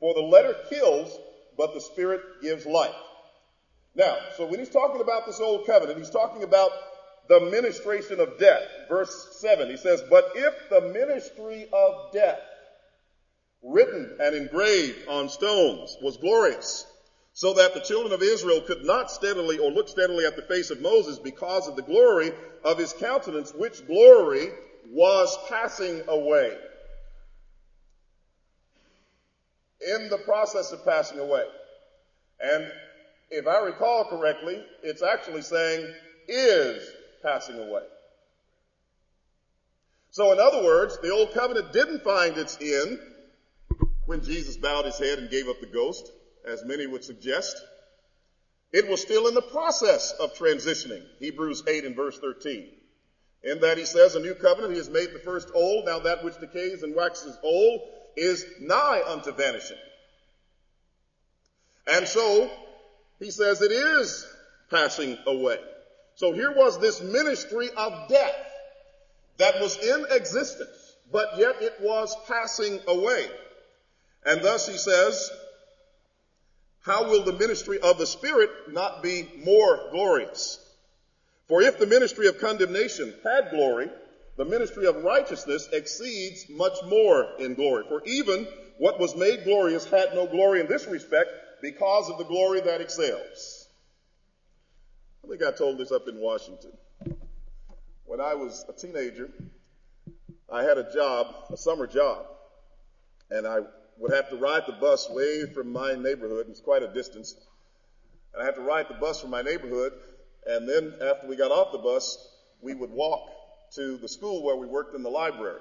For 0.00 0.14
the 0.14 0.20
letter 0.20 0.54
kills, 0.70 1.18
but 1.56 1.74
the 1.74 1.80
Spirit 1.80 2.20
gives 2.42 2.66
life. 2.66 2.94
Now, 3.94 4.16
so 4.36 4.46
when 4.46 4.58
he's 4.58 4.70
talking 4.70 5.00
about 5.00 5.26
this 5.26 5.40
old 5.40 5.66
covenant, 5.66 5.98
he's 5.98 6.10
talking 6.10 6.42
about 6.42 6.70
the 7.28 7.40
ministration 7.40 8.20
of 8.20 8.38
death. 8.38 8.62
Verse 8.88 9.36
7, 9.40 9.68
he 9.68 9.76
says, 9.76 10.02
But 10.08 10.32
if 10.34 10.54
the 10.70 10.80
ministry 10.80 11.66
of 11.72 12.12
death, 12.12 12.40
written 13.62 14.16
and 14.20 14.34
engraved 14.34 15.08
on 15.08 15.28
stones, 15.28 15.96
was 16.00 16.16
glorious, 16.16 16.86
so 17.34 17.54
that 17.54 17.74
the 17.74 17.80
children 17.80 18.12
of 18.12 18.22
Israel 18.22 18.60
could 18.60 18.84
not 18.84 19.10
steadily 19.10 19.58
or 19.58 19.70
look 19.70 19.88
steadily 19.88 20.24
at 20.24 20.36
the 20.36 20.42
face 20.42 20.70
of 20.70 20.80
Moses 20.80 21.18
because 21.18 21.68
of 21.68 21.76
the 21.76 21.82
glory 21.82 22.32
of 22.64 22.78
his 22.78 22.92
countenance, 22.94 23.52
which 23.54 23.86
glory 23.86 24.48
was 24.90 25.36
passing 25.48 26.02
away. 26.08 26.56
In 29.86 30.08
the 30.08 30.18
process 30.18 30.72
of 30.72 30.84
passing 30.84 31.18
away. 31.18 31.44
And 32.40 32.70
if 33.30 33.46
I 33.46 33.58
recall 33.60 34.04
correctly, 34.04 34.62
it's 34.82 35.02
actually 35.02 35.42
saying 35.42 35.92
is 36.28 36.88
passing 37.22 37.58
away. 37.58 37.82
So 40.10 40.32
in 40.32 40.38
other 40.38 40.62
words, 40.62 40.98
the 41.00 41.10
old 41.10 41.32
covenant 41.32 41.72
didn't 41.72 42.02
find 42.04 42.36
its 42.36 42.58
end 42.60 42.98
when 44.06 44.22
Jesus 44.22 44.56
bowed 44.56 44.84
his 44.84 44.98
head 44.98 45.18
and 45.18 45.30
gave 45.30 45.48
up 45.48 45.60
the 45.60 45.66
ghost, 45.66 46.10
as 46.46 46.64
many 46.64 46.86
would 46.86 47.04
suggest. 47.04 47.56
It 48.72 48.88
was 48.88 49.00
still 49.00 49.28
in 49.28 49.34
the 49.34 49.42
process 49.42 50.12
of 50.12 50.34
transitioning. 50.34 51.02
Hebrews 51.18 51.62
8 51.66 51.84
and 51.84 51.96
verse 51.96 52.18
13. 52.18 52.68
In 53.44 53.60
that 53.60 53.78
he 53.78 53.84
says, 53.84 54.14
a 54.14 54.20
new 54.20 54.34
covenant, 54.34 54.72
he 54.72 54.78
has 54.78 54.88
made 54.88 55.12
the 55.12 55.18
first 55.18 55.48
old, 55.54 55.86
now 55.86 55.98
that 56.00 56.24
which 56.24 56.38
decays 56.38 56.82
and 56.82 56.94
waxes 56.94 57.36
old 57.42 57.80
is 58.16 58.44
nigh 58.60 59.02
unto 59.06 59.32
vanishing. 59.32 59.76
And 61.86 62.06
so 62.06 62.50
he 63.18 63.30
says 63.30 63.62
it 63.62 63.72
is 63.72 64.26
passing 64.70 65.18
away. 65.26 65.58
So 66.14 66.32
here 66.32 66.52
was 66.52 66.78
this 66.78 67.00
ministry 67.00 67.70
of 67.76 68.08
death 68.08 68.34
that 69.38 69.60
was 69.60 69.76
in 69.78 70.06
existence, 70.10 70.96
but 71.10 71.38
yet 71.38 71.56
it 71.60 71.74
was 71.80 72.14
passing 72.28 72.80
away. 72.86 73.28
And 74.24 74.42
thus 74.42 74.68
he 74.68 74.76
says, 74.76 75.30
how 76.80 77.08
will 77.10 77.24
the 77.24 77.32
ministry 77.32 77.78
of 77.78 77.98
the 77.98 78.06
Spirit 78.06 78.50
not 78.68 79.02
be 79.02 79.28
more 79.44 79.88
glorious? 79.90 80.58
For 81.48 81.62
if 81.62 81.78
the 81.78 81.86
ministry 81.86 82.26
of 82.26 82.38
condemnation 82.38 83.14
had 83.24 83.50
glory, 83.50 83.88
the 84.36 84.44
ministry 84.44 84.86
of 84.86 85.04
righteousness 85.04 85.68
exceeds 85.72 86.48
much 86.48 86.78
more 86.86 87.28
in 87.38 87.54
glory. 87.54 87.84
For 87.88 88.02
even 88.06 88.46
what 88.78 88.98
was 88.98 89.14
made 89.14 89.44
glorious 89.44 89.84
had 89.84 90.14
no 90.14 90.26
glory 90.26 90.60
in 90.60 90.68
this 90.68 90.86
respect 90.86 91.30
because 91.60 92.08
of 92.08 92.18
the 92.18 92.24
glory 92.24 92.60
that 92.62 92.80
excels. 92.80 93.68
I 95.24 95.28
think 95.28 95.42
I 95.42 95.52
told 95.52 95.78
this 95.78 95.92
up 95.92 96.08
in 96.08 96.18
Washington. 96.18 96.72
When 98.06 98.20
I 98.20 98.34
was 98.34 98.64
a 98.68 98.72
teenager, 98.72 99.30
I 100.50 100.62
had 100.64 100.78
a 100.78 100.92
job, 100.92 101.26
a 101.50 101.56
summer 101.56 101.86
job, 101.86 102.26
and 103.30 103.46
I 103.46 103.60
would 103.98 104.12
have 104.12 104.30
to 104.30 104.36
ride 104.36 104.64
the 104.66 104.72
bus 104.72 105.08
way 105.10 105.46
from 105.54 105.72
my 105.72 105.94
neighborhood. 105.94 106.46
It 106.46 106.48
was 106.48 106.60
quite 106.60 106.82
a 106.82 106.92
distance. 106.92 107.36
And 108.34 108.42
I 108.42 108.46
had 108.46 108.56
to 108.56 108.62
ride 108.62 108.88
the 108.88 108.94
bus 108.94 109.20
from 109.20 109.30
my 109.30 109.42
neighborhood, 109.42 109.92
and 110.46 110.68
then 110.68 110.94
after 111.00 111.28
we 111.28 111.36
got 111.36 111.52
off 111.52 111.72
the 111.72 111.78
bus, 111.78 112.18
we 112.60 112.74
would 112.74 112.90
walk 112.90 113.28
to 113.74 113.96
the 113.96 114.08
school 114.08 114.42
where 114.42 114.56
we 114.56 114.66
worked 114.66 114.94
in 114.94 115.02
the 115.02 115.10
library. 115.10 115.60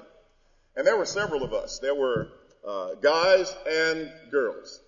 And 0.75 0.85
there 0.85 0.97
were 0.97 1.05
several 1.05 1.43
of 1.43 1.53
us. 1.53 1.79
There 1.79 1.95
were 1.95 2.29
uh, 2.67 2.95
guys 2.95 3.55
and 3.69 4.11
girls. 4.29 4.81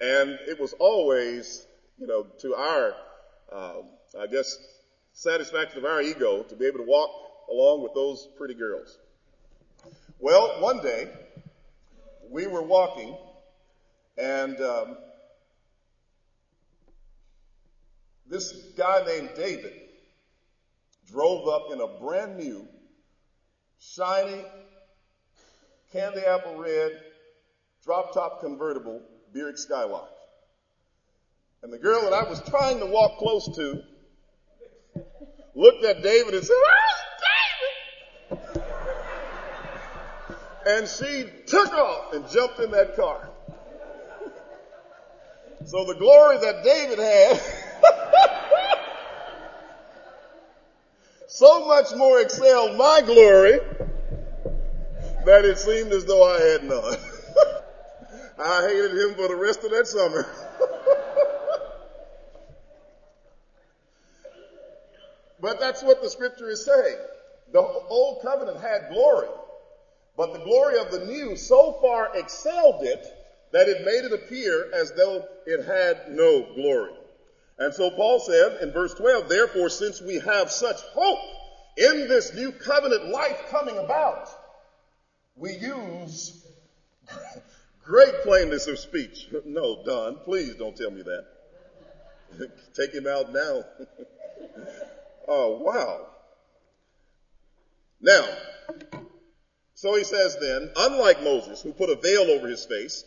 And 0.00 0.38
it 0.46 0.60
was 0.60 0.72
always, 0.74 1.66
you 1.98 2.06
know, 2.06 2.26
to 2.40 2.54
our, 2.54 2.94
uh, 3.52 3.74
I 4.20 4.26
guess, 4.26 4.56
satisfaction 5.12 5.78
of 5.78 5.84
our 5.84 6.02
ego 6.02 6.42
to 6.42 6.54
be 6.54 6.66
able 6.66 6.78
to 6.78 6.84
walk 6.84 7.10
along 7.50 7.82
with 7.82 7.94
those 7.94 8.28
pretty 8.36 8.54
girls. 8.54 8.98
Well, 10.18 10.60
one 10.60 10.82
day 10.82 11.08
we 12.30 12.46
were 12.46 12.62
walking 12.62 13.16
and 14.18 14.60
um, 14.60 14.96
this 18.26 18.52
guy 18.76 19.04
named 19.06 19.30
David 19.36 19.85
drove 21.10 21.48
up 21.48 21.72
in 21.72 21.80
a 21.80 21.86
brand 21.86 22.36
new, 22.36 22.66
shiny, 23.78 24.44
candy 25.92 26.20
apple 26.20 26.58
red, 26.58 26.92
drop 27.84 28.12
top 28.12 28.40
convertible 28.40 29.02
Buick 29.32 29.58
Skylark. 29.58 30.08
And 31.62 31.72
the 31.72 31.78
girl 31.78 32.02
that 32.02 32.12
I 32.12 32.28
was 32.28 32.40
trying 32.48 32.80
to 32.80 32.86
walk 32.86 33.18
close 33.18 33.48
to 33.56 33.82
looked 35.54 35.84
at 35.84 36.02
David 36.02 36.34
and 36.34 36.44
said, 36.44 36.54
Oh, 36.54 36.96
David! 38.30 38.62
And 40.66 40.88
she 40.88 41.24
took 41.46 41.72
off 41.72 42.12
and 42.12 42.28
jumped 42.28 42.60
in 42.60 42.70
that 42.72 42.96
car. 42.96 43.30
So 45.64 45.84
the 45.84 45.94
glory 45.94 46.38
that 46.38 46.62
David 46.62 46.98
had 46.98 47.40
so 51.26 51.66
much 51.66 51.94
more 51.96 52.20
excelled 52.20 52.76
my 52.76 53.02
glory 53.04 53.58
that 55.24 55.44
it 55.44 55.58
seemed 55.58 55.92
as 55.92 56.04
though 56.04 56.22
I 56.22 56.40
had 56.40 56.64
none. 56.64 56.96
I 58.38 58.68
hated 58.68 58.92
him 58.92 59.14
for 59.14 59.28
the 59.28 59.36
rest 59.36 59.64
of 59.64 59.70
that 59.72 59.86
summer. 59.86 60.24
but 65.40 65.58
that's 65.58 65.82
what 65.82 66.00
the 66.02 66.08
scripture 66.08 66.48
is 66.50 66.64
saying. 66.64 66.96
The 67.52 67.60
old 67.60 68.22
covenant 68.22 68.60
had 68.60 68.88
glory, 68.88 69.28
but 70.16 70.32
the 70.32 70.40
glory 70.40 70.78
of 70.78 70.90
the 70.90 71.04
new 71.06 71.36
so 71.36 71.72
far 71.80 72.10
excelled 72.14 72.82
it 72.82 73.06
that 73.52 73.68
it 73.68 73.84
made 73.84 74.04
it 74.04 74.12
appear 74.12 74.68
as 74.72 74.92
though 74.92 75.26
it 75.46 75.64
had 75.64 76.08
no 76.08 76.42
glory. 76.54 76.92
And 77.58 77.72
so 77.72 77.90
Paul 77.90 78.20
said 78.20 78.58
in 78.62 78.72
verse 78.72 78.94
12, 78.94 79.28
therefore, 79.28 79.68
since 79.70 80.00
we 80.00 80.18
have 80.20 80.50
such 80.50 80.80
hope 80.92 81.18
in 81.76 82.08
this 82.08 82.34
new 82.34 82.52
covenant 82.52 83.08
life 83.08 83.46
coming 83.50 83.78
about, 83.78 84.28
we 85.36 85.52
use 85.52 86.44
great 87.84 88.14
plainness 88.22 88.66
of 88.66 88.78
speech. 88.78 89.28
No, 89.44 89.82
Don, 89.84 90.16
please 90.24 90.54
don't 90.56 90.76
tell 90.76 90.90
me 90.90 91.02
that. 91.02 91.24
Take 92.74 92.92
him 92.92 93.06
out 93.06 93.32
now. 93.32 93.64
oh, 95.28 95.58
wow. 95.62 96.06
Now, 98.00 98.28
so 99.74 99.94
he 99.94 100.04
says 100.04 100.36
then, 100.40 100.70
unlike 100.76 101.22
Moses, 101.22 101.62
who 101.62 101.72
put 101.72 101.90
a 101.90 101.96
veil 101.96 102.30
over 102.30 102.48
his 102.48 102.64
face, 102.66 103.04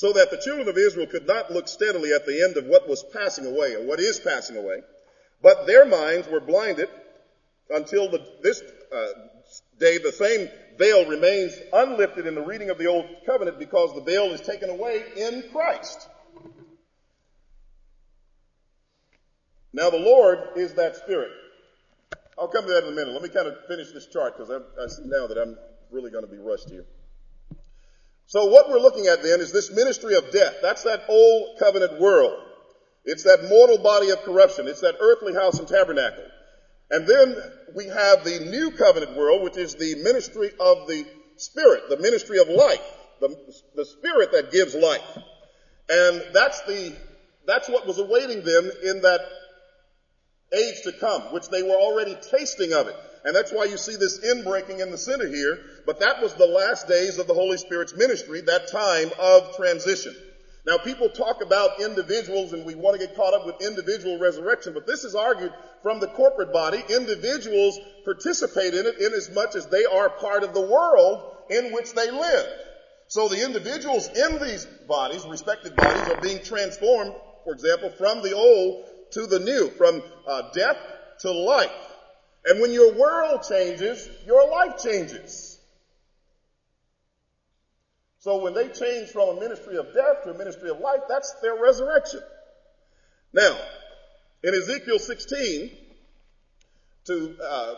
so 0.00 0.14
that 0.14 0.30
the 0.30 0.38
children 0.38 0.66
of 0.66 0.78
Israel 0.78 1.06
could 1.06 1.26
not 1.26 1.50
look 1.50 1.68
steadily 1.68 2.14
at 2.14 2.24
the 2.24 2.42
end 2.42 2.56
of 2.56 2.64
what 2.64 2.88
was 2.88 3.04
passing 3.12 3.44
away 3.44 3.74
or 3.74 3.86
what 3.86 4.00
is 4.00 4.18
passing 4.18 4.56
away, 4.56 4.80
but 5.42 5.66
their 5.66 5.84
minds 5.84 6.26
were 6.26 6.40
blinded 6.40 6.88
until 7.68 8.10
the, 8.10 8.18
this 8.42 8.62
uh, 8.96 9.08
day 9.78 9.98
the 9.98 10.10
same 10.10 10.48
veil 10.78 11.06
remains 11.06 11.52
unlifted 11.74 12.26
in 12.26 12.34
the 12.34 12.40
reading 12.40 12.70
of 12.70 12.78
the 12.78 12.86
old 12.86 13.04
covenant 13.26 13.58
because 13.58 13.94
the 13.94 14.00
veil 14.00 14.32
is 14.32 14.40
taken 14.40 14.70
away 14.70 15.04
in 15.18 15.44
Christ. 15.52 16.08
Now 19.74 19.90
the 19.90 19.98
Lord 19.98 20.38
is 20.56 20.72
that 20.76 20.96
spirit. 20.96 21.30
I'll 22.38 22.48
come 22.48 22.64
to 22.64 22.72
that 22.72 22.84
in 22.84 22.88
a 22.88 22.96
minute. 22.96 23.12
Let 23.12 23.22
me 23.22 23.28
kind 23.28 23.48
of 23.48 23.66
finish 23.68 23.92
this 23.92 24.06
chart 24.06 24.38
because 24.38 24.50
I, 24.50 24.82
I 24.82 24.86
see 24.86 25.02
now 25.04 25.26
that 25.26 25.36
I'm 25.36 25.58
really 25.90 26.10
going 26.10 26.24
to 26.24 26.30
be 26.30 26.38
rushed 26.38 26.70
here. 26.70 26.86
So 28.30 28.44
what 28.44 28.70
we're 28.70 28.78
looking 28.78 29.08
at 29.08 29.24
then 29.24 29.40
is 29.40 29.50
this 29.50 29.72
ministry 29.72 30.14
of 30.14 30.30
death. 30.30 30.54
That's 30.62 30.84
that 30.84 31.02
old 31.08 31.58
covenant 31.58 31.98
world. 31.98 32.40
It's 33.04 33.24
that 33.24 33.48
mortal 33.48 33.78
body 33.78 34.10
of 34.10 34.22
corruption. 34.22 34.68
It's 34.68 34.82
that 34.82 34.94
earthly 35.00 35.34
house 35.34 35.58
and 35.58 35.66
tabernacle. 35.66 36.22
And 36.92 37.08
then 37.08 37.36
we 37.74 37.86
have 37.86 38.22
the 38.22 38.38
new 38.38 38.70
covenant 38.70 39.16
world, 39.16 39.42
which 39.42 39.56
is 39.56 39.74
the 39.74 39.96
ministry 40.04 40.52
of 40.60 40.86
the 40.86 41.04
Spirit, 41.38 41.88
the 41.88 41.96
ministry 41.96 42.38
of 42.38 42.48
life, 42.48 42.80
the, 43.18 43.36
the 43.74 43.84
Spirit 43.84 44.30
that 44.30 44.52
gives 44.52 44.76
life. 44.76 45.18
And 45.88 46.22
that's 46.32 46.60
the, 46.62 46.94
that's 47.48 47.68
what 47.68 47.84
was 47.84 47.98
awaiting 47.98 48.44
them 48.44 48.70
in 48.84 49.02
that 49.02 49.22
age 50.52 50.82
to 50.84 50.92
come, 50.92 51.32
which 51.32 51.48
they 51.48 51.64
were 51.64 51.74
already 51.74 52.16
tasting 52.30 52.74
of 52.74 52.86
it. 52.86 52.96
And 53.24 53.34
that's 53.34 53.52
why 53.52 53.64
you 53.64 53.76
see 53.76 53.96
this 53.96 54.20
inbreaking 54.20 54.80
in 54.80 54.90
the 54.90 54.98
center 54.98 55.28
here. 55.28 55.58
But 55.86 56.00
that 56.00 56.22
was 56.22 56.34
the 56.34 56.46
last 56.46 56.88
days 56.88 57.18
of 57.18 57.26
the 57.26 57.34
Holy 57.34 57.58
Spirit's 57.58 57.94
ministry, 57.94 58.40
that 58.42 58.68
time 58.68 59.10
of 59.18 59.56
transition. 59.56 60.14
Now 60.66 60.78
people 60.78 61.08
talk 61.08 61.42
about 61.42 61.80
individuals 61.80 62.52
and 62.52 62.64
we 62.66 62.74
want 62.74 63.00
to 63.00 63.06
get 63.06 63.16
caught 63.16 63.34
up 63.34 63.46
with 63.46 63.62
individual 63.62 64.18
resurrection, 64.18 64.74
but 64.74 64.86
this 64.86 65.04
is 65.04 65.14
argued 65.14 65.52
from 65.82 66.00
the 66.00 66.08
corporate 66.08 66.52
body. 66.52 66.84
Individuals 66.88 67.78
participate 68.04 68.74
in 68.74 68.86
it 68.86 68.98
in 68.98 69.14
as 69.14 69.30
much 69.30 69.54
as 69.54 69.66
they 69.66 69.84
are 69.84 70.10
part 70.10 70.42
of 70.42 70.52
the 70.52 70.60
world 70.60 71.36
in 71.48 71.72
which 71.72 71.92
they 71.94 72.10
live. 72.10 72.46
So 73.08 73.28
the 73.28 73.44
individuals 73.44 74.06
in 74.08 74.40
these 74.40 74.66
bodies, 74.86 75.26
respected 75.26 75.74
bodies, 75.74 76.08
are 76.08 76.20
being 76.20 76.42
transformed, 76.44 77.14
for 77.44 77.54
example, 77.54 77.90
from 77.90 78.22
the 78.22 78.34
old 78.34 78.84
to 79.12 79.26
the 79.26 79.40
new, 79.40 79.70
from 79.70 80.02
uh, 80.28 80.50
death 80.52 80.76
to 81.20 81.32
life. 81.32 81.89
And 82.44 82.60
when 82.60 82.72
your 82.72 82.92
world 82.92 83.44
changes, 83.48 84.08
your 84.26 84.48
life 84.50 84.82
changes. 84.82 85.58
So 88.18 88.42
when 88.42 88.54
they 88.54 88.68
change 88.68 89.08
from 89.08 89.36
a 89.36 89.40
ministry 89.40 89.76
of 89.76 89.94
death 89.94 90.24
to 90.24 90.30
a 90.30 90.34
ministry 90.34 90.70
of 90.70 90.78
life, 90.78 91.00
that's 91.08 91.32
their 91.40 91.54
resurrection. 91.54 92.20
Now, 93.32 93.58
in 94.42 94.54
Ezekiel 94.54 94.98
16, 94.98 95.70
to 97.06 97.36
uh, 97.42 97.74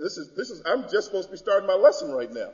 this 0.00 0.16
is 0.18 0.34
this 0.36 0.50
is 0.50 0.62
I'm 0.66 0.82
just 0.90 1.06
supposed 1.06 1.28
to 1.28 1.32
be 1.32 1.38
starting 1.38 1.66
my 1.66 1.74
lesson 1.74 2.12
right 2.12 2.32
now. 2.32 2.50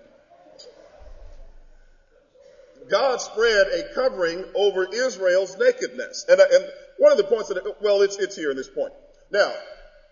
God 2.90 3.20
spread 3.20 3.66
a 3.68 3.94
covering 3.94 4.44
over 4.55 4.86
Israel's 4.92 5.57
nakedness, 5.59 6.24
and, 6.28 6.40
and 6.40 6.64
one 6.98 7.12
of 7.12 7.18
the 7.18 7.24
points 7.24 7.48
that 7.48 7.76
well, 7.80 8.03
it's 8.03 8.16
it's 8.16 8.36
here 8.36 8.51
in 8.51 8.57
this 8.57 8.68
point. 8.68 8.92
Now, 9.30 9.53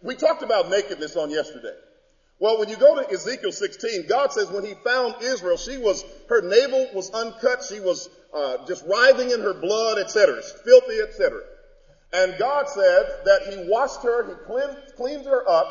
we 0.02 0.14
talked 0.14 0.42
about 0.42 0.70
nakedness 0.70 1.16
on 1.16 1.30
yesterday. 1.30 1.74
Well, 2.40 2.58
when 2.58 2.68
you 2.68 2.76
go 2.76 2.94
to 2.94 3.10
Ezekiel 3.10 3.50
16, 3.50 4.06
God 4.06 4.32
says 4.32 4.48
when 4.50 4.64
he 4.64 4.74
found 4.84 5.16
Israel, 5.20 5.56
she 5.56 5.76
was, 5.76 6.04
her 6.28 6.40
navel 6.40 6.88
was 6.94 7.10
uncut, 7.10 7.64
she 7.68 7.80
was 7.80 8.08
uh, 8.32 8.58
just 8.66 8.84
writhing 8.86 9.30
in 9.30 9.40
her 9.40 9.54
blood, 9.54 9.98
etc., 9.98 10.40
filthy, 10.64 11.00
etc. 11.00 11.40
And 12.12 12.36
God 12.38 12.68
said 12.68 13.06
that 13.24 13.42
he 13.50 13.68
washed 13.68 14.02
her, 14.02 14.26
he 14.28 14.34
cleansed, 14.46 14.96
cleaned 14.96 15.24
her 15.24 15.48
up, 15.48 15.66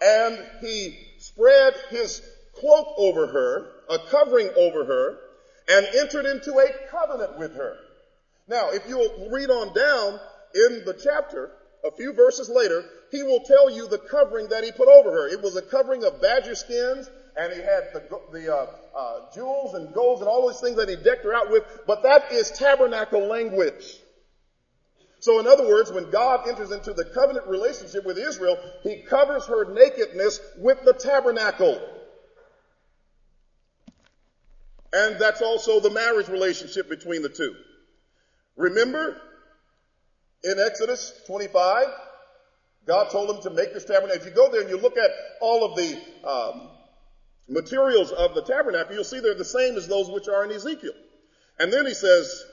and 0.00 0.38
he 0.60 0.96
spread 1.18 1.74
his 1.90 2.22
cloak 2.54 2.88
over 2.96 3.26
her, 3.26 3.66
a 3.90 3.98
covering 4.10 4.48
over 4.56 4.84
her, 4.84 5.18
and 5.68 5.86
entered 5.96 6.26
into 6.26 6.58
a 6.58 6.88
covenant 6.90 7.38
with 7.38 7.54
her. 7.54 7.76
Now, 8.48 8.70
if 8.70 8.88
you 8.88 9.28
read 9.30 9.50
on 9.50 9.74
down 9.74 10.20
in 10.54 10.84
the 10.84 10.98
chapter, 11.02 11.50
a 11.84 11.90
few 11.90 12.12
verses 12.12 12.48
later, 12.48 12.84
he 13.16 13.22
will 13.22 13.40
tell 13.40 13.70
you 13.70 13.88
the 13.88 13.98
covering 13.98 14.48
that 14.48 14.62
he 14.62 14.70
put 14.72 14.88
over 14.88 15.10
her. 15.10 15.28
It 15.28 15.40
was 15.42 15.56
a 15.56 15.62
covering 15.62 16.04
of 16.04 16.20
badger 16.20 16.54
skins, 16.54 17.08
and 17.36 17.52
he 17.52 17.60
had 17.60 17.88
the, 17.94 18.20
the 18.30 18.54
uh, 18.54 18.66
uh, 18.94 19.20
jewels 19.34 19.74
and 19.74 19.92
golds 19.94 20.20
and 20.20 20.28
all 20.28 20.46
those 20.46 20.60
things 20.60 20.76
that 20.76 20.88
he 20.88 20.96
decked 20.96 21.24
her 21.24 21.34
out 21.34 21.50
with. 21.50 21.64
But 21.86 22.02
that 22.02 22.30
is 22.30 22.50
tabernacle 22.50 23.26
language. 23.26 23.96
So 25.20 25.40
in 25.40 25.46
other 25.46 25.66
words, 25.66 25.90
when 25.90 26.10
God 26.10 26.46
enters 26.46 26.70
into 26.72 26.92
the 26.92 27.06
covenant 27.06 27.46
relationship 27.46 28.04
with 28.04 28.18
Israel, 28.18 28.58
he 28.82 28.96
covers 28.96 29.46
her 29.46 29.72
nakedness 29.72 30.38
with 30.58 30.84
the 30.84 30.92
tabernacle. 30.92 31.80
And 34.92 35.18
that's 35.18 35.40
also 35.40 35.80
the 35.80 35.90
marriage 35.90 36.28
relationship 36.28 36.88
between 36.88 37.22
the 37.22 37.28
two. 37.28 37.54
Remember, 38.56 39.20
in 40.44 40.58
Exodus 40.58 41.12
25, 41.26 41.86
God 42.86 43.10
told 43.10 43.28
them 43.28 43.42
to 43.42 43.50
make 43.50 43.74
this 43.74 43.84
tabernacle. 43.84 44.16
If 44.16 44.26
you 44.26 44.30
go 44.30 44.50
there 44.50 44.60
and 44.60 44.70
you 44.70 44.78
look 44.78 44.96
at 44.96 45.10
all 45.40 45.64
of 45.64 45.76
the 45.76 46.00
um, 46.28 46.68
materials 47.48 48.12
of 48.12 48.34
the 48.34 48.42
tabernacle, 48.42 48.94
you'll 48.94 49.04
see 49.04 49.20
they're 49.20 49.34
the 49.34 49.44
same 49.44 49.76
as 49.76 49.88
those 49.88 50.08
which 50.08 50.28
are 50.28 50.44
in 50.44 50.52
Ezekiel. 50.52 50.92
And 51.58 51.72
then 51.72 51.86
he 51.86 51.94
says, 51.94 52.44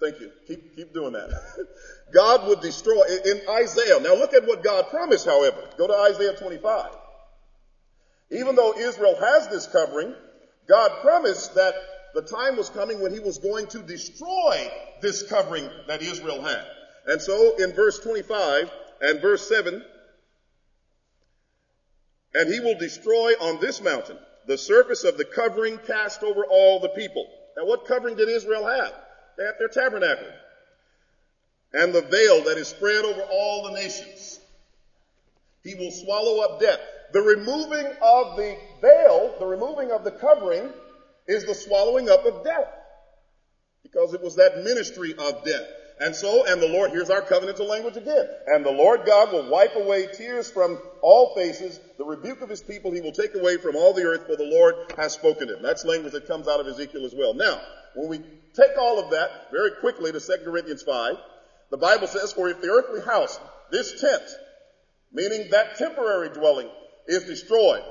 thank 0.00 0.20
you, 0.20 0.30
keep, 0.46 0.76
keep 0.76 0.92
doing 0.92 1.12
that. 1.12 1.30
God 2.12 2.46
would 2.48 2.60
destroy, 2.60 3.02
in 3.24 3.40
Isaiah, 3.48 3.98
now 4.00 4.14
look 4.14 4.34
at 4.34 4.46
what 4.46 4.62
God 4.62 4.88
promised, 4.90 5.26
however. 5.26 5.68
Go 5.78 5.86
to 5.86 5.94
Isaiah 5.94 6.34
25. 6.34 6.90
Even 8.30 8.56
though 8.56 8.74
Israel 8.76 9.16
has 9.18 9.48
this 9.48 9.66
covering, 9.66 10.14
God 10.68 10.90
promised 11.00 11.54
that 11.54 11.74
the 12.14 12.22
time 12.22 12.56
was 12.56 12.68
coming 12.68 13.00
when 13.00 13.12
he 13.12 13.20
was 13.20 13.38
going 13.38 13.66
to 13.68 13.78
destroy 13.78 14.70
this 15.00 15.22
covering 15.22 15.68
that 15.86 16.02
Israel 16.02 16.42
had. 16.42 16.64
And 17.06 17.22
so 17.22 17.56
in 17.56 17.72
verse 17.72 17.98
25 18.00 18.70
and 19.00 19.20
verse 19.20 19.48
7, 19.48 19.84
and 22.34 22.52
he 22.52 22.60
will 22.60 22.78
destroy 22.78 23.32
on 23.40 23.60
this 23.60 23.80
mountain 23.80 24.18
the 24.46 24.58
surface 24.58 25.04
of 25.04 25.16
the 25.16 25.24
covering 25.24 25.78
cast 25.86 26.22
over 26.22 26.44
all 26.44 26.80
the 26.80 26.88
people. 26.90 27.26
Now 27.56 27.66
what 27.66 27.86
covering 27.86 28.16
did 28.16 28.28
Israel 28.28 28.66
have? 28.66 28.92
They 29.36 29.44
had 29.44 29.54
their 29.58 29.68
tabernacle. 29.68 30.28
And 31.72 31.94
the 31.94 32.02
veil 32.02 32.44
that 32.44 32.56
is 32.56 32.68
spread 32.68 33.04
over 33.04 33.20
all 33.30 33.64
the 33.64 33.72
nations. 33.72 34.40
He 35.62 35.74
will 35.74 35.90
swallow 35.90 36.40
up 36.40 36.60
death. 36.60 36.80
The 37.12 37.20
removing 37.20 37.86
of 38.02 38.36
the 38.36 38.56
veil, 38.80 39.34
the 39.38 39.46
removing 39.46 39.90
of 39.92 40.04
the 40.04 40.10
covering, 40.10 40.70
is 41.26 41.44
the 41.44 41.54
swallowing 41.54 42.08
up 42.08 42.24
of 42.24 42.44
death. 42.44 42.72
Because 43.82 44.14
it 44.14 44.22
was 44.22 44.36
that 44.36 44.64
ministry 44.64 45.14
of 45.18 45.44
death. 45.44 45.66
And 46.00 46.14
so, 46.14 46.44
and 46.46 46.62
the 46.62 46.68
Lord, 46.68 46.92
here's 46.92 47.10
our 47.10 47.22
covenantal 47.22 47.68
language 47.68 47.96
again. 47.96 48.28
And 48.46 48.64
the 48.64 48.70
Lord 48.70 49.04
God 49.04 49.32
will 49.32 49.50
wipe 49.50 49.74
away 49.74 50.06
tears 50.06 50.50
from 50.50 50.78
all 51.02 51.34
faces. 51.34 51.80
The 51.98 52.04
rebuke 52.04 52.40
of 52.40 52.48
his 52.48 52.62
people 52.62 52.92
he 52.92 53.00
will 53.00 53.12
take 53.12 53.34
away 53.34 53.56
from 53.56 53.74
all 53.74 53.92
the 53.92 54.04
earth, 54.04 54.26
for 54.26 54.36
the 54.36 54.44
Lord 54.44 54.74
has 54.96 55.12
spoken 55.12 55.48
it. 55.48 55.60
That's 55.60 55.84
language 55.84 56.12
that 56.12 56.28
comes 56.28 56.46
out 56.46 56.60
of 56.60 56.68
Ezekiel 56.68 57.04
as 57.04 57.14
well. 57.14 57.34
Now, 57.34 57.60
when 57.96 58.08
we 58.08 58.18
take 58.54 58.78
all 58.78 59.02
of 59.02 59.10
that 59.10 59.50
very 59.50 59.72
quickly 59.80 60.12
to 60.12 60.20
2 60.20 60.44
Corinthians 60.44 60.82
5, 60.82 61.16
the 61.70 61.76
Bible 61.76 62.06
says, 62.06 62.32
for 62.32 62.48
if 62.48 62.60
the 62.60 62.68
earthly 62.68 63.00
house, 63.00 63.38
this 63.70 64.00
tent, 64.00 64.22
meaning 65.12 65.48
that 65.50 65.76
temporary 65.76 66.28
dwelling, 66.30 66.68
is 67.08 67.24
destroyed. 67.24 67.82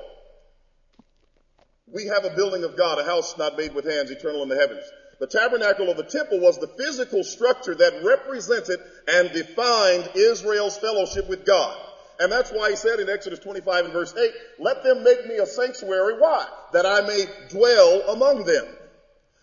We 1.88 2.08
have 2.08 2.26
a 2.26 2.36
building 2.36 2.64
of 2.64 2.78
God, 2.78 3.00
a 3.00 3.04
house 3.04 3.38
not 3.38 3.58
made 3.58 3.74
with 3.74 3.86
hands, 3.86 4.12
eternal 4.12 4.44
in 4.44 4.50
the 4.50 4.58
heavens. 4.58 4.84
The 5.20 5.28
tabernacle 5.28 5.90
of 5.90 5.98
the 5.98 6.04
temple 6.04 6.40
was 6.40 6.60
the 6.60 6.68
physical 6.68 7.24
structure 7.24 7.74
that 7.76 8.04
represented 8.04 8.80
and 9.08 9.32
defined 9.32 10.12
Israel's 10.16 10.78
fellowship 10.78 11.28
with 11.28 11.46
God. 11.46 11.76
And 12.20 12.32
that's 12.32 12.52
why 12.52 12.70
he 12.72 12.76
said 12.76 13.00
in 13.00 13.10
Exodus 13.10 13.40
25 13.40 13.86
and 13.86 13.94
verse 13.94 14.14
8, 14.16 14.32
let 14.60 14.84
them 14.84 15.04
make 15.04 15.26
me 15.28 15.36
a 15.36 15.46
sanctuary. 15.46 16.20
Why? 16.20 16.46
That 16.74 16.86
I 16.86 17.02
may 17.02 17.26
dwell 17.50 18.10
among 18.10 18.44
them. 18.46 18.66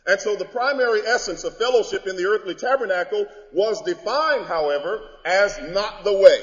And 0.07 0.20
so 0.20 0.37
the 0.37 0.45
primary 0.45 1.01
essence 1.01 1.45
of 1.45 1.57
fellowship 1.57 2.07
in 2.07 2.16
the 2.16 2.27
earthly 2.27 2.55
tabernacle 2.55 3.27
was 3.53 3.81
defined, 3.83 4.47
however, 4.47 5.01
as 5.25 5.59
not 5.72 6.05
the 6.05 6.12
way. 6.12 6.39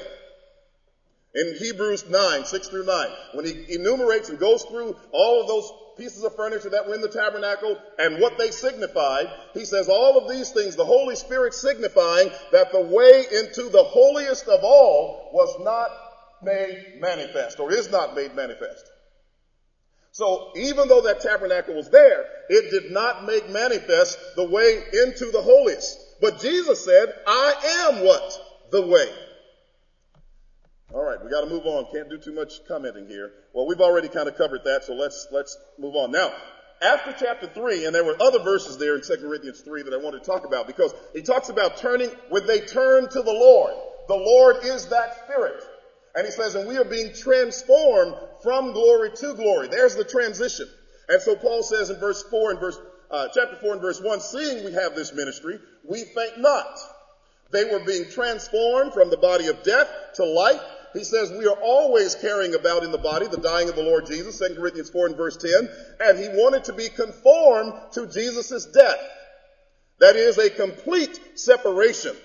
In 1.34 1.56
Hebrews 1.60 2.10
9, 2.10 2.46
6 2.46 2.68
through 2.68 2.86
9, 2.86 3.08
when 3.34 3.46
he 3.46 3.76
enumerates 3.76 4.30
and 4.30 4.40
goes 4.40 4.64
through 4.64 4.96
all 5.12 5.42
of 5.42 5.48
those 5.48 5.72
pieces 5.98 6.24
of 6.24 6.36
furniture 6.36 6.70
that 6.70 6.88
were 6.88 6.96
in 6.96 7.02
the 7.02 7.10
tabernacle 7.10 7.78
and 8.00 8.20
what 8.20 8.38
they 8.38 8.52
signified, 8.52 9.30
he 9.54 9.66
says 9.66 9.90
all 9.90 10.18
of 10.18 10.30
these 10.30 10.52
things, 10.52 10.76
the 10.76 10.86
Holy 10.86 11.16
Spirit 11.16 11.54
signifying 11.54 12.30
that 12.52 12.72
the 12.72 12.82
way 12.82 13.26
into 13.40 13.70
the 13.70 13.84
holiest 13.84 14.48
of 14.48 14.62
all 14.64 15.30
was 15.34 15.54
not 15.60 15.90
made 16.42 17.00
manifest 17.00 17.60
or 17.60 17.72
is 17.72 17.92
not 17.92 18.16
made 18.16 18.36
manifest. 18.36 18.86
So 20.12 20.52
even 20.58 20.88
though 20.88 21.02
that 21.02 21.22
tabernacle 21.22 21.76
was 21.76 21.90
there, 21.90 22.26
it 22.50 22.70
did 22.70 22.92
not 22.92 23.26
make 23.26 23.50
manifest 23.50 24.18
the 24.36 24.44
way 24.44 24.84
into 25.04 25.32
the 25.32 25.42
holiest. 25.42 25.98
But 26.20 26.42
Jesus 26.42 26.84
said, 26.84 27.14
I 27.26 27.88
am 27.90 28.04
what? 28.04 28.70
The 28.72 28.86
way. 28.86 29.10
All 30.94 31.04
right, 31.04 31.24
we 31.24 31.30
got 31.30 31.42
to 31.42 31.48
move 31.48 31.66
on. 31.66 31.86
Can't 31.94 32.10
do 32.10 32.18
too 32.18 32.34
much 32.34 32.66
commenting 32.68 33.08
here. 33.08 33.32
Well, 33.54 33.66
we've 33.66 33.80
already 33.80 34.10
kind 34.10 34.28
of 34.28 34.36
covered 34.38 34.66
that, 34.66 34.84
so 34.84 34.94
let's 34.94 35.28
let's 35.32 35.58
move 35.80 35.96
on. 35.96 36.12
Now, 36.12 36.34
after 36.82 37.14
chapter 37.18 37.48
3, 37.48 37.86
and 37.86 37.96
there 37.96 38.04
were 38.04 38.18
other 38.20 38.40
verses 38.40 38.78
there 38.78 38.96
in 38.96 39.02
2 39.02 39.18
Corinthians 39.18 39.62
3 39.62 39.84
that 39.84 39.94
I 39.94 39.98
want 39.98 40.22
to 40.22 40.26
talk 40.26 40.46
about 40.46 40.68
because 40.68 40.94
he 41.14 41.22
talks 41.22 41.50
about 41.50 41.78
turning, 41.78 42.10
when 42.30 42.46
they 42.46 42.60
turn 42.60 43.08
to 43.08 43.22
the 43.22 43.32
Lord. 43.32 43.74
The 44.08 44.16
Lord 44.16 44.66
is 44.66 44.88
that 44.88 45.24
Spirit. 45.24 45.64
And 46.16 46.26
he 46.26 46.32
says, 46.32 46.56
and 46.56 46.68
we 46.68 46.78
are 46.78 46.84
being 46.84 47.14
transformed 47.14 48.16
from 48.44 48.74
glory 48.74 49.12
to 49.16 49.34
glory. 49.34 49.70
There's 49.70 49.96
the 49.96 50.04
transition. 50.04 50.68
And 51.08 51.22
so 51.22 51.36
Paul 51.36 51.64
says 51.64 51.90
in 51.90 52.00
verse 52.00 52.24
4 52.24 52.52
and 52.52 52.60
verse, 52.60 52.78
uh, 53.10 53.28
chapter 53.34 53.56
4 53.56 53.74
and 53.74 53.82
verse 53.82 54.02
1, 54.02 54.20
seeing 54.20 54.66
we 54.66 54.74
have 54.74 54.96
this 54.96 55.14
ministry, 55.14 55.60
we 55.88 56.04
faint 56.04 56.40
not. 56.40 56.78
They 57.52 57.66
were 57.66 57.80
being 57.86 58.10
transformed 58.10 58.94
from 58.94 59.10
the 59.10 59.18
body 59.18 59.48
of 59.48 59.64
death 59.64 59.90
to 60.16 60.26
life. 60.26 60.62
He 60.94 61.04
says 61.04 61.32
we 61.32 61.48
are 61.48 61.58
always 61.62 62.16
carrying 62.16 62.54
about 62.54 62.84
in 62.84 62.92
the 62.92 62.98
body 62.98 63.28
the 63.28 63.38
dying 63.38 63.70
of 63.70 63.76
the 63.76 63.84
Lord 63.84 64.06
Jesus, 64.06 64.40
2 64.40 64.56
Corinthians 64.56 64.90
4 64.90 65.08
and 65.08 65.18
verse 65.18 65.38
10. 65.38 65.70
And 66.02 66.20
he 66.20 66.28
wanted 66.30 66.66
to 66.66 66.74
be 66.74 66.90
conformed 66.90 67.74
to 67.94 68.08
Jesus' 68.08 68.66
death. 68.66 69.00
That 70.00 70.16
is 70.16 70.38
a 70.38 70.50
complete 70.50 71.20
separation, 71.36 72.16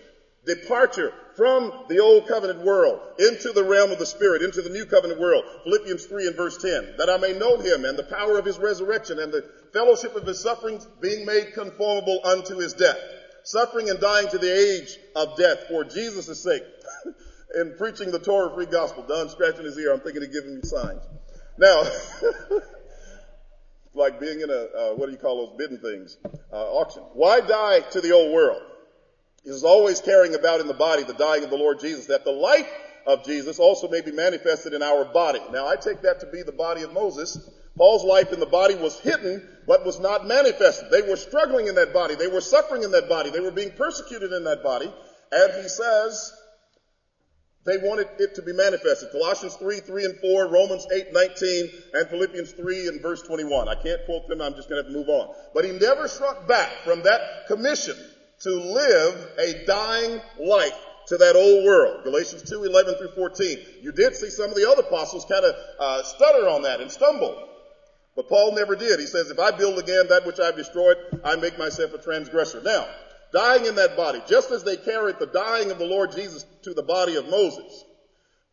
departure 0.44 1.12
from 1.36 1.72
the 1.88 1.98
old 1.98 2.26
covenant 2.26 2.62
world 2.62 2.98
into 3.18 3.52
the 3.52 3.62
realm 3.62 3.92
of 3.92 3.98
the 3.98 4.06
spirit, 4.06 4.42
into 4.42 4.62
the 4.62 4.70
new 4.70 4.86
covenant 4.86 5.20
world. 5.20 5.44
Philippians 5.64 6.06
3 6.06 6.28
and 6.28 6.36
verse 6.36 6.56
10. 6.56 6.94
That 6.96 7.10
I 7.10 7.18
may 7.18 7.38
know 7.38 7.58
him 7.58 7.84
and 7.84 7.98
the 7.98 8.04
power 8.04 8.38
of 8.38 8.46
his 8.46 8.58
resurrection 8.58 9.18
and 9.18 9.30
the 9.30 9.44
fellowship 9.72 10.16
of 10.16 10.26
his 10.26 10.40
sufferings 10.40 10.86
being 11.00 11.26
made 11.26 11.52
conformable 11.52 12.20
unto 12.24 12.56
his 12.56 12.72
death. 12.72 12.98
Suffering 13.44 13.90
and 13.90 14.00
dying 14.00 14.28
to 14.30 14.38
the 14.38 14.52
age 14.52 14.96
of 15.14 15.36
death 15.36 15.64
for 15.68 15.84
Jesus' 15.84 16.42
sake. 16.42 16.64
In 17.54 17.74
preaching 17.78 18.10
the 18.10 18.18
Torah 18.18 18.52
free 18.54 18.66
gospel, 18.66 19.04
Don 19.06 19.28
scratching 19.28 19.64
his 19.64 19.78
ear, 19.78 19.92
I'm 19.92 20.00
thinking 20.00 20.22
of 20.22 20.32
giving 20.32 20.56
me 20.56 20.62
signs. 20.62 21.02
Now, 21.58 21.84
like 23.94 24.20
being 24.20 24.40
in 24.40 24.50
a, 24.50 24.52
uh, 24.52 24.94
what 24.94 25.06
do 25.06 25.12
you 25.12 25.18
call 25.18 25.46
those 25.46 25.56
bidding 25.56 25.78
things? 25.78 26.18
Uh, 26.52 26.56
auction. 26.56 27.02
Why 27.14 27.40
die 27.40 27.80
to 27.92 28.00
the 28.00 28.12
old 28.12 28.34
world? 28.34 28.62
is 29.46 29.64
always 29.64 30.00
carrying 30.00 30.34
about 30.34 30.60
in 30.60 30.66
the 30.66 30.74
body 30.74 31.04
the 31.04 31.14
dying 31.14 31.44
of 31.44 31.50
the 31.50 31.56
Lord 31.56 31.78
Jesus, 31.78 32.06
that 32.06 32.24
the 32.24 32.32
life 32.32 32.68
of 33.06 33.24
Jesus 33.24 33.58
also 33.60 33.88
may 33.88 34.00
be 34.00 34.10
manifested 34.10 34.74
in 34.74 34.82
our 34.82 35.04
body. 35.04 35.40
Now 35.52 35.68
I 35.68 35.76
take 35.76 36.02
that 36.02 36.20
to 36.20 36.26
be 36.26 36.42
the 36.42 36.52
body 36.52 36.82
of 36.82 36.92
Moses. 36.92 37.38
Paul's 37.76 38.04
life 38.04 38.32
in 38.32 38.40
the 38.40 38.46
body 38.46 38.74
was 38.74 38.98
hidden, 38.98 39.46
but 39.66 39.84
was 39.84 40.00
not 40.00 40.26
manifested. 40.26 40.90
They 40.90 41.02
were 41.02 41.16
struggling 41.16 41.68
in 41.68 41.76
that 41.76 41.92
body. 41.92 42.16
They 42.16 42.26
were 42.26 42.40
suffering 42.40 42.82
in 42.82 42.90
that 42.92 43.08
body. 43.08 43.30
They 43.30 43.40
were 43.40 43.52
being 43.52 43.70
persecuted 43.70 44.32
in 44.32 44.44
that 44.44 44.64
body. 44.64 44.92
And 45.30 45.62
he 45.62 45.68
says, 45.68 46.32
they 47.66 47.78
wanted 47.78 48.08
it 48.18 48.34
to 48.36 48.42
be 48.42 48.52
manifested. 48.52 49.10
Colossians 49.10 49.56
3, 49.56 49.80
3 49.80 50.04
and 50.04 50.18
4, 50.20 50.46
Romans 50.46 50.86
8, 50.92 51.12
19, 51.12 51.70
and 51.94 52.08
Philippians 52.08 52.52
3 52.52 52.88
and 52.88 53.02
verse 53.02 53.22
21. 53.22 53.68
I 53.68 53.74
can't 53.74 54.04
quote 54.06 54.28
them. 54.28 54.40
I'm 54.40 54.54
just 54.54 54.68
going 54.68 54.80
to 54.80 54.84
have 54.86 54.92
to 54.92 54.98
move 54.98 55.08
on. 55.08 55.34
But 55.52 55.64
he 55.64 55.72
never 55.72 56.08
shrunk 56.08 56.46
back 56.46 56.70
from 56.84 57.02
that 57.02 57.46
commission 57.48 57.96
to 58.40 58.50
live 58.50 59.30
a 59.38 59.64
dying 59.66 60.20
life 60.38 60.78
to 61.08 61.16
that 61.16 61.34
old 61.34 61.64
world. 61.64 62.04
Galatians 62.04 62.48
2, 62.48 62.64
11 62.64 62.94
through 62.98 63.10
14. 63.10 63.58
You 63.82 63.92
did 63.92 64.14
see 64.14 64.30
some 64.30 64.50
of 64.50 64.56
the 64.56 64.68
other 64.70 64.82
apostles 64.82 65.24
kind 65.24 65.44
of 65.44 65.54
uh, 65.80 66.02
stutter 66.04 66.48
on 66.48 66.62
that 66.62 66.80
and 66.80 66.90
stumble. 66.90 67.48
But 68.14 68.28
Paul 68.28 68.54
never 68.54 68.76
did. 68.76 68.98
He 68.98 69.06
says, 69.06 69.30
if 69.30 69.38
I 69.38 69.50
build 69.50 69.78
again 69.78 70.06
that 70.08 70.24
which 70.24 70.40
I've 70.40 70.56
destroyed, 70.56 70.96
I 71.24 71.36
make 71.36 71.58
myself 71.58 71.92
a 71.94 71.98
transgressor. 71.98 72.62
Now, 72.62 72.86
dying 73.36 73.66
in 73.66 73.74
that 73.74 73.96
body, 73.96 74.22
just 74.26 74.50
as 74.50 74.64
they 74.64 74.76
carried 74.76 75.18
the 75.18 75.26
dying 75.26 75.70
of 75.70 75.78
the 75.78 75.84
Lord 75.84 76.12
Jesus 76.12 76.44
to 76.62 76.72
the 76.72 76.82
body 76.82 77.16
of 77.16 77.28
Moses, 77.28 77.84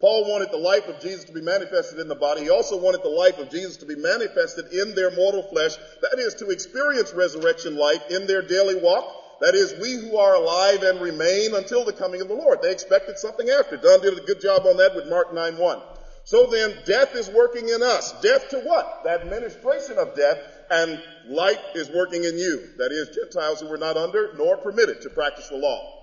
Paul 0.02 0.30
wanted 0.30 0.52
the 0.52 0.58
life 0.58 0.88
of 0.88 1.00
Jesus 1.00 1.24
to 1.26 1.32
be 1.32 1.42
manifested 1.42 2.00
in 2.00 2.10
the 2.10 2.16
body. 2.16 2.42
He 2.42 2.50
also 2.50 2.78
wanted 2.78 3.04
the 3.04 3.10
life 3.10 3.40
of 3.40 3.50
Jesus 3.50 3.78
to 3.78 3.86
be 3.86 3.96
manifested 3.96 4.74
in 4.74 4.96
their 4.96 5.12
mortal 5.12 5.44
flesh. 5.44 5.76
That 6.02 6.20
is 6.20 6.36
to 6.36 6.50
experience 6.50 7.14
resurrection 7.14 7.78
life 7.78 8.02
in 8.10 8.28
their 8.28 8.42
daily 8.42 8.76
walk 8.76 9.06
that 9.44 9.56
is, 9.56 9.74
we 9.82 9.96
who 9.96 10.18
are 10.18 10.36
alive 10.36 10.84
and 10.84 11.02
remain 11.02 11.54
until 11.54 11.84
the 11.84 11.92
coming 11.92 12.22
of 12.22 12.30
the 12.30 12.34
Lord. 12.34 12.62
They 12.62 12.72
expected 12.72 13.18
something 13.18 13.50
after. 13.50 13.76
Don 13.76 14.02
did 14.02 14.18
a 14.18 14.22
good 14.22 14.40
job 14.40 14.66
on 14.66 14.78
that 14.78 14.96
with 14.96 15.10
Mark 15.10 15.34
9-1. 15.34 15.82
So 16.24 16.46
then, 16.46 16.74
death 16.86 17.14
is 17.14 17.30
working 17.30 17.68
in 17.68 17.84
us. 17.84 18.14
Death 18.22 18.48
to 18.50 18.60
what? 18.60 19.02
The 19.04 19.10
administration 19.10 19.98
of 19.98 20.16
death, 20.16 20.38
and 20.70 21.02
light 21.28 21.60
is 21.76 21.90
working 21.90 22.24
in 22.24 22.38
you. 22.38 22.70
That 22.78 22.92
is, 22.92 23.10
Gentiles 23.16 23.62
who 23.62 23.68
were 23.68 23.78
not 23.78 23.98
under 23.98 24.34
nor 24.36 24.58
permitted 24.58 25.02
to 25.02 25.10
practice 25.10 25.50
the 25.50 25.58
law. 25.58 26.02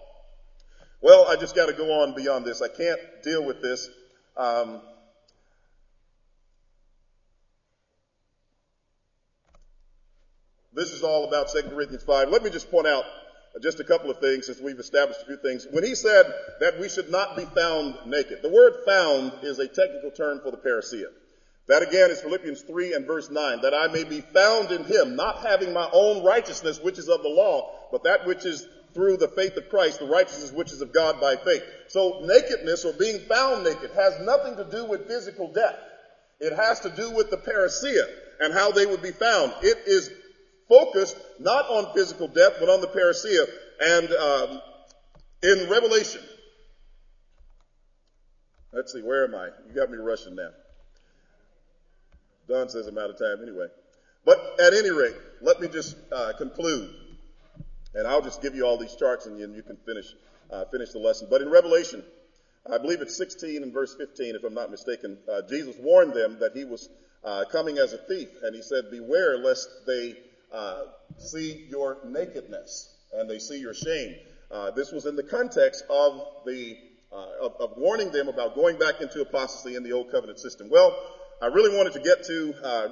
Well, 1.01 1.27
I 1.27 1.37
just 1.37 1.55
got 1.55 1.67
to 1.67 1.73
go 1.73 2.03
on 2.03 2.15
beyond 2.15 2.45
this. 2.45 2.61
I 2.61 2.69
can't 2.69 3.01
deal 3.23 3.45
with 3.45 3.63
this. 3.63 3.89
Um, 4.37 4.83
this 10.75 10.93
is 10.93 11.03
all 11.03 11.27
about 11.27 11.49
2 11.51 11.63
Corinthians 11.71 12.03
5. 12.05 12.29
Let 12.29 12.43
me 12.43 12.51
just 12.51 12.71
point 12.71 12.87
out 12.87 13.05
just 13.63 13.81
a 13.81 13.85
couple 13.85 14.11
of 14.11 14.19
things 14.19 14.47
since 14.47 14.61
we've 14.61 14.79
established 14.79 15.21
a 15.23 15.27
few 15.27 15.37
things. 15.37 15.67
When 15.71 15.85
he 15.85 15.95
said 15.95 16.33
that 16.61 16.79
we 16.79 16.89
should 16.89 17.11
not 17.11 17.37
be 17.37 17.45
found 17.45 17.95
naked, 18.07 18.41
the 18.43 18.49
word 18.49 18.75
found 18.85 19.33
is 19.43 19.59
a 19.59 19.67
technical 19.67 20.11
term 20.11 20.41
for 20.41 20.51
the 20.51 20.57
parousia. 20.57 21.09
That 21.71 21.83
again 21.83 22.11
is 22.11 22.21
Philippians 22.21 22.63
3 22.63 22.95
and 22.95 23.07
verse 23.07 23.31
9, 23.31 23.61
that 23.63 23.73
I 23.73 23.87
may 23.87 24.03
be 24.03 24.21
found 24.21 24.73
in 24.73 24.83
him, 24.83 25.15
not 25.15 25.47
having 25.47 25.73
my 25.73 25.89
own 25.93 26.25
righteousness, 26.25 26.81
which 26.81 26.99
is 26.99 27.09
of 27.09 27.23
the 27.23 27.29
law, 27.29 27.71
but 27.93 28.03
that 28.03 28.27
which 28.27 28.45
is 28.45 28.67
through 28.93 29.19
the 29.19 29.29
faith 29.29 29.57
of 29.57 29.69
Christ, 29.69 30.01
the 30.01 30.07
righteousness 30.07 30.51
which 30.51 30.73
is 30.73 30.81
of 30.81 30.93
God 30.93 31.21
by 31.21 31.37
faith. 31.37 31.63
So 31.87 32.23
nakedness 32.25 32.85
or 32.85 32.93
being 32.95 33.21
found 33.21 33.63
naked 33.63 33.93
has 33.93 34.19
nothing 34.19 34.57
to 34.57 34.65
do 34.65 34.85
with 34.85 35.07
physical 35.07 35.53
death. 35.53 35.77
It 36.41 36.53
has 36.57 36.81
to 36.81 36.91
do 36.91 37.13
with 37.13 37.31
the 37.31 37.37
parousia 37.37 38.03
and 38.41 38.53
how 38.53 38.73
they 38.73 38.87
would 38.87 39.01
be 39.01 39.13
found. 39.13 39.53
It 39.63 39.79
is 39.87 40.11
focused 40.69 41.17
not 41.39 41.67
on 41.67 41.95
physical 41.95 42.27
death, 42.27 42.55
but 42.59 42.69
on 42.69 42.81
the 42.81 42.89
parousia. 42.89 43.47
And 43.81 44.13
um, 44.13 44.61
in 45.45 45.71
Revelation, 45.71 46.23
let's 48.73 48.93
see, 48.93 49.03
where 49.03 49.23
am 49.23 49.37
I? 49.37 49.51
You 49.69 49.73
got 49.73 49.89
me 49.89 49.99
rushing 49.99 50.35
now. 50.35 50.51
Don 52.51 52.69
says 52.69 52.87
I'm 52.87 52.99
out 52.99 53.11
of 53.11 53.19
time 53.19 53.39
anyway. 53.43 53.69
But 54.25 54.61
at 54.61 54.75
any 54.75 54.91
rate, 54.91 55.15
let 55.41 55.61
me 55.61 55.69
just 55.69 55.97
uh, 56.13 56.33
conclude, 56.37 56.93
and 57.95 58.07
I'll 58.07 58.21
just 58.21 58.43
give 58.43 58.55
you 58.55 58.67
all 58.67 58.77
these 58.77 58.95
charts, 58.97 59.27
and 59.27 59.39
you 59.39 59.63
can 59.63 59.77
finish 59.87 60.07
uh, 60.51 60.65
finish 60.67 60.91
the 60.91 60.99
lesson. 60.99 61.29
But 61.31 61.43
in 61.43 61.49
Revelation, 61.49 62.03
I 62.71 62.79
believe 62.79 63.01
it's 63.01 63.17
16 63.17 63.63
and 63.63 63.73
verse 63.73 63.95
15, 63.97 64.35
if 64.35 64.45
I'm 64.45 64.53
not 64.53 64.71
mistaken, 64.71 65.17
uh, 65.31 65.43
Jesus 65.49 65.77
warned 65.79 66.13
them 66.13 66.39
that 66.41 66.53
he 66.55 66.65
was 66.65 66.89
uh, 67.25 67.45
coming 67.51 67.79
as 67.79 67.93
a 67.93 67.99
thief, 67.99 68.29
and 68.43 68.55
he 68.55 68.63
said, 68.63 68.91
"Beware 68.91 69.39
lest 69.39 69.69
they 69.87 70.17
uh, 70.53 70.83
see 71.19 71.67
your 71.71 71.99
nakedness 72.05 72.97
and 73.13 73.31
they 73.31 73.39
see 73.39 73.59
your 73.59 73.75
shame. 73.75 74.17
Uh, 74.51 74.73
this 74.73 74.91
was 74.91 75.07
in 75.07 75.15
the 75.15 75.23
context 75.23 75.85
of 75.89 76.21
the 76.45 76.77
of, 77.13 77.57
of, 77.59 77.77
warning 77.77 78.13
them 78.13 78.29
about 78.29 78.55
going 78.55 78.79
back 78.79 79.01
into 79.01 79.21
apostasy 79.21 79.75
in 79.75 79.83
the 79.83 79.91
old 79.91 80.13
covenant 80.13 80.39
system. 80.39 80.69
Well, 80.71 80.97
I 81.43 81.47
really 81.47 81.77
wanted 81.77 81.95
to 81.95 82.01
get 82.01 82.25
to 82.25 82.55
uh, 82.63 82.67
uh, 82.67 82.91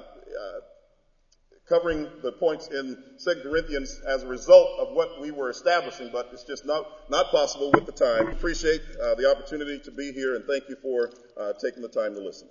covering 1.67 2.07
the 2.23 2.31
points 2.31 2.67
in 2.67 2.97
2 3.23 3.41
Corinthians 3.43 4.01
as 4.07 4.23
a 4.23 4.27
result 4.27 4.79
of 4.79 4.95
what 4.95 5.21
we 5.21 5.31
were 5.31 5.49
establishing, 5.49 6.09
but 6.11 6.29
it's 6.33 6.43
just 6.43 6.65
not 6.65 7.09
not 7.09 7.31
possible 7.31 7.71
with 7.71 7.85
the 7.85 7.91
time. 7.91 8.27
Appreciate 8.27 8.81
the 9.17 9.29
opportunity 9.29 9.79
to 9.85 9.91
be 9.91 10.11
here, 10.11 10.35
and 10.35 10.45
thank 10.45 10.67
you 10.67 10.75
for 10.81 11.11
taking 11.61 11.83
the 11.83 11.89
time 11.89 12.15
to 12.15 12.21
listen. 12.21 12.47